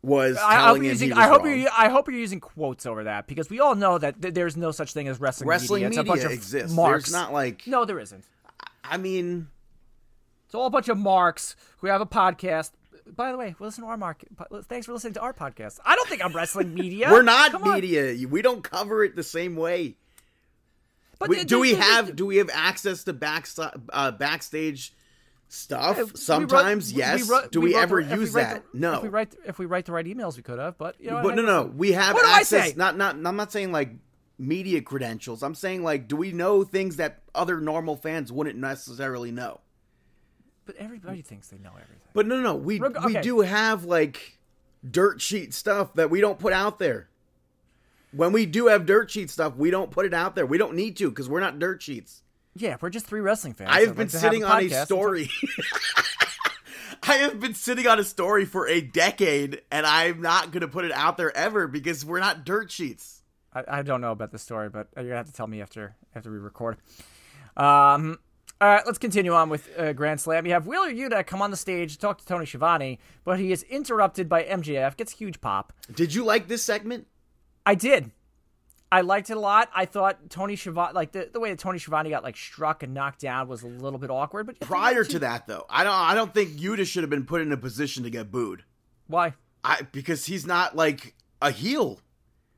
[0.02, 1.12] was I, hope you're using.
[1.12, 1.60] I hope wrong.
[1.60, 1.70] you're.
[1.77, 4.70] I hope you're using quotes over that because we all know that th- there's no
[4.70, 5.48] such thing as wrestling.
[5.48, 5.98] wrestling media.
[6.02, 6.74] media, a bunch of exists.
[6.74, 7.05] Marks.
[7.05, 7.66] There's not like.
[7.66, 8.24] No, there isn't.
[8.82, 9.48] I mean,
[10.47, 12.70] It's all a bunch of marks who have a podcast.
[13.14, 14.22] By the way, we'll listen to our mark.
[14.68, 15.81] Thanks for listening to our podcast.
[15.85, 17.09] I don't think I'm wrestling media.
[17.10, 17.74] we're not Come on.
[17.74, 18.14] media.
[18.28, 19.97] We don't cover it the same way.
[21.18, 23.47] But We, do we have do we have access to back
[23.90, 24.94] uh, backstage
[25.51, 25.98] stuff?
[25.98, 27.22] we Sometimes, we- yes.
[27.22, 28.62] we wrote- do we, wrote ever the- if we use that?
[28.72, 28.94] the- no.
[28.94, 30.78] If we write if we write the right emails, we could have.
[30.78, 32.77] But you know, but no, no, we have What access.
[32.77, 33.16] Not, not.
[33.16, 33.93] I'm not saying like
[34.39, 35.43] media credentials.
[35.43, 39.60] I'm saying like, do we know things that other normal fans wouldn't necessarily know?
[40.64, 41.97] But everybody thinks they know everything.
[42.14, 42.55] But no, no, no.
[42.55, 44.39] We Reg- we do have like
[44.89, 47.09] dirt sheet stuff that we don't put out there.
[48.12, 50.47] When we do have dirt sheet stuff, we don't put it out there.
[50.47, 52.22] We don't need to because we're not dirt sheets.
[52.55, 53.70] Yeah, we're just three wrestling fans.
[53.72, 55.31] I have been like to have sitting on a story.
[57.02, 60.68] I have been sitting on a story for a decade, and I'm not going to
[60.68, 63.22] put it out there ever because we're not dirt sheets.
[63.52, 65.97] I, I don't know about the story, but you're gonna have to tell me after
[66.14, 66.77] after we record.
[67.56, 68.18] Um,
[68.60, 70.47] all right, let's continue on with uh, Grand Slam.
[70.47, 73.52] You have Wheeler Yuta come on the stage, to talk to Tony Schiavone, but he
[73.52, 74.97] is interrupted by MJF.
[74.97, 75.72] Gets a huge pop.
[75.94, 77.06] Did you like this segment?
[77.64, 78.10] I did.
[78.93, 79.71] I liked it a lot.
[79.75, 82.93] I thought Tony Schiavone, like the, the way that Tony Schiavone got like struck and
[82.93, 84.47] knocked down, was a little bit awkward.
[84.47, 85.93] But Prior to that, though, I don't.
[85.95, 88.65] I don't think Yuta should have been put in a position to get booed.
[89.07, 92.01] why I because he's not like a heel.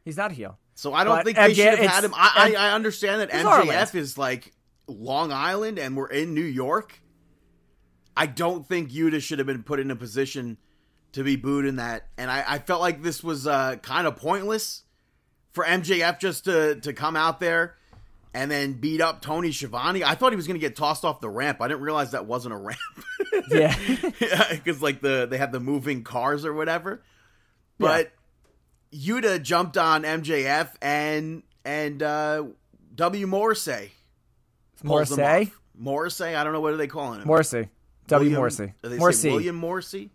[0.05, 0.59] he's not a heel.
[0.75, 2.13] So I don't But think they should have had him.
[2.15, 3.95] I I understand that MJF Ireland.
[3.95, 4.53] is like
[4.87, 6.99] Long Island and we're in New York.
[8.17, 10.57] I don't think Yuta should have been put in a position
[11.13, 12.09] to be booed in that.
[12.17, 14.83] And I, I felt like this was uh, kind of pointless
[15.53, 17.77] for MJF just to, to come out there
[18.35, 20.03] and then beat up Tony Schiavone.
[20.05, 21.61] I thought he was going to get tossed off the ramp.
[21.61, 22.81] I didn't realize that wasn't a ramp.
[23.51, 23.74] Yeah,
[24.51, 27.03] because like the they have the moving cars or whatever.
[27.79, 28.12] But
[28.93, 32.45] Yuta jumped on MJF and and uh,
[32.95, 33.91] W Morrissey
[34.83, 35.51] Morrissey.
[35.74, 37.27] Morrissey, I don't know what are they calling him.
[37.27, 37.69] Morrissey,
[38.09, 40.11] W Morrissey, do they say Morrissey, William Morrissey,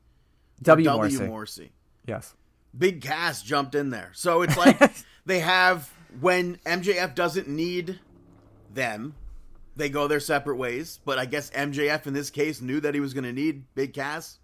[0.62, 1.28] W W Morrissey.
[1.28, 1.72] Morrissey.
[2.06, 2.34] Yes.
[2.78, 4.80] Big Cass jumped in there, so it's like
[5.28, 8.00] they have when MJF doesn't need
[8.74, 9.14] them,
[9.76, 11.00] they go their separate ways.
[11.06, 13.94] But I guess MJF in this case knew that he was going to need Big
[13.94, 14.40] Cass.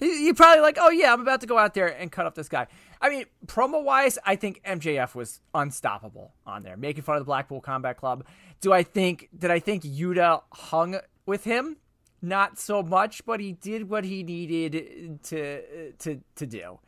[0.00, 2.48] You- probably like, oh yeah, I'm about to go out there and cut up this
[2.48, 2.66] guy.
[3.00, 7.26] I mean, promo wise, I think MJF was unstoppable on there, making fun of the
[7.26, 8.24] Blackpool Combat Club.
[8.60, 9.28] Do I think?
[9.36, 11.76] Did I think Yuta hung with him?
[12.20, 16.78] Not so much, but he did what he needed to to to do.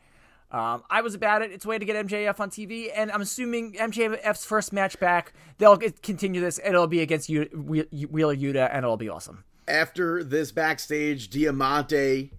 [0.51, 1.51] Um, I was about it.
[1.51, 5.33] It's a way to get MJF on TV, and I'm assuming MJF's first match back,
[5.57, 6.59] they'll continue this.
[6.59, 9.43] and It'll be against Whe- Wheeler Yuta, and it'll be awesome.
[9.67, 12.31] after this backstage, Diamante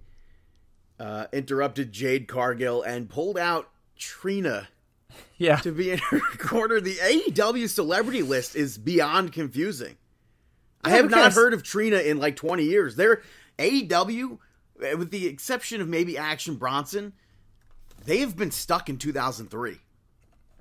[0.99, 3.69] uh, interrupted Jade Cargill and pulled out
[3.99, 4.69] Trina
[5.39, 6.81] Yeah, to be in her corner.
[6.81, 9.97] The AEW celebrity list is beyond confusing.
[10.85, 12.97] I have not heard of Trina in like 20 years.
[12.97, 13.21] They're
[13.59, 14.39] AEW,
[14.79, 17.13] with the exception of maybe Action Bronson,
[18.07, 19.79] they have been stuck in 2003.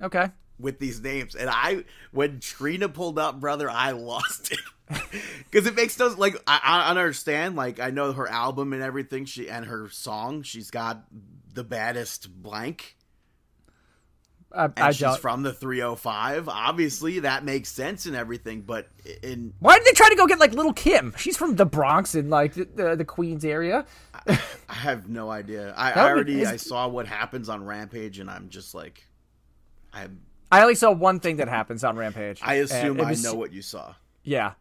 [0.04, 0.30] okay.
[0.60, 4.60] with these names, and I when Trina pulled up, brother, I lost it
[5.50, 7.56] because it makes those like I, I understand.
[7.56, 10.44] Like I know her album and everything, she and her song.
[10.44, 11.06] She's got
[11.54, 12.95] the baddest blank.
[14.52, 15.20] I, and I she's don't.
[15.20, 16.48] from the 305.
[16.48, 18.88] Obviously, that makes sense and everything, but
[19.22, 21.14] in Why did they try to go get like Little Kim?
[21.18, 23.86] She's from the Bronx and like the, the, the Queens area.
[24.28, 24.38] I
[24.70, 25.74] have no idea.
[25.76, 29.06] I, I already is- I saw what happens on Rampage, and I'm just like,
[29.94, 30.08] I
[30.52, 32.40] I only saw one thing that happens on Rampage.
[32.44, 33.94] I assume and I was- know what you saw,
[34.24, 34.54] Yeah.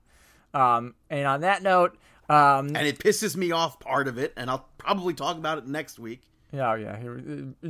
[0.54, 1.96] Um, and on that note,
[2.28, 5.66] um, and it pisses me off part of it, and I'll probably talk about it
[5.66, 6.22] next week.
[6.52, 7.68] yeah, yeah, here- uh,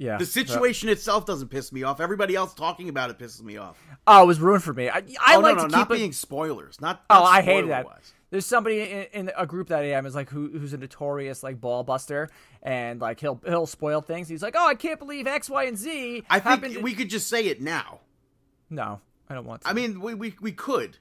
[0.00, 0.16] yeah.
[0.16, 2.00] The situation itself doesn't piss me off.
[2.00, 3.78] Everybody else talking about it pisses me off.
[4.06, 4.88] Oh, it was ruined for me.
[4.88, 5.98] I, I oh like no, no, to not keep it.
[5.98, 6.80] being spoilers.
[6.80, 7.04] Not.
[7.10, 7.82] Oh, not I hated that.
[7.82, 8.12] spoiler-wise.
[8.30, 11.42] There's somebody in, in a group that I am is like who who's a notorious
[11.42, 12.30] like ball buster
[12.62, 14.26] and like he'll he'll spoil things.
[14.26, 16.24] He's like, oh, I can't believe X, Y, and Z.
[16.30, 18.00] I happened think we could just say it now.
[18.70, 19.68] No, I don't want to.
[19.68, 20.96] I mean, we we, we could.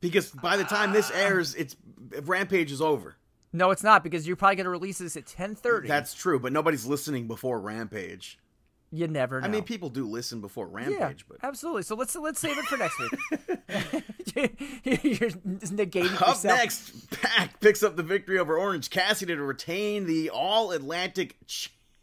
[0.00, 1.76] Because by the time this airs, it's
[2.24, 3.14] Rampage is over.
[3.56, 5.86] No, it's not because you're probably gonna release this at 10:30.
[5.86, 8.38] That's true, but nobody's listening before Rampage.
[8.90, 9.46] you never know.
[9.46, 11.82] I mean, people do listen before yeah, Rampage, but absolutely.
[11.84, 13.10] So let's let's save it for next week.
[14.84, 16.44] you're negating Up yourself.
[16.44, 21.36] next, Pac picks up the victory over Orange Cassidy to retain the All Atlantic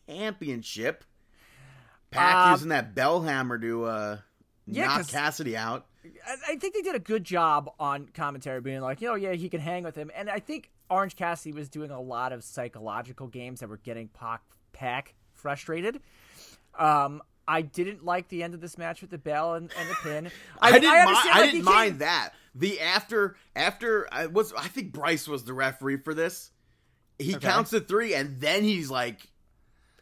[0.08, 1.04] Championship.
[2.12, 4.18] Pac Um, using that bell hammer to uh,
[4.68, 5.86] yeah, knock Cassidy out.
[6.26, 9.34] I- I think they did a good job on commentary, being like, you know, yeah,
[9.34, 12.44] he can hang with him, and I think Orange Cassidy was doing a lot of
[12.44, 14.42] psychological games that were getting Pac,
[14.74, 16.02] Pac frustrated.
[16.78, 19.96] Um, I didn't like the end of this match with the bell and, and the
[20.04, 20.32] pin.
[20.62, 22.30] I, didn't, mi- understand, I like, didn't mind that.
[22.54, 26.52] The after after I was I think Bryce was the referee for this.
[27.18, 27.48] He Okay.
[27.48, 29.22] counts to three, and then he's like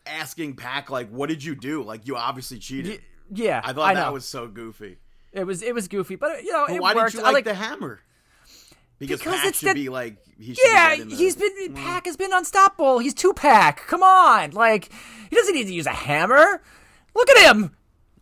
[0.06, 1.84] asking Pac like, "What did you do?
[1.84, 3.02] Like you obviously cheated."
[3.32, 4.98] Yeah, I thought that was so goofy.
[5.32, 7.12] it was it was goofy, but you know, But it why worked.
[7.12, 8.00] didn't you I like, the hammer?
[9.00, 12.06] Because, Because Pac it's should be like he should Yeah, be the- he's been Pac
[12.06, 13.00] has been unstoppable.
[13.00, 13.88] He's two pack.
[13.88, 14.90] Come on, like
[15.30, 16.62] he doesn't need to use a hammer.
[17.16, 17.76] Look at him.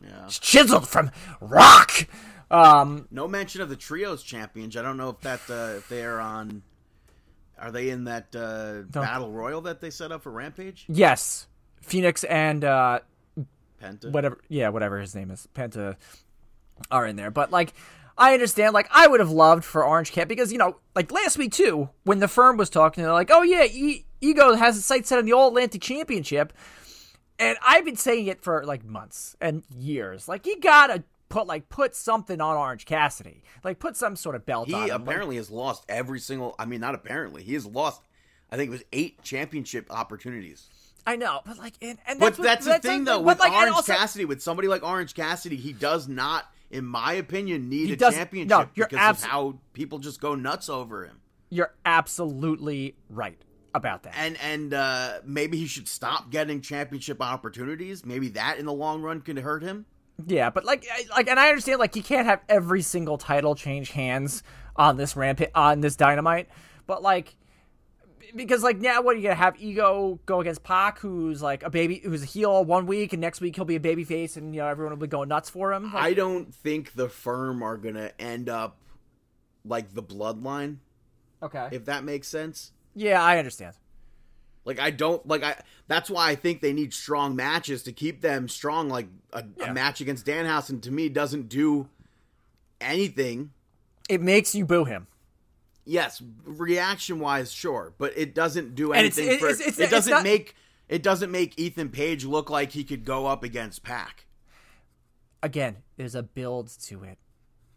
[0.04, 0.26] Yeah.
[0.26, 2.08] He's chiseled from rock.
[2.50, 4.78] Um, No mention of the trios champions.
[4.78, 6.62] I don't know if that uh, if they are on.
[7.60, 10.86] Are they in that uh, battle royal that they set up for Rampage?
[10.88, 11.48] yes,
[11.82, 13.00] Phoenix and uh,
[13.82, 14.12] Penta.
[14.12, 15.96] whatever, yeah, whatever his name is, Penta,
[16.92, 17.32] are in there.
[17.32, 17.74] But like,
[18.18, 18.74] I understand.
[18.74, 21.90] Like, I would have loved for Orange Cat because you know, like last week too,
[22.04, 25.20] when the firm was talking, they're like, "Oh yeah, e- Ego has his sights set
[25.20, 26.52] on the All Atlantic Championship,"
[27.40, 30.28] and I've been saying it for like months and years.
[30.28, 34.46] Like, you gotta put like put something on Orange Cassidy, like put some sort of
[34.46, 34.90] belt on He him.
[34.90, 36.56] Like, apparently has lost every single.
[36.58, 37.44] I mean, not apparently.
[37.44, 38.02] He has lost.
[38.52, 40.70] I think it was eight championship opportunities.
[41.06, 43.22] I know, but like, and, and But that's, that's, what, the thing, what- though.
[43.22, 47.14] With like, Orange also- Cassidy, with somebody like Orange Cassidy, he does not, in my
[47.14, 50.70] opinion, need He a championship no, you're because abs- of how people just go nuts
[50.70, 51.22] over him.
[51.50, 53.42] You're absolutely right
[53.74, 54.14] about that.
[54.18, 58.06] And and uh, maybe he should stop getting championship opportunities.
[58.06, 59.86] Maybe that in the long run can hurt him.
[60.26, 63.92] Yeah, but like, like, and I understand like you can't have every single title change
[63.92, 64.42] hands
[64.76, 66.50] on this ramp on this dynamite,
[66.88, 67.36] but like,
[68.36, 71.70] because like now what are you gonna have Ego go against Pac, who's like a
[71.70, 74.54] baby, who's a heel one week, and next week he'll be a baby face, and
[74.56, 75.86] you know everyone will be going nuts for him.
[75.94, 78.78] Like, I don't think the firm are gonna end up
[79.66, 80.78] like the bloodline,
[81.44, 82.72] okay, if that makes sense.
[82.96, 83.76] yeah, I understand.
[84.66, 85.56] Like I don't like I.
[85.88, 88.90] That's why I think they need strong matches to keep them strong.
[88.90, 89.72] Like a, Yeah.
[89.72, 91.88] a match against Danhausen to me doesn't do
[92.82, 93.52] anything.
[94.10, 95.08] It makes you boo him.
[95.88, 99.36] Yes, reaction wise, sure, but it doesn't do it's- anything.
[99.36, 100.56] it- for, it's- it's- it doesn't not- make
[100.90, 104.26] it doesn't make Ethan Page look like he could go up against Pac.
[105.44, 107.18] Again, there's a build to it.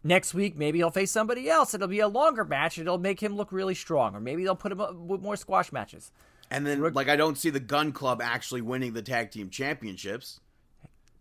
[0.03, 1.73] Next week, maybe he'll face somebody else.
[1.73, 2.77] It'll be a longer match.
[2.77, 5.35] and It'll make him look really strong, or maybe they'll put him up with more
[5.35, 6.11] squash matches.
[6.49, 10.39] And then, like, I don't see the Gun Club actually winning the tag team championships.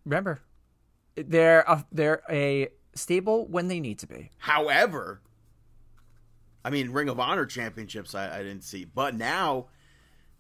[0.05, 0.41] Remember,
[1.15, 4.31] they're a, they're a stable when they need to be.
[4.39, 5.21] However,
[6.65, 9.67] I mean, Ring of Honor championships I, I didn't see, but now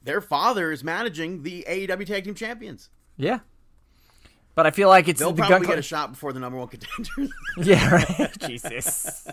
[0.02, 2.90] their father is managing the AEW Tag Team Champions.
[3.16, 3.40] Yeah,
[4.55, 6.59] but I feel like it's They'll the probably gun get a shot before the number
[6.59, 7.32] one contenders.
[7.56, 8.30] yeah, right.
[8.47, 9.26] Jesus.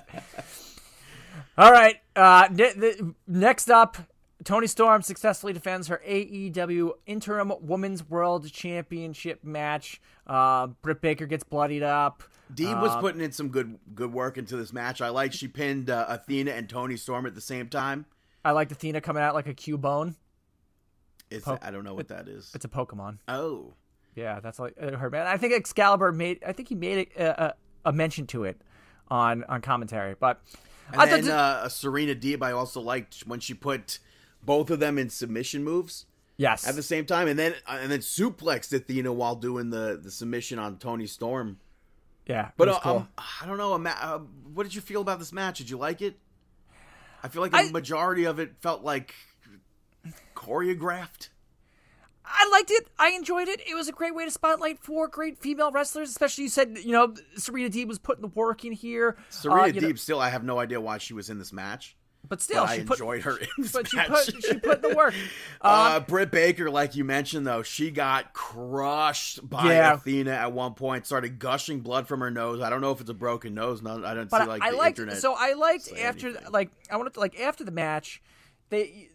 [1.58, 1.98] All right.
[2.16, 3.98] Uh, ne- the, next up,
[4.44, 10.00] Toni Storm successfully defends her AEW Interim Women's World Championship match.
[10.28, 12.24] Uh, Britt Baker gets bloodied up.
[12.54, 15.02] Deeb Uh, was putting in some good good work into this match.
[15.02, 18.06] I like she pinned uh, Athena and Toni Storm at the same time.
[18.46, 20.16] I like Athena coming out like a Cubone.
[21.30, 22.52] Is Po- I don't know what that is.
[22.54, 23.18] It's a Pokemon.
[23.28, 23.74] Oh,
[24.16, 25.28] Yeah, that's like it hurt, man.
[25.28, 26.42] I think Excalibur made.
[26.46, 27.54] I think he made a, a,
[27.90, 28.62] a mention to it
[29.10, 30.42] on on commentary, but
[30.92, 34.00] And I then uh, Serena Deeb, I also liked when she put
[34.42, 36.06] both of them in submission moves
[36.38, 40.00] yes, at the same time, and then uh, and then suplexed Athena while doing the
[40.02, 41.60] the submission on Toni Storm.
[42.28, 42.96] Yeah, But uh, cool.
[42.98, 43.74] um, I don't know.
[43.74, 44.20] uh,
[44.54, 45.58] what did you feel about this match?
[45.60, 46.20] Did you like it?
[47.24, 49.14] I feel like the I- majority of it felt like
[50.36, 51.30] choreographed.
[52.30, 52.88] I liked it.
[53.00, 53.62] I enjoyed it.
[53.68, 56.10] It was a great way to spotlight four great female wrestlers.
[56.10, 59.18] Especially you said, you know, Serena Deeb was putting the work in here.
[59.30, 61.54] Serena Uh, you know, Deeb, still, I have no idea why she was in this
[61.54, 61.96] match.
[62.30, 63.38] But still, but I she put, enjoyed her
[63.74, 65.14] But she put she put the work.
[65.62, 69.94] Uh, Britt Baker, like you mentioned, though, she got crushed by Yeah.
[69.94, 71.06] Athena at one point.
[71.06, 72.62] Started gushing blood from her nose.
[72.62, 73.82] I don't know if it's a broken nose.
[73.82, 75.20] No, I don't but see like I the liked internet.
[75.22, 76.52] so I liked after anything.
[76.52, 78.22] like I wanted to like after the match,
[78.70, 79.10] they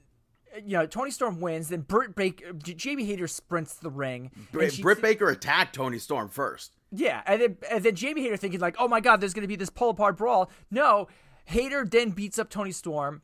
[0.64, 4.30] you know Toni Storm wins, then Britt Baker, Jamie Hayter sprints the ring.
[4.52, 6.76] Br- she- Britt Baker attacked Toni Storm first.
[6.90, 9.56] Yeah, and then and then Jamie Hayter thinking like, oh my god, there's gonna be
[9.56, 10.50] this pull apart brawl.
[10.70, 11.08] No,
[11.46, 13.22] Hayter then beats up Toni Storm,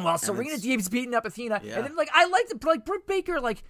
[0.00, 1.60] while Serena Deeb's beating up Athena.
[1.62, 1.76] Yeah.
[1.76, 3.62] And then like I like it, like Britt Baker like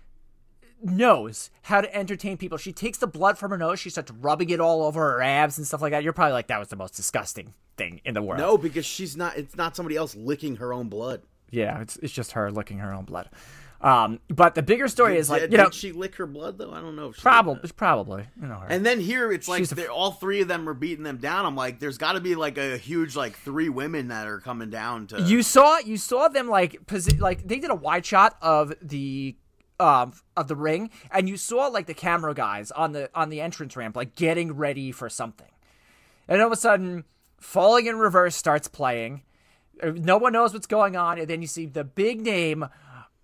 [0.82, 2.58] knows how to entertain people.
[2.58, 5.58] She takes the blood from her nose, she starts rubbing it all over her abs
[5.58, 6.02] and stuff like that.
[6.02, 8.40] You're probably like, that was the most disgusting thing in the world.
[8.40, 9.36] No, because she's not.
[9.38, 11.22] It's not somebody else licking her own blood.
[11.50, 13.30] Yeah, it's it's just her licking her own blood.
[13.80, 16.58] Um, but the bigger story is like did, you know did she lick her blood
[16.58, 16.72] though?
[16.72, 17.12] I don't know.
[17.16, 18.66] Probably probably you know her.
[18.68, 21.46] And then here it's like a- all three of them are beating them down.
[21.46, 24.68] I'm like, there's got to be like a huge like three women that are coming
[24.70, 25.22] down to.
[25.22, 29.36] you saw you saw them like posi- like they did a wide shot of the
[29.78, 33.40] um of the ring and you saw like the camera guys on the on the
[33.40, 35.46] entrance ramp like getting ready for something
[36.26, 37.04] and all of a sudden
[37.38, 39.22] falling in reverse starts playing
[39.80, 42.66] Uh, no one knows what's going on and then you see the big name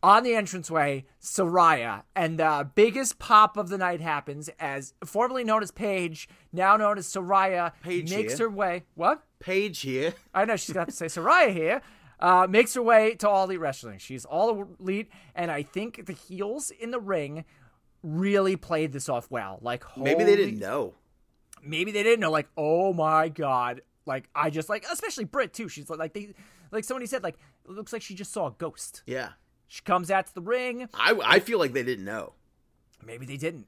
[0.05, 5.63] on the entranceway Saraya and the biggest pop of the night happens as formerly known
[5.63, 8.49] as Paige now known as Saraya Paige makes here.
[8.49, 10.13] her way what Paige here.
[10.35, 11.81] I know she's gonna have to say Saraya here.
[12.21, 13.99] Uh, makes her way to All Elite Wrestling.
[13.99, 17.45] She's All Elite, and I think the heels in the ring
[18.03, 19.59] really played this off well.
[19.63, 20.95] Like Maybe they didn't know.
[21.63, 22.31] Maybe they didn't know.
[22.31, 23.81] Like, oh my god.
[24.07, 25.69] Like I just like, especially Britt too.
[25.69, 26.35] She's like they,
[26.71, 29.03] like somebody said, like it looks like she just saw a ghost.
[29.07, 29.31] Yeah,
[29.69, 30.89] She comes out to the ring.
[30.95, 32.35] I I feel like they didn't know.
[33.05, 33.67] Maybe they didn't.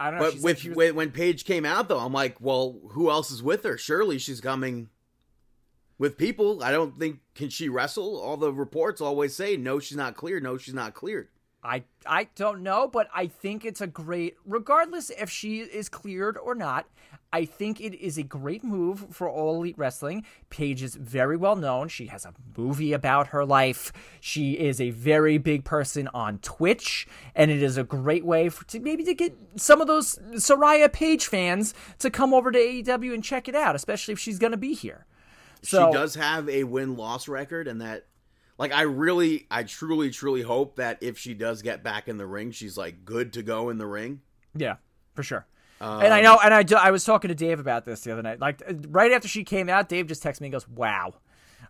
[0.00, 0.30] I don't know.
[0.32, 3.42] But with was- when, when Paige came out though, I'm like, well, who else is
[3.42, 3.78] with her?
[3.78, 4.88] Surely she's coming
[5.98, 6.62] with people.
[6.62, 8.18] I don't think can she wrestle?
[8.20, 10.42] All the reports always say no, she's not cleared.
[10.42, 11.28] No, she's not cleared.
[11.64, 16.36] I I don't know, but I think it's a great regardless if she is cleared
[16.36, 16.86] or not.
[17.32, 20.24] I think it is a great move for All Elite Wrestling.
[20.50, 21.88] Paige is very well known.
[21.88, 23.92] She has a movie about her life.
[24.20, 28.64] She is a very big person on Twitch, and it is a great way for
[28.66, 33.14] to maybe to get some of those Saraya Paige fans to come over to AEW
[33.14, 35.06] and check it out, especially if she's going to be here.
[35.62, 38.06] So she does have a win loss record, and that,
[38.58, 42.26] like, I really, I truly, truly hope that if she does get back in the
[42.26, 44.20] ring, she's like good to go in the ring.
[44.54, 44.76] Yeah,
[45.14, 45.46] for sure.
[45.80, 48.12] Um, and I know, and I, do, I was talking to Dave about this the
[48.12, 48.40] other night.
[48.40, 51.14] Like right after she came out, Dave just texted me and goes, "Wow."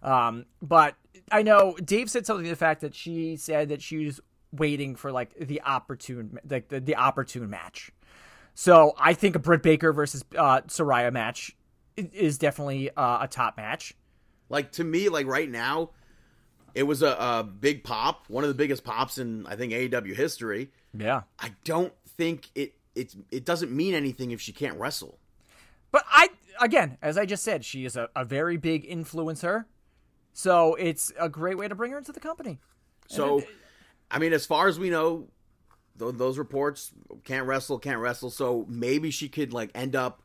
[0.02, 0.94] Um, but
[1.32, 4.20] I know Dave said something to the fact that she said that she was
[4.52, 7.90] waiting for like the opportune, like the, the opportune match.
[8.55, 11.56] So I think a Britt Baker versus uh, Saraya match
[11.97, 13.94] is definitely uh, a top match.
[14.48, 15.90] Like to me, like right now,
[16.74, 20.14] it was a, a big pop, one of the biggest pops in I think AEW
[20.14, 20.70] history.
[20.96, 21.22] Yeah.
[21.38, 25.18] I don't think it it's it doesn't mean anything if she can't wrestle.
[25.90, 26.28] But I,
[26.60, 29.66] again, as I just said, she is a, a very big influencer.
[30.32, 32.59] So it's a great way to bring her into the company.
[33.06, 33.42] So,
[34.10, 35.28] I mean, as far as we know,
[35.98, 36.92] th- those reports
[37.22, 38.30] can't wrestle, can't wrestle.
[38.30, 40.22] So maybe she could like end up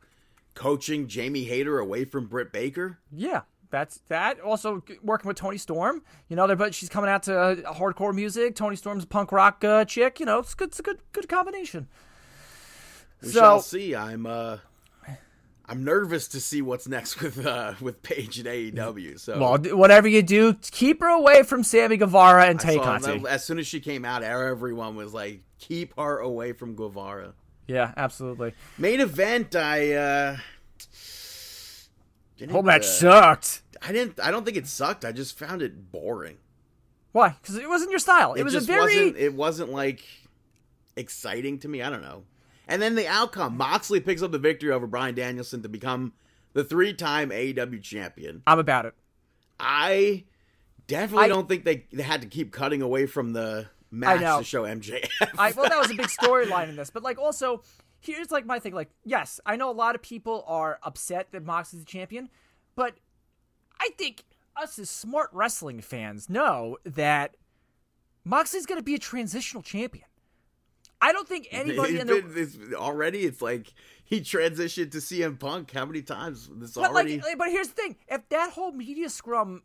[0.54, 2.98] coaching Jamie Hayter away from Britt Baker.
[3.12, 4.40] Yeah, that's that.
[4.40, 8.14] Also working with Toni Storm, you know, they're but she's coming out to uh, hardcore
[8.14, 8.54] music.
[8.56, 10.20] Toni Storm's a punk rock uh, chick.
[10.20, 10.68] You know, it's good.
[10.68, 11.88] It's a good good combination.
[13.22, 13.94] We So- shall see.
[13.94, 14.58] I'm uh,
[15.66, 19.20] I'm nervous to see what's next with uh with Paige and AEW.
[19.20, 23.22] So Well, whatever you do, keep her away from Sammy Guevara and Tay Conti.
[23.28, 27.34] as soon as she came out, everyone was like, "Keep her away from Guevara."
[27.68, 28.52] Yeah, absolutely.
[28.78, 30.36] Main event, I uh,
[32.48, 33.62] Whole match uh, sucked.
[33.82, 34.20] I didn't.
[34.20, 35.04] I don't think it sucked.
[35.04, 36.38] I just found it boring.
[37.12, 37.34] Why?
[37.40, 38.34] Because it wasn't your style.
[38.34, 38.96] It, was a very.
[38.96, 40.04] Wasn't, It wasn't like
[40.96, 41.82] exciting to me.
[41.82, 42.24] I don't know.
[42.68, 46.12] And then the outcome: Moxley picks up the victory over Bryan Danielson to become
[46.52, 48.42] the three-time AEW champion.
[48.46, 48.94] I'm about it.
[49.58, 50.24] I
[50.86, 54.44] definitely I- don't think they, they had to keep cutting away from the match to
[54.44, 55.08] show MJF.
[55.38, 57.62] I well, that was a big storyline in this, but like also
[58.00, 58.74] here's like my thing.
[58.74, 62.28] Like, yes, I know a lot of people are upset that Moxley's the champion,
[62.74, 62.94] but
[63.78, 64.24] I think
[64.56, 67.36] us as smart wrestling fans know that
[68.24, 70.04] Moxley's going to be a transitional champion.
[71.02, 73.72] I don't think anybody He's in the been- it's- already, it's like
[74.04, 75.70] he transitioned to CM Punk.
[75.70, 76.50] How many times?
[76.52, 77.20] This But already.
[77.20, 79.62] like, but here's the thing: if that whole media scrum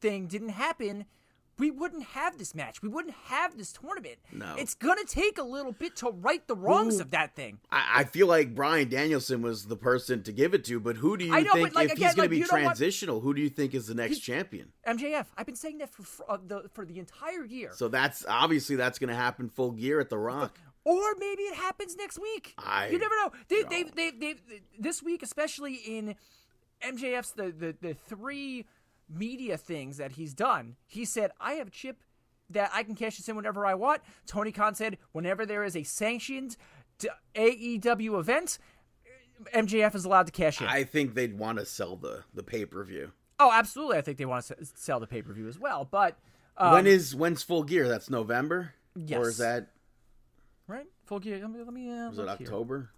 [0.00, 1.04] thing didn't happen,
[1.58, 2.82] we wouldn't have this match.
[2.82, 4.18] We wouldn't have this tournament.
[4.32, 4.54] No.
[4.56, 7.58] it's gonna take a little bit to right the wrongs Who- of that thing.
[7.70, 11.16] I, I feel like Bryan Danielson was the person to give it to, but who
[11.16, 13.20] do you I know, think like, if again, he's going like, to be transitional?
[13.20, 14.72] Who do you think is the next champion?
[14.86, 15.26] MJF.
[15.36, 17.70] I've been saying that for for, uh, the, for the entire year.
[17.74, 20.58] So that's obviously that's going to happen full gear at the Rock.
[20.84, 22.54] or maybe it happens next week.
[22.58, 23.32] I you never know.
[23.48, 23.94] They, don't.
[23.96, 24.34] they, they, they,
[24.78, 26.14] this week, especially in
[26.82, 28.64] MJF's the, the the three
[29.08, 30.76] media things that he's done.
[30.86, 32.02] He said, "I have a chip
[32.50, 35.76] that I can cash this in whenever I want." Tony Khan said, "Whenever there is
[35.76, 36.56] a sanctioned
[37.34, 38.58] AEW event,
[39.54, 42.64] MJF is allowed to cash in." I think they'd want to sell the the pay
[42.64, 43.12] per view.
[43.40, 43.98] oh, absolutely.
[43.98, 45.86] I think they want to sell the pay per view as well.
[45.90, 46.18] But
[46.56, 47.88] um, when is when's full gear?
[47.88, 48.74] That's November.
[49.12, 49.68] Or is that
[50.66, 51.38] right full gear?
[51.40, 51.88] Let me let me.
[51.90, 52.46] Uh, is it look here.
[52.48, 52.90] October?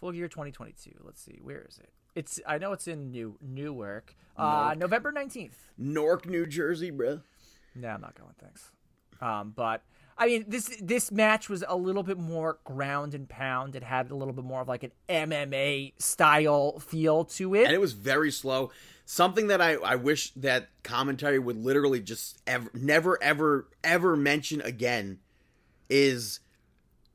[0.00, 0.90] Full Gear 2022.
[1.04, 1.38] Let's see.
[1.40, 1.90] Where is it?
[2.14, 4.14] It's I know it's in New Newark.
[4.36, 5.52] Uh November 19th.
[5.78, 7.20] Newark, New Jersey, bro.
[7.74, 8.34] No, I'm not going.
[8.40, 8.70] Thanks.
[9.20, 9.82] Um, but
[10.18, 13.74] I mean, this this match was a little bit more ground and pound.
[13.76, 17.64] It had a little bit more of like an MMA style feel to it.
[17.64, 18.70] and it was very slow.
[19.04, 24.60] Something that I, I wish that commentary would literally just ever, never, ever, ever mention
[24.60, 25.18] again
[25.90, 26.40] is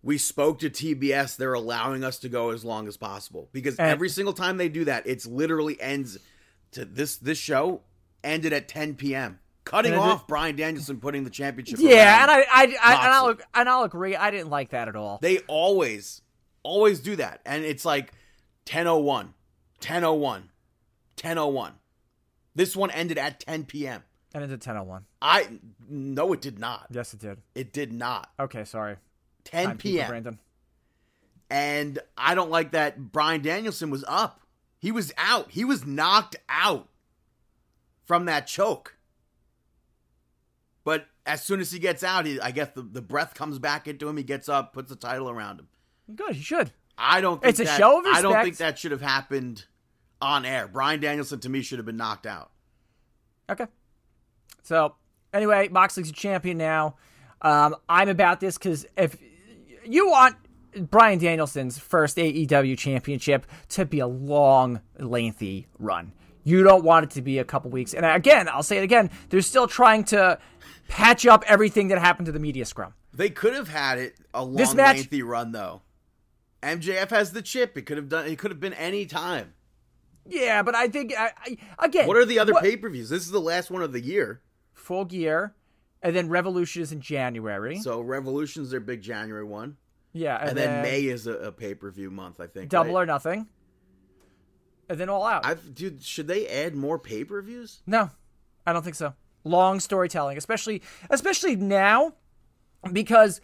[0.04, 1.38] we spoke to TBS.
[1.38, 4.70] They're allowing us to go as long as possible because And- every single time they
[4.70, 6.18] do that, it's literally ends
[6.72, 7.82] to this this show
[8.24, 9.40] ended at 10 p.m.
[9.64, 11.80] Cutting it- off Bryan Danielson putting the championship.
[11.80, 12.32] yeah, and.
[12.32, 12.44] I, I,
[12.82, 14.16] I and I'll and I'll agree.
[14.16, 15.20] I didn't like that at all.
[15.22, 16.22] They always,
[16.64, 17.42] always do that.
[17.46, 18.14] And it's like
[18.66, 19.34] 1001,
[19.82, 20.50] 1001,
[21.22, 21.74] 1001.
[22.56, 24.04] This one ended at 10 p.m.
[24.34, 25.04] And it did 10:01.
[25.22, 25.48] I,
[25.90, 26.88] no, it did not.
[26.92, 27.38] Yes, it did.
[27.56, 28.30] It did not.
[28.40, 28.98] Okay, sorry.
[29.48, 30.08] 10 p.m.
[30.10, 30.40] Brandon.
[31.50, 34.42] And I don't like that Bryan Danielson was up.
[34.80, 35.52] He was out.
[35.52, 36.90] He was knocked out
[38.06, 38.98] from that choke.
[40.84, 43.88] But as soon as he gets out, he, I guess the, the breath comes back
[43.88, 44.18] into him.
[44.18, 45.68] He gets up, puts the title around him.
[46.16, 46.72] Good, he should.
[46.98, 48.18] I don't think It's a that, show of respect.
[48.18, 49.66] I don't think that should have happened
[50.22, 50.68] on air.
[50.68, 52.52] Bryan Danielson to me should have been knocked out.
[53.50, 53.68] Okay.
[54.64, 54.96] So
[55.34, 56.96] anyway, Moxley's a champion now.
[57.42, 59.16] Um, I'm about this because if
[59.88, 60.36] you want
[60.78, 67.10] Bryan Danielson's first AEW championship to be a long, lengthy run, you don't want it
[67.12, 67.94] to be a couple weeks.
[67.94, 70.40] And again, I'll say it again: they're still trying to
[70.88, 72.94] patch up everything that happened to the media scrum.
[73.14, 75.82] They could have had it a long, This match- lengthy run though.
[76.64, 77.78] MJF has the chip.
[77.78, 78.28] It could have done.
[78.28, 79.54] It could have been any time.
[80.30, 83.10] Yeah, but I think I, I, again, What are the other pay per views?
[83.10, 84.42] This is the last one of the year.
[84.74, 85.54] Full Gear,
[86.02, 87.80] and then Revolution is in January.
[87.80, 89.78] So Revolution's their big January one,
[90.14, 92.40] yeah, and, then, May is a, a pay per view month.
[92.40, 92.70] I think.
[92.70, 93.04] Double right?
[93.04, 93.48] or Nothing,
[94.90, 95.46] and then All Out.
[95.46, 96.04] I've dude.
[96.04, 97.82] Should they add more pay per views?
[97.86, 98.10] No,
[98.66, 99.14] I don't think so.
[99.44, 102.14] Long storytelling, especially especially now,
[102.92, 103.42] because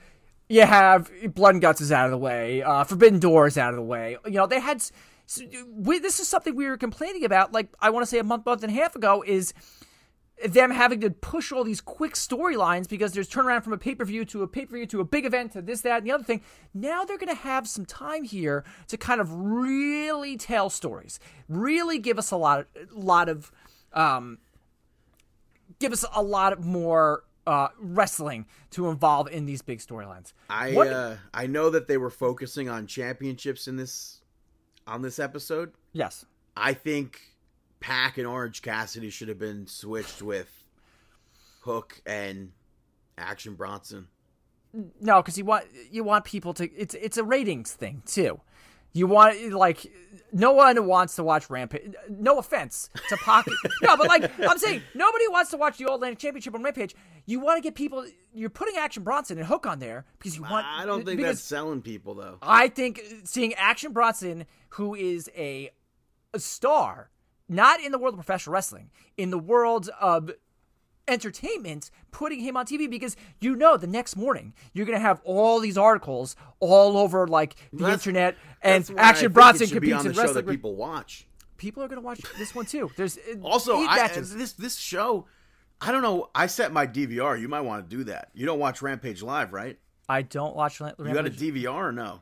[0.50, 3.70] you have Blood and Guts is out of the way, uh, Forbidden Door is out
[3.70, 4.18] of the way.
[4.26, 4.78] You know they had.
[4.78, 4.92] s-
[5.28, 7.54] s- We, this is something we were complaining about.
[7.54, 9.54] Like I want to say a month, month and a half ago is
[10.48, 14.04] them having to push all these quick storylines because there's turnaround from a pay per
[14.04, 16.12] view to a pay per view to a big event to this, that, and the
[16.12, 16.42] other thing.
[16.74, 22.00] Now they're going to have some time here to kind of really tell stories, really
[22.00, 23.52] give us a lot, lot of,
[23.94, 24.40] um,
[25.80, 30.34] give us a lot more uh, wrestling to involve in these big storylines.
[30.50, 34.22] I What- uh, I know that they were focusing on championships in this
[34.86, 35.74] on this episode.
[35.94, 36.26] Yes.
[36.58, 37.22] I think
[37.84, 40.50] Pac and Orange Cassidy should have been switched with
[41.64, 42.54] Hook and
[43.18, 44.08] Action Bronson.
[45.02, 46.72] No, because you want you want people to.
[46.72, 48.40] It's it's a ratings thing too.
[48.94, 49.92] You want like
[50.32, 51.94] no one wants to watch Rampage.
[52.10, 53.54] No offense to Pocket.
[53.82, 56.96] no, but like I'm saying, nobody wants to watch the All-Atlantic Championship on Rampage.
[57.26, 58.06] You want to get people.
[58.34, 60.66] You're putting Action Bronson and Hook on there because you want.
[60.66, 62.38] I don't think that's selling people though.
[62.42, 65.72] I think seeing Action Bronson, who is a,
[66.34, 67.10] a star,
[67.56, 70.32] not in the world of professional wrestling, in the world of
[71.08, 75.60] entertainment, putting him on TV because you know the next morning you're gonna have all
[75.60, 79.94] these articles all over like the That's- internet, and That's why I Action Bronson competes
[79.98, 80.46] on the in show wrestling.
[80.46, 81.28] that people watch.
[81.58, 82.90] People are gonna watch this one too.
[82.96, 85.26] There's uh, Also, I, this this show,
[85.82, 86.30] I don't know.
[86.34, 87.40] I set my DVR.
[87.40, 88.30] You might want to do that.
[88.34, 89.78] You don't watch Rampage live, right?
[90.10, 90.80] I don't watch.
[90.82, 92.22] Ram- You got a DVR or no?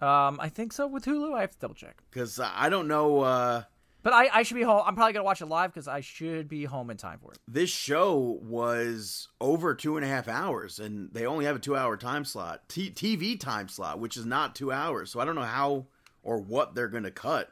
[0.00, 1.34] Um, I think so with Hulu.
[1.36, 2.02] I have to double check.
[2.10, 3.20] Because I don't know.
[3.20, 3.62] Uh,
[4.02, 4.82] But I, I should be home.
[4.86, 7.38] I'm probably gonna watch it live because I should be home in time for it.
[7.46, 11.96] this show was over two and a half hours, and they only have a two-hour
[11.98, 15.10] time slot, T- TV time slot, which is not two hours.
[15.10, 15.86] So I don't know how
[16.22, 17.50] or what they're going to cut.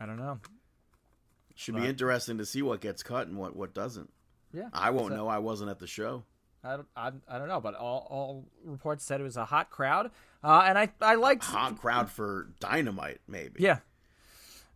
[0.00, 0.40] I don't know.
[1.54, 4.12] Should be interesting to see what gets cut and what what doesn't.
[4.52, 5.26] Yeah, I won't know.
[5.28, 6.24] I wasn't at the show.
[6.62, 9.70] I don't, I, I don't know, but all, all reports said it was a hot
[9.70, 10.10] crowd,
[10.42, 11.44] uh, and I I liked.
[11.44, 13.62] Hot crowd for Dynamite, maybe.
[13.62, 13.78] Yeah,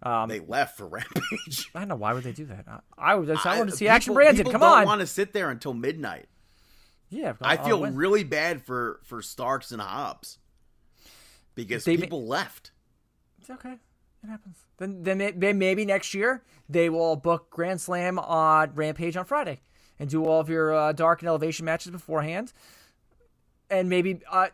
[0.02, 1.70] Um, they left for Rampage.
[1.74, 2.64] I don't know why would they do that.
[2.66, 4.84] I, I, I, want to see people- Action people Come don't on.
[4.86, 6.26] want to sit there until midnight.
[7.10, 7.94] yeah, I feel win.
[7.96, 10.38] really bad for for Starks and Hobbs
[11.54, 12.70] because They people left.
[13.40, 13.74] It's okay.
[14.22, 14.58] It happens.
[14.78, 19.24] Then, then, may- then maybe next year they will book Grand Slam on Rampage on
[19.24, 19.60] Friday
[19.98, 22.52] and do all of your uh, dark and elevation matches beforehand,
[23.70, 24.48] and maybe uh,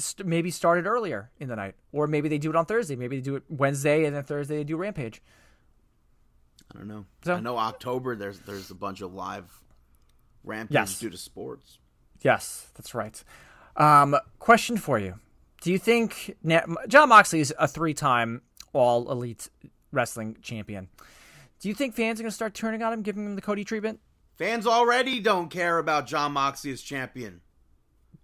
[0.00, 2.96] st- maybe start it earlier in the night, or maybe they do it on Thursday.
[2.96, 5.22] Maybe they do it Wednesday and then Thursday they do Rampage.
[6.74, 7.04] I don't know.
[7.24, 9.50] So- I know October there's there's a bunch of live
[10.44, 10.98] rampages Yes.
[11.00, 11.78] due to sports.
[12.22, 13.22] Yes, that's right.
[13.76, 15.18] Um, question for you:
[15.62, 19.48] Do you think Na- Jon Moxley is a three-time All Elite
[19.92, 20.88] Wrestling champion?
[21.60, 23.64] Do you think fans are going to start turning on him, giving him the Cody
[23.64, 24.00] treatment?
[24.38, 27.42] Fans already don't care about Jon Moxley as champion.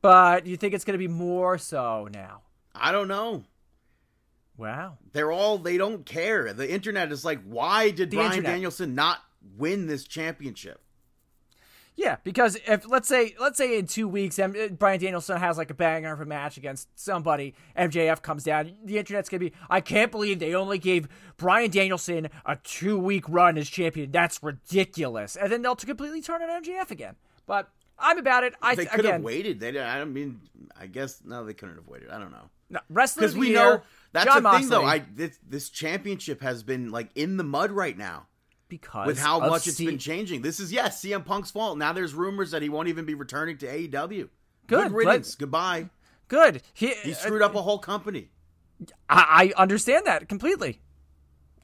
[0.03, 2.43] But you think it's going to be more so now?
[2.75, 3.45] I don't know.
[4.57, 4.99] Wow.
[5.13, 6.53] They're all they don't care.
[6.53, 8.53] The internet is like, why did The Brian internet.
[8.53, 9.19] Danielson not
[9.57, 10.81] win this championship?
[11.99, 15.57] Yeah, because if let's say let's say in two weeks, M- uh, Bryan Danielson has
[15.57, 19.53] like a banger of a match against somebody, MJF comes down, the internet's gonna be,
[19.71, 21.09] I can't believe they only gave
[21.39, 24.11] Bryan Danielson a two week run as champion.
[24.11, 27.17] That's ridiculous, and then they'll completely turn on MJF again.
[27.47, 28.55] But I'm about it.
[28.61, 29.61] I They th- could have waited.
[29.61, 30.41] They I don't mean,
[30.79, 32.11] I guess no, they couldn't have waited.
[32.11, 32.51] I don't know.
[32.71, 33.83] no, wrestling Because we year, know
[34.13, 34.85] that's John the thing, though.
[34.85, 38.27] I this, this championship has been like in the mud right now
[38.69, 40.43] because with how much it's been changing.
[40.43, 41.79] This is yes, CM Punk's fault.
[41.79, 44.29] Now there's rumors that he won't even be returning to AEW.
[44.67, 45.35] Good, riddance.
[45.35, 45.89] let- Goodbye.
[46.29, 46.63] good.
[46.75, 48.29] He, He uh, screwed up a whole company.
[49.09, 50.81] I, I understand that completely.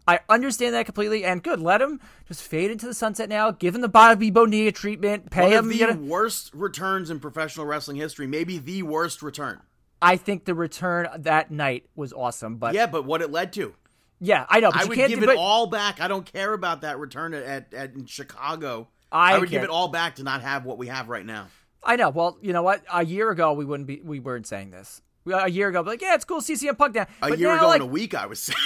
[0.06, 1.60] I understand that completely, and good.
[1.60, 3.52] Let him just fade into the sunset now.
[3.52, 5.30] Give him the Bobby Bonilla treatment.
[5.30, 5.90] Pay One him.
[5.90, 8.26] of the worst returns in professional wrestling history.
[8.26, 9.60] Maybe the worst return.
[10.00, 13.74] I think the return that night was awesome, but yeah, but what it led to.
[14.20, 14.70] Yeah, I know.
[14.72, 16.00] But I you would can't give do- it but all back.
[16.00, 18.88] I don't care about that return at, at, at in Chicago.
[19.12, 21.46] I I, would give it all back to not have what we have right now.
[21.84, 22.10] I know.
[22.10, 22.82] Well, you know what?
[22.92, 24.00] A year ago, we wouldn't be.
[24.02, 25.02] We weren't saying this.
[25.24, 26.40] We- A year ago, be like, yeah, it's cool.
[26.40, 27.06] CCM Punk down.
[27.22, 28.58] A but year now, ago like, in a week, I was saying.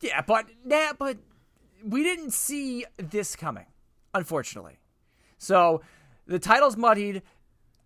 [0.00, 1.16] Yeah, but nah, but
[1.84, 3.66] we didn't see this coming,
[4.14, 4.78] unfortunately.
[5.38, 5.82] So
[6.26, 7.22] the title's muddied.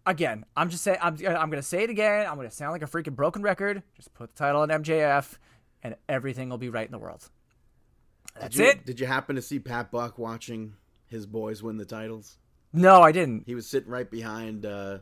[0.07, 0.99] Again, I'm just saying.
[1.01, 2.27] I'm I'm gonna say it again.
[2.27, 3.83] I'm gonna sound like a freaking broken record.
[3.95, 5.39] Just put the title on MJF,
[5.83, 7.29] and everything will be right in the world.
[8.39, 8.87] That's Did you, it.
[8.87, 10.75] Did you happen to see Pat Buck watching
[11.07, 12.39] his boys win the titles?
[12.73, 13.45] No, I didn't.
[13.47, 14.65] He was sitting right behind.
[14.65, 14.99] uh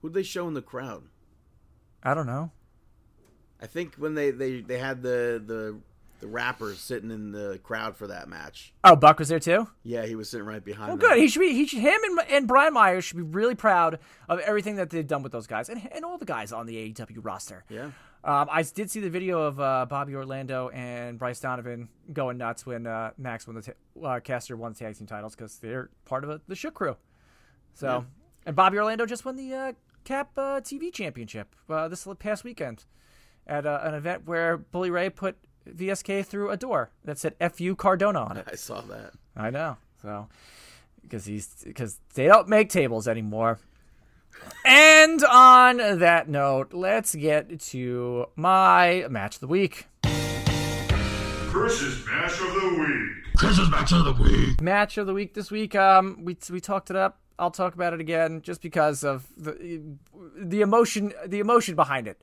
[0.00, 1.04] Who'd they show in the crowd?
[2.02, 2.52] I don't know.
[3.62, 5.78] I think when they they they had the the
[6.20, 8.72] the rappers sitting in the crowd for that match.
[8.84, 9.68] Oh, Buck was there too.
[9.82, 10.88] Yeah, he was sitting right behind.
[10.88, 11.08] Well, them.
[11.08, 11.18] good.
[11.18, 11.52] He should be.
[11.52, 11.80] He should.
[11.80, 15.32] Him and, and Brian Myers should be really proud of everything that they've done with
[15.32, 17.64] those guys and, and all the guys on the AEW roster.
[17.68, 17.90] Yeah.
[18.22, 22.66] Um, I did see the video of uh, Bobby Orlando and Bryce Donovan going nuts
[22.66, 25.88] when uh, Max won the ta- uh, Caster won the tag team titles because they're
[26.04, 26.96] part of a, the Shook Crew.
[27.72, 28.04] So,
[28.44, 29.72] and Bobby Orlando just won the uh,
[30.04, 32.84] Cap uh, TV championship uh, this past weekend
[33.50, 35.36] at uh, an event where Bully Ray put
[35.68, 38.48] VSK through a door that said "Fu Cardona" on it.
[38.50, 39.12] I saw that.
[39.36, 39.76] I know.
[40.00, 40.28] So
[41.02, 43.58] because he's because they don't make tables anymore.
[44.64, 49.86] And on that note, let's get to my match of the week.
[51.50, 53.36] Chris's match of the week.
[53.36, 54.60] Chris's match of the week.
[54.60, 55.74] Match of the week this week.
[55.74, 57.18] Um, we we talked it up.
[57.38, 59.82] I'll talk about it again just because of the
[60.36, 62.22] the emotion the emotion behind it.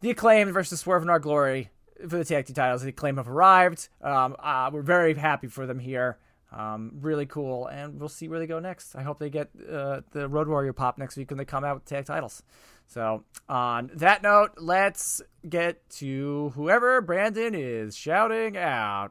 [0.00, 1.70] The acclaim versus Swerve in Our Glory
[2.00, 2.82] for the tag team titles.
[2.82, 3.88] The acclaim have arrived.
[4.00, 6.18] Um, uh, we're very happy for them here.
[6.50, 8.94] Um, really cool, and we'll see where they go next.
[8.94, 11.74] I hope they get uh, the Road Warrior pop next week when they come out
[11.74, 12.42] with tag titles.
[12.86, 19.10] So, on that note, let's get to whoever Brandon is shouting out.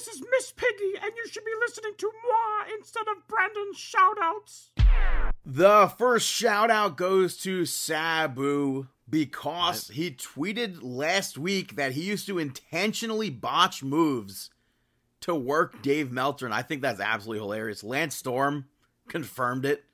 [0.00, 4.70] This is Miss Piggy, and you should be listening to moi instead of Brandon's shoutouts.
[5.44, 12.38] The first shoutout goes to Sabu because he tweeted last week that he used to
[12.38, 14.48] intentionally botch moves
[15.20, 17.84] to work Dave Meltzer, and I think that's absolutely hilarious.
[17.84, 18.68] Lance Storm
[19.06, 19.84] confirmed it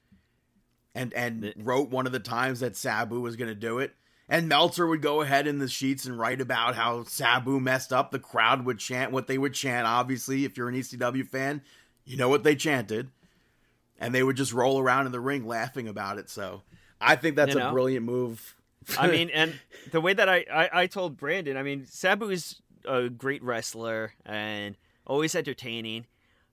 [0.95, 3.93] and and wrote one of the times that Sabu was going to do it.
[4.29, 8.11] And Meltzer would go ahead in the sheets and write about how Sabu messed up.
[8.11, 9.87] The crowd would chant what they would chant.
[9.87, 11.63] Obviously, if you're an ECW fan,
[12.05, 13.11] you know what they chanted.
[13.99, 16.29] And they would just roll around in the ring laughing about it.
[16.29, 16.63] So
[17.01, 18.57] I think that's You a brilliant move.
[18.99, 19.55] I mean, and
[19.93, 24.13] the way that I, I, I told Brandon, I mean, Sabu is a great wrestler
[24.25, 24.77] and
[25.07, 26.07] always entertaining.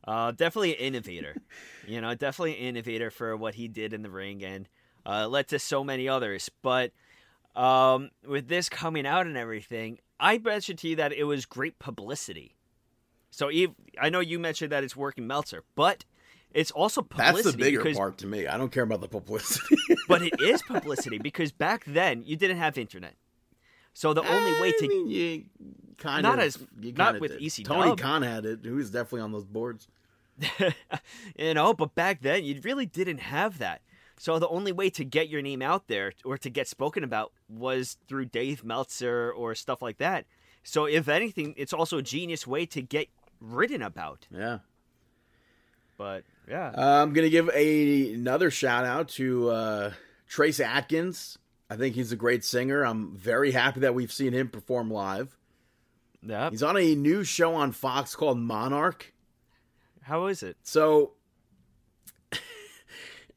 [0.05, 1.35] Uh, definitely an innovator.
[1.87, 4.69] you know, definitely an innovator for what he did in the ring and
[5.05, 6.49] uh, led to so many others.
[6.61, 6.91] But
[7.55, 11.79] um, with this coming out and everything, I mentioned to you that it was great
[11.79, 12.55] publicity.
[13.31, 16.05] So Eve, I know you mentioned that it's working Meltzer, but
[16.53, 17.43] it's also publicity.
[17.43, 18.47] that's the bigger because, part to me.
[18.47, 19.75] I don't care about the publicity.
[20.07, 23.15] But it is publicity because back then you didn't have internet.
[23.93, 25.43] So the only way to mean, you
[25.97, 27.43] kind Not of as- you not with did.
[27.59, 27.95] EC Tony.
[27.95, 28.59] Khan had it.
[28.63, 29.87] He was definitely on those boards.
[31.37, 33.81] you know, but back then you really didn't have that.
[34.23, 37.33] So the only way to get your name out there or to get spoken about
[37.49, 40.23] was through Dave Meltzer or stuff like that.
[40.63, 43.09] So if anything, it's also a genius way to get
[43.41, 44.25] written about.
[44.31, 44.59] Yeah.
[45.97, 49.91] But yeah, Uh, I'm gonna give a another shout out to uh,
[50.25, 51.37] Trace Atkins.
[51.69, 52.85] I think he's a great singer.
[52.85, 55.37] I'm very happy that we've seen him perform live.
[56.21, 56.49] yeah.
[56.49, 59.13] He's on a new show on Fox called Monarch.
[60.03, 60.55] How is it?
[60.63, 61.15] So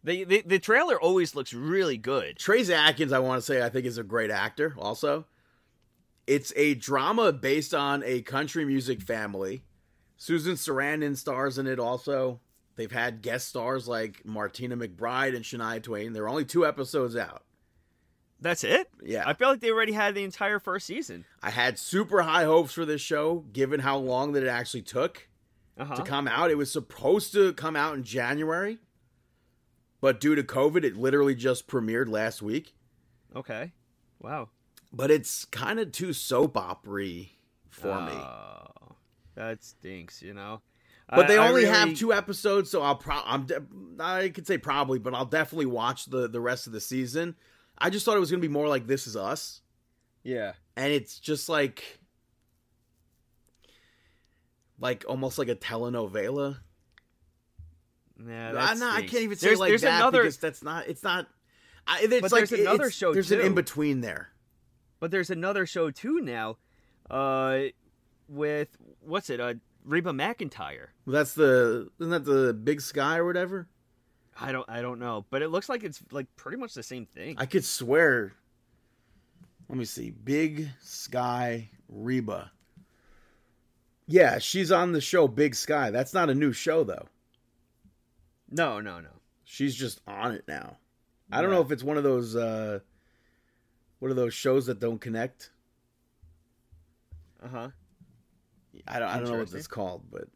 [0.06, 2.38] The, the the trailer always looks really good.
[2.38, 4.74] Trace Atkins, I want to say, I think is a great actor.
[4.78, 5.26] Also,
[6.28, 9.64] it's a drama based on a country music family.
[10.16, 11.78] Susan Sarandon stars in it.
[11.80, 12.40] Also,
[12.76, 16.12] they've had guest stars like Martina McBride and Shania Twain.
[16.12, 17.42] There are only two episodes out.
[18.40, 18.88] That's it.
[19.02, 19.24] Yeah.
[19.26, 21.24] I feel like they already had the entire first season.
[21.42, 25.26] I had super high hopes for this show, given how long that it actually took
[25.78, 25.96] Uh-huh.
[25.96, 26.50] to come out.
[26.50, 28.78] It was supposed to come out in January,
[30.06, 32.76] but due to COVID, it literally just premiered last week.
[33.34, 33.72] Okay.
[34.20, 34.50] Wow.
[34.92, 37.32] But it's kind of too soap opery
[37.70, 38.12] for me.
[38.12, 38.94] Oh,
[39.34, 40.22] that stinks.
[40.22, 40.62] You know.
[41.10, 43.66] But I- they only really- have two episodes, so I'll pro- I'm de-
[43.98, 47.34] I could say probably, but I'll definitely watch the the rest of the season.
[47.76, 49.60] I just thought it was going to be more like This Is Us,
[50.22, 50.52] Yeah.
[50.76, 51.98] and it's just like
[54.78, 56.58] like almost like a telenovela.
[58.24, 58.52] Yeah.
[58.52, 60.88] No, I can't even say there's, like there's that another, because that's not.
[60.88, 61.26] It's not.
[61.86, 64.30] I, it's But like there's another show, There's an in between there.
[64.98, 66.56] but there's another show too now,
[67.10, 67.60] uh,
[68.28, 68.68] with
[69.00, 69.38] what's it?
[69.40, 70.88] Uh, Reba McEntire.
[71.06, 73.68] That's the isn't that the Big Sky or whatever?
[74.40, 77.06] I don't I don't know, but it looks like it's like pretty much the same
[77.06, 77.36] thing.
[77.38, 78.32] I could swear.
[79.68, 80.10] Let me see.
[80.10, 82.50] Big Sky Reba.
[84.08, 85.90] Yeah, she's on the show Big Sky.
[85.90, 87.06] That's not a new show though.
[88.50, 89.08] No, no, no.
[89.44, 90.76] She's just on it now.
[91.30, 91.56] I don't Yeah.
[91.56, 92.80] know if it's one of those uh
[93.98, 95.50] what are those shows that don't connect?
[97.42, 97.68] Uh huh.
[98.86, 100.28] I don't I don't know what it's called, but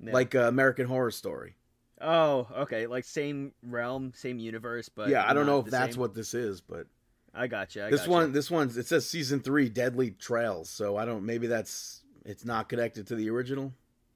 [0.00, 1.56] like uh, American Horror Story.
[2.00, 6.00] oh, okay, like same realm, same universe, but yeah, I don't know if that's same.
[6.00, 6.86] what this is, but
[7.34, 7.82] I got you.
[7.90, 8.10] This gotcha.
[8.10, 12.44] one this one's it says season 3 Deadly Trails, so I don't maybe that's it's
[12.44, 13.72] not connected to the original.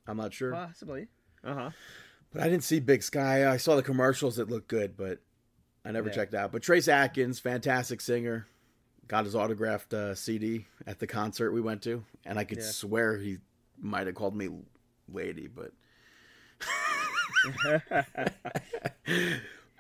[0.06, 0.52] I'm not sure.
[0.52, 1.09] possibly.
[1.44, 1.70] Uh huh.
[2.32, 3.50] But I didn't see Big Sky.
[3.50, 5.18] I saw the commercials that looked good, but
[5.84, 6.14] I never Yeah.
[6.14, 6.50] checked out.
[6.52, 8.46] But Trace Atkins, fantastic singer,
[9.09, 12.64] got his autographed uh, CD at the concert we went to, and I could Yeah.
[12.70, 13.38] swear he
[13.78, 14.48] might have called me
[15.12, 15.72] lady, but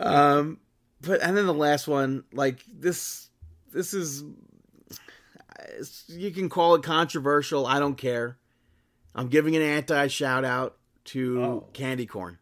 [0.00, 0.58] um,
[1.00, 3.28] but and then the last one, like this,
[3.72, 4.24] this is
[6.08, 7.66] you can call it controversial.
[7.66, 8.36] I don't care.
[9.14, 10.76] I'm giving an anti shout out
[11.06, 11.68] to Oh.
[11.72, 12.38] Candy Corn.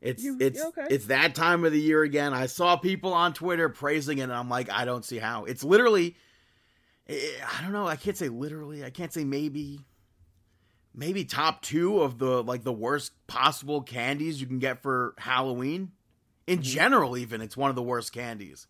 [0.00, 0.86] It's You- it's okay.
[0.90, 2.32] it's that time of the year again.
[2.32, 5.44] I saw people on Twitter praising it, and I'm like, I don't see how.
[5.44, 6.16] It's literally,
[7.08, 7.16] eh,
[7.58, 7.86] I don't know.
[7.86, 8.84] I can't say literally.
[8.84, 9.80] I can't say maybe.
[10.94, 15.92] Maybe top two of the like the worst possible candies you can get for Halloween.
[16.46, 16.62] In Mm-hmm.
[16.62, 18.66] general, even it's one of the worst candies.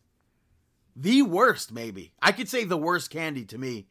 [0.97, 2.13] The worst, maybe.
[2.21, 3.87] I could say the worst candy to me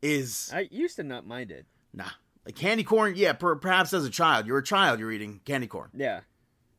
[0.00, 1.66] is I used to not mind it.
[1.94, 2.08] Nah.
[2.44, 4.46] Like candy corn, yeah, per, perhaps as a child.
[4.46, 5.90] You're a child, you're eating candy corn.
[5.94, 6.20] Yeah.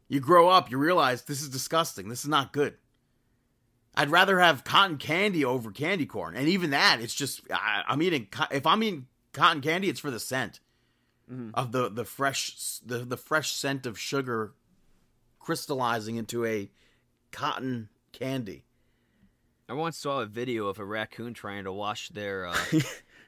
[0.09, 2.09] You grow up, you realize this is disgusting.
[2.09, 2.75] This is not good.
[3.95, 6.35] I'd rather have cotton candy over candy corn.
[6.35, 10.11] And even that, it's just, I, I'm eating, if I'm eating cotton candy, it's for
[10.11, 10.59] the scent
[11.53, 14.53] of the, the fresh, the, the fresh scent of sugar
[15.39, 16.69] crystallizing into a
[17.31, 18.65] cotton candy.
[19.69, 22.57] I once saw a video of a raccoon trying to wash their uh,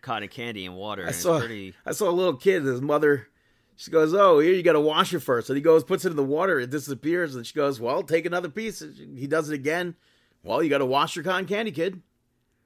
[0.05, 1.03] cotton candy and water.
[1.03, 1.73] I and saw pretty.
[1.85, 2.63] I saw a little kid.
[2.63, 3.27] His mother,
[3.75, 5.49] she goes, "Oh, here you got to wash it first.
[5.49, 6.59] And he goes, puts it in the water.
[6.59, 7.35] It disappears.
[7.35, 9.95] And she goes, "Well, take another piece." And He does it again.
[10.43, 12.01] Well, you got to wash your cotton candy, kid.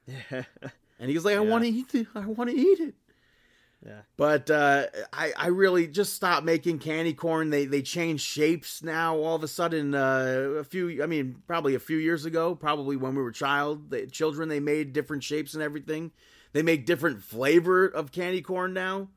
[1.00, 2.08] And he's like, "I want to eat it.
[2.14, 2.94] I want to eat it."
[3.84, 4.02] Yeah.
[4.18, 7.48] But uh, I, I really just stopped making candy corn.
[7.48, 9.16] They they changed shapes now.
[9.16, 12.96] All of a sudden, uh, a few, I mean, probably a few years ago, probably
[12.96, 16.12] when we were child, they, children, they made different shapes and everything.
[16.52, 19.08] They make different flavor of candy corn now.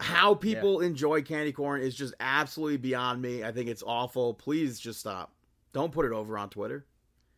[0.00, 3.44] How people enjoy candy corn is just absolutely beyond me.
[3.44, 4.34] I think it's awful.
[4.34, 5.32] Please just stop.
[5.72, 6.84] Don't put it over on Twitter.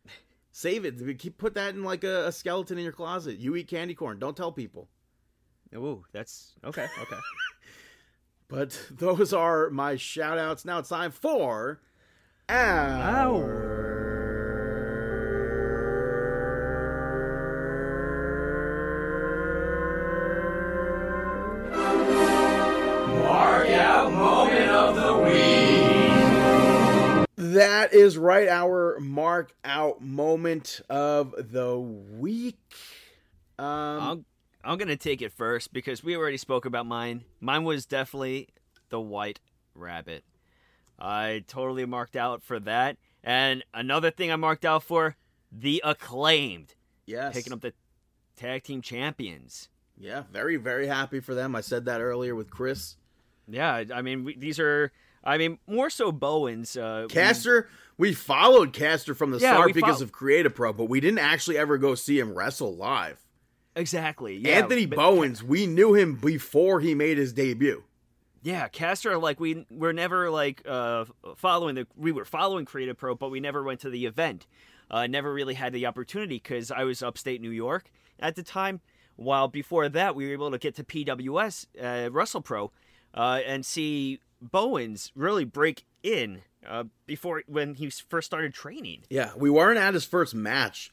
[0.51, 1.19] Save it.
[1.19, 3.37] Keep put that in like a, a skeleton in your closet.
[3.37, 4.19] You eat candy corn.
[4.19, 4.89] Don't tell people.
[5.75, 6.87] Ooh, that's okay.
[7.01, 7.17] Okay.
[8.49, 10.63] But those are my shout outs.
[10.63, 11.79] Now it's time for
[12.49, 13.86] Mark
[27.87, 32.57] That is right, our mark out moment of the week.
[33.57, 34.25] Um, I'm
[34.61, 37.23] I'm gonna take it first because we already spoke about mine.
[37.39, 38.49] Mine was definitely
[38.89, 39.39] the white
[39.73, 40.25] rabbit.
[40.99, 42.97] I totally marked out for that.
[43.23, 45.15] And another thing I marked out for
[45.49, 47.33] the acclaimed yes.
[47.33, 47.71] picking up the
[48.35, 49.69] tag team champions.
[49.97, 51.55] Yeah, very, very happy for them.
[51.55, 52.97] I said that earlier with Chris.
[53.47, 54.91] Yeah, I mean we, these are.
[55.27, 56.75] I mean more so Bowens.
[56.77, 60.73] Uh, Caster, we followed Caster from the Yeah, start because fol- of Create A Pro,
[60.73, 63.19] but we didn't actually ever go see him wrestle live.
[63.75, 64.37] exactly.
[64.37, 67.83] Yeah, Anthony but- Bowens, we knew him before he made his debut.
[68.41, 71.05] Yeah, Caster, like we were never like uh
[71.35, 74.47] following the we were following Create A Pro, but we never went to the event.
[74.89, 77.91] Uh, never really had the opportunity because I was upstate New York
[78.21, 78.79] at the time.
[79.17, 82.69] While before that, we were able to get to PWS uh, WrestlePro
[83.13, 89.03] uh, and see Bowens really break in uh, before when he first started training.
[89.09, 90.91] Yeah, we weren't at his first match,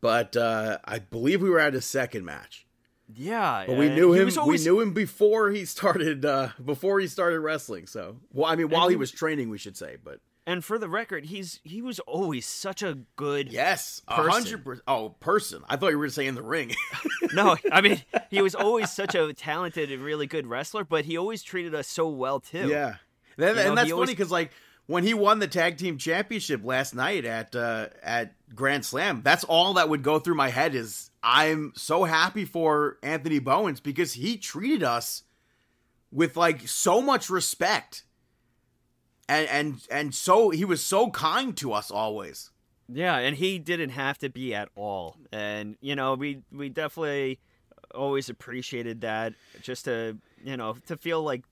[0.00, 2.66] but uh, I believe we were at his second match.
[3.14, 4.30] Yeah, But we knew him.
[4.38, 6.24] always- We knew him before he started.
[6.24, 7.86] Uh, before he started wrestling.
[7.86, 9.96] So, well, I mean, while he he was training, we should say.
[10.02, 14.82] But and for the record, he's he was always such a good yes, hundred percent.
[14.88, 15.62] Oh, person.
[15.68, 16.74] I thought you were going to say in the ring.
[17.34, 21.16] No, I mean he was always such a talented and really good wrestler, but he
[21.16, 22.68] always treated us so well too.
[22.68, 22.96] yeah,
[23.38, 24.50] That- You know, and that's funny always- because like
[24.86, 29.44] when he won the tag team championship last night at uh, at Grand Slam, that's
[29.44, 34.12] all that would go through my head is I'm so happy for Anthony Bowens because
[34.14, 35.22] he treated us
[36.10, 38.04] with like so much respect.
[39.32, 42.50] And and and so he was so kind to us always.
[42.88, 45.16] Yeah, and he didn't have to be at all.
[45.32, 47.38] And you know, we we definitely
[47.94, 51.44] always appreciated that just to, you know, to feel like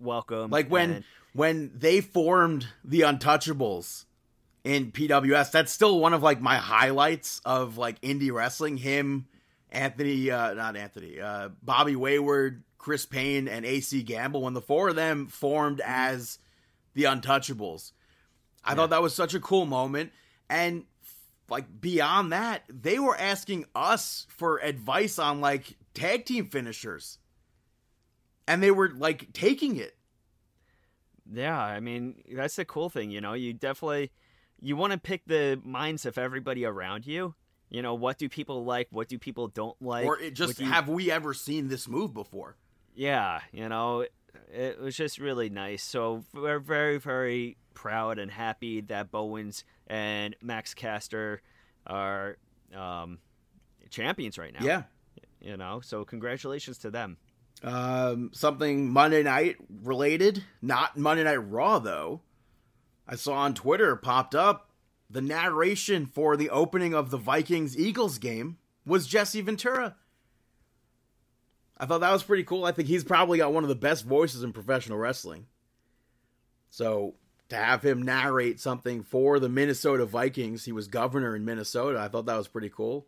[0.00, 0.50] welcome.
[0.50, 4.06] Like when and- when they formed the Untouchables
[4.64, 8.78] in PWS, that's still one of like my highlights of like indie wrestling.
[8.78, 9.26] Him,
[9.70, 14.40] Anthony, uh, not Anthony, uh, Bobby Wayward, Chris Payne, and AC Gamble.
[14.42, 16.38] When the four of them formed as
[16.98, 17.92] the Untouchables,
[18.64, 20.12] I thought that was such a cool moment.
[20.50, 20.84] And
[21.48, 27.18] like beyond that, they were asking us for advice on like tag team finishers,
[28.48, 29.96] and they were like taking it.
[31.32, 33.34] Yeah, I mean, that's the cool thing, you know.
[33.34, 34.10] You definitely
[34.60, 37.34] you want to pick the minds of everybody around you.
[37.70, 38.88] You know, what do people like?
[38.90, 40.06] What do people don't like?
[40.06, 42.56] or it just you- have we ever seen this move before?
[42.94, 44.04] yeah, you know,
[44.52, 45.82] it was just really nice.
[45.82, 51.42] So we're very, very proud and happy that Bowens and Max Caster
[51.86, 52.36] are
[52.74, 53.18] um,
[53.90, 54.64] champions right now.
[54.64, 54.82] Yeah.
[55.40, 57.16] you know, so congratulations to them.
[57.62, 62.20] Um, something Monday night related, not Monday Night Raw though.
[63.06, 64.70] I saw on Twitter popped up
[65.10, 69.96] the narration for the opening of the Vikings Eagles game was Jesse Ventura.
[71.80, 72.64] I thought that was pretty cool.
[72.64, 75.46] I think he's probably got one of the best voices in professional wrestling.
[76.70, 77.14] So
[77.48, 81.98] to have him narrate something for the Minnesota Vikings, he was governor in Minnesota.
[81.98, 83.06] I thought that was pretty cool.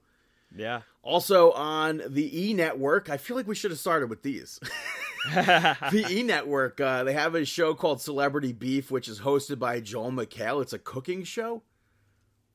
[0.55, 0.83] Yeah.
[1.03, 4.61] Also on the E Network, I feel like we should have started with these.
[5.35, 9.81] the E Network, uh, they have a show called Celebrity Beef, which is hosted by
[9.81, 10.63] Joel McHale.
[10.63, 11.63] It's a cooking show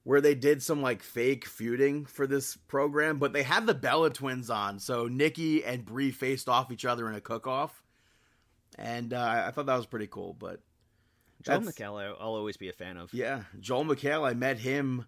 [0.06, 4.10] where they did some like fake feuding for this program, but they had the Bella
[4.12, 7.84] twins on, so Nikki and Brie faced off each other in a cook-off,
[8.78, 10.34] and uh, I thought that was pretty cool.
[10.34, 10.62] But
[11.42, 13.14] Joel McHale, I'll always be a fan of.
[13.14, 15.06] yeah, Joel McHale, I met him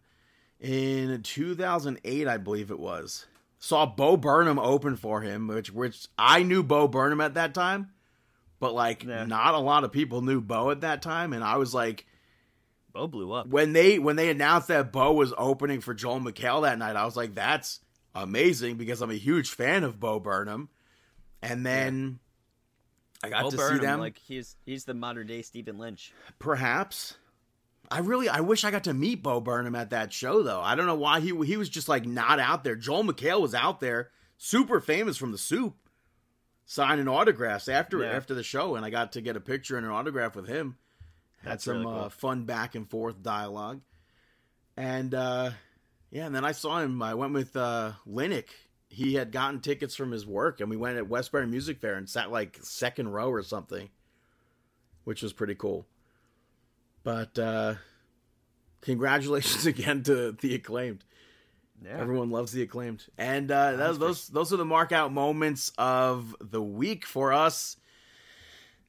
[0.60, 3.28] in 2008, I believe it was,
[3.60, 7.92] saw Bo Burnham open for him, which which I knew Bo Burnham at that time,
[8.60, 9.26] but like Yeah.
[9.26, 12.07] not a lot of people knew Bo at that time, and I was like,
[12.98, 13.48] Bo blew up.
[13.48, 17.06] when they when they announced that Bo was opening for Joel McHale that night, I
[17.06, 17.80] was like, that's
[18.16, 20.70] amazing because I'm a huge fan of Bo Burnham,
[21.42, 22.20] and then.
[23.24, 24.00] I got Bo to Burnham, see them.
[24.00, 26.12] like he's he's the modern day Stephen Lynch.
[26.40, 27.16] Perhaps.
[27.90, 30.62] I really I wish I got to meet Bo Burnham at that show though.
[30.62, 32.76] I don't know why he he was just like not out there.
[32.76, 35.76] Joel McHale was out there, super famous from the soup,
[36.66, 38.12] signing autographs after Yeah.
[38.12, 40.78] after the show, and I got to get a picture and an autograph with him.
[41.48, 42.04] Had That's some really cool.
[42.04, 43.80] uh, fun back and forth dialogue.
[44.76, 45.52] And uh
[46.12, 47.02] yeah, and then I saw him.
[47.02, 47.94] I went with uh.
[48.90, 52.10] He had gotten tickets from his work and we went at Westbury Music Fair and
[52.10, 53.90] sat like second row or something.
[55.06, 55.86] Which was pretty cool.
[57.04, 57.76] But uh
[58.82, 61.06] congratulations again to the acclaimed.
[61.82, 61.98] Yeah.
[61.98, 63.06] Everyone loves the acclaimed.
[63.18, 67.78] And uh those those those are the mark out moments of the week for us.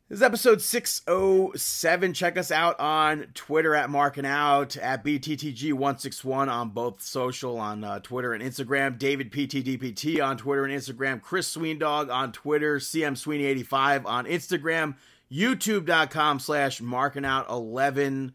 [0.09, 2.15] This is episode 607.
[2.15, 7.99] Check us out on Twitter at Marking Out, at BTTG161 on both social, on uh,
[7.99, 8.99] Twitter and Instagram.
[8.99, 11.21] David PTDPT on Twitter and Instagram.
[11.21, 12.79] Chris Sweendog on Twitter.
[12.79, 14.97] CM Sweeney85 on Instagram.
[15.31, 18.33] YouTube.com slash Marking Out 11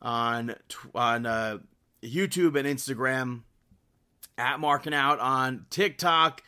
[0.00, 0.54] on,
[0.94, 1.58] on uh,
[2.02, 3.42] YouTube and Instagram.
[4.38, 6.42] At Marking Out on TikTok.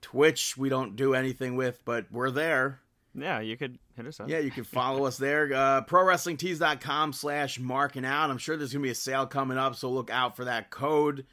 [0.00, 2.80] Twitch, we don't do anything with, but we're there.
[3.20, 4.28] Yeah, you could hit us up.
[4.28, 5.44] Yeah, you can follow us there.
[5.52, 8.30] Uh, ProWrestlingTees.com slash marking out.
[8.30, 10.70] I'm sure there's going to be a sale coming up, so look out for that
[10.70, 11.26] code.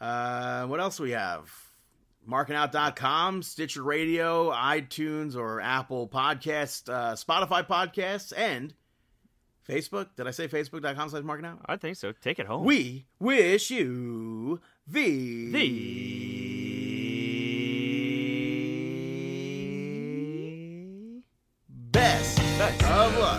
[0.00, 1.50] Uh, what else we have?
[2.28, 8.74] Markingout.com, Stitcher Radio, iTunes or Apple Podcast, uh, Spotify Podcasts, and
[9.66, 10.08] Facebook.
[10.16, 11.60] Did I say Facebook.com slash marking out?
[11.66, 12.12] I think so.
[12.12, 12.64] Take it home.
[12.64, 15.64] We wish you the, best,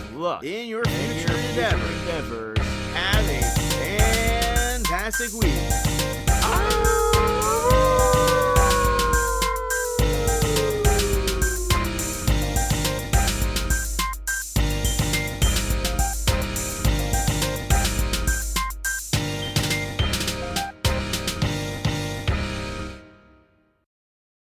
[0.00, 1.90] luck, luck in your future your endeavors.
[2.00, 2.58] endeavors.
[2.94, 3.40] Have a
[4.84, 5.99] fantastic week.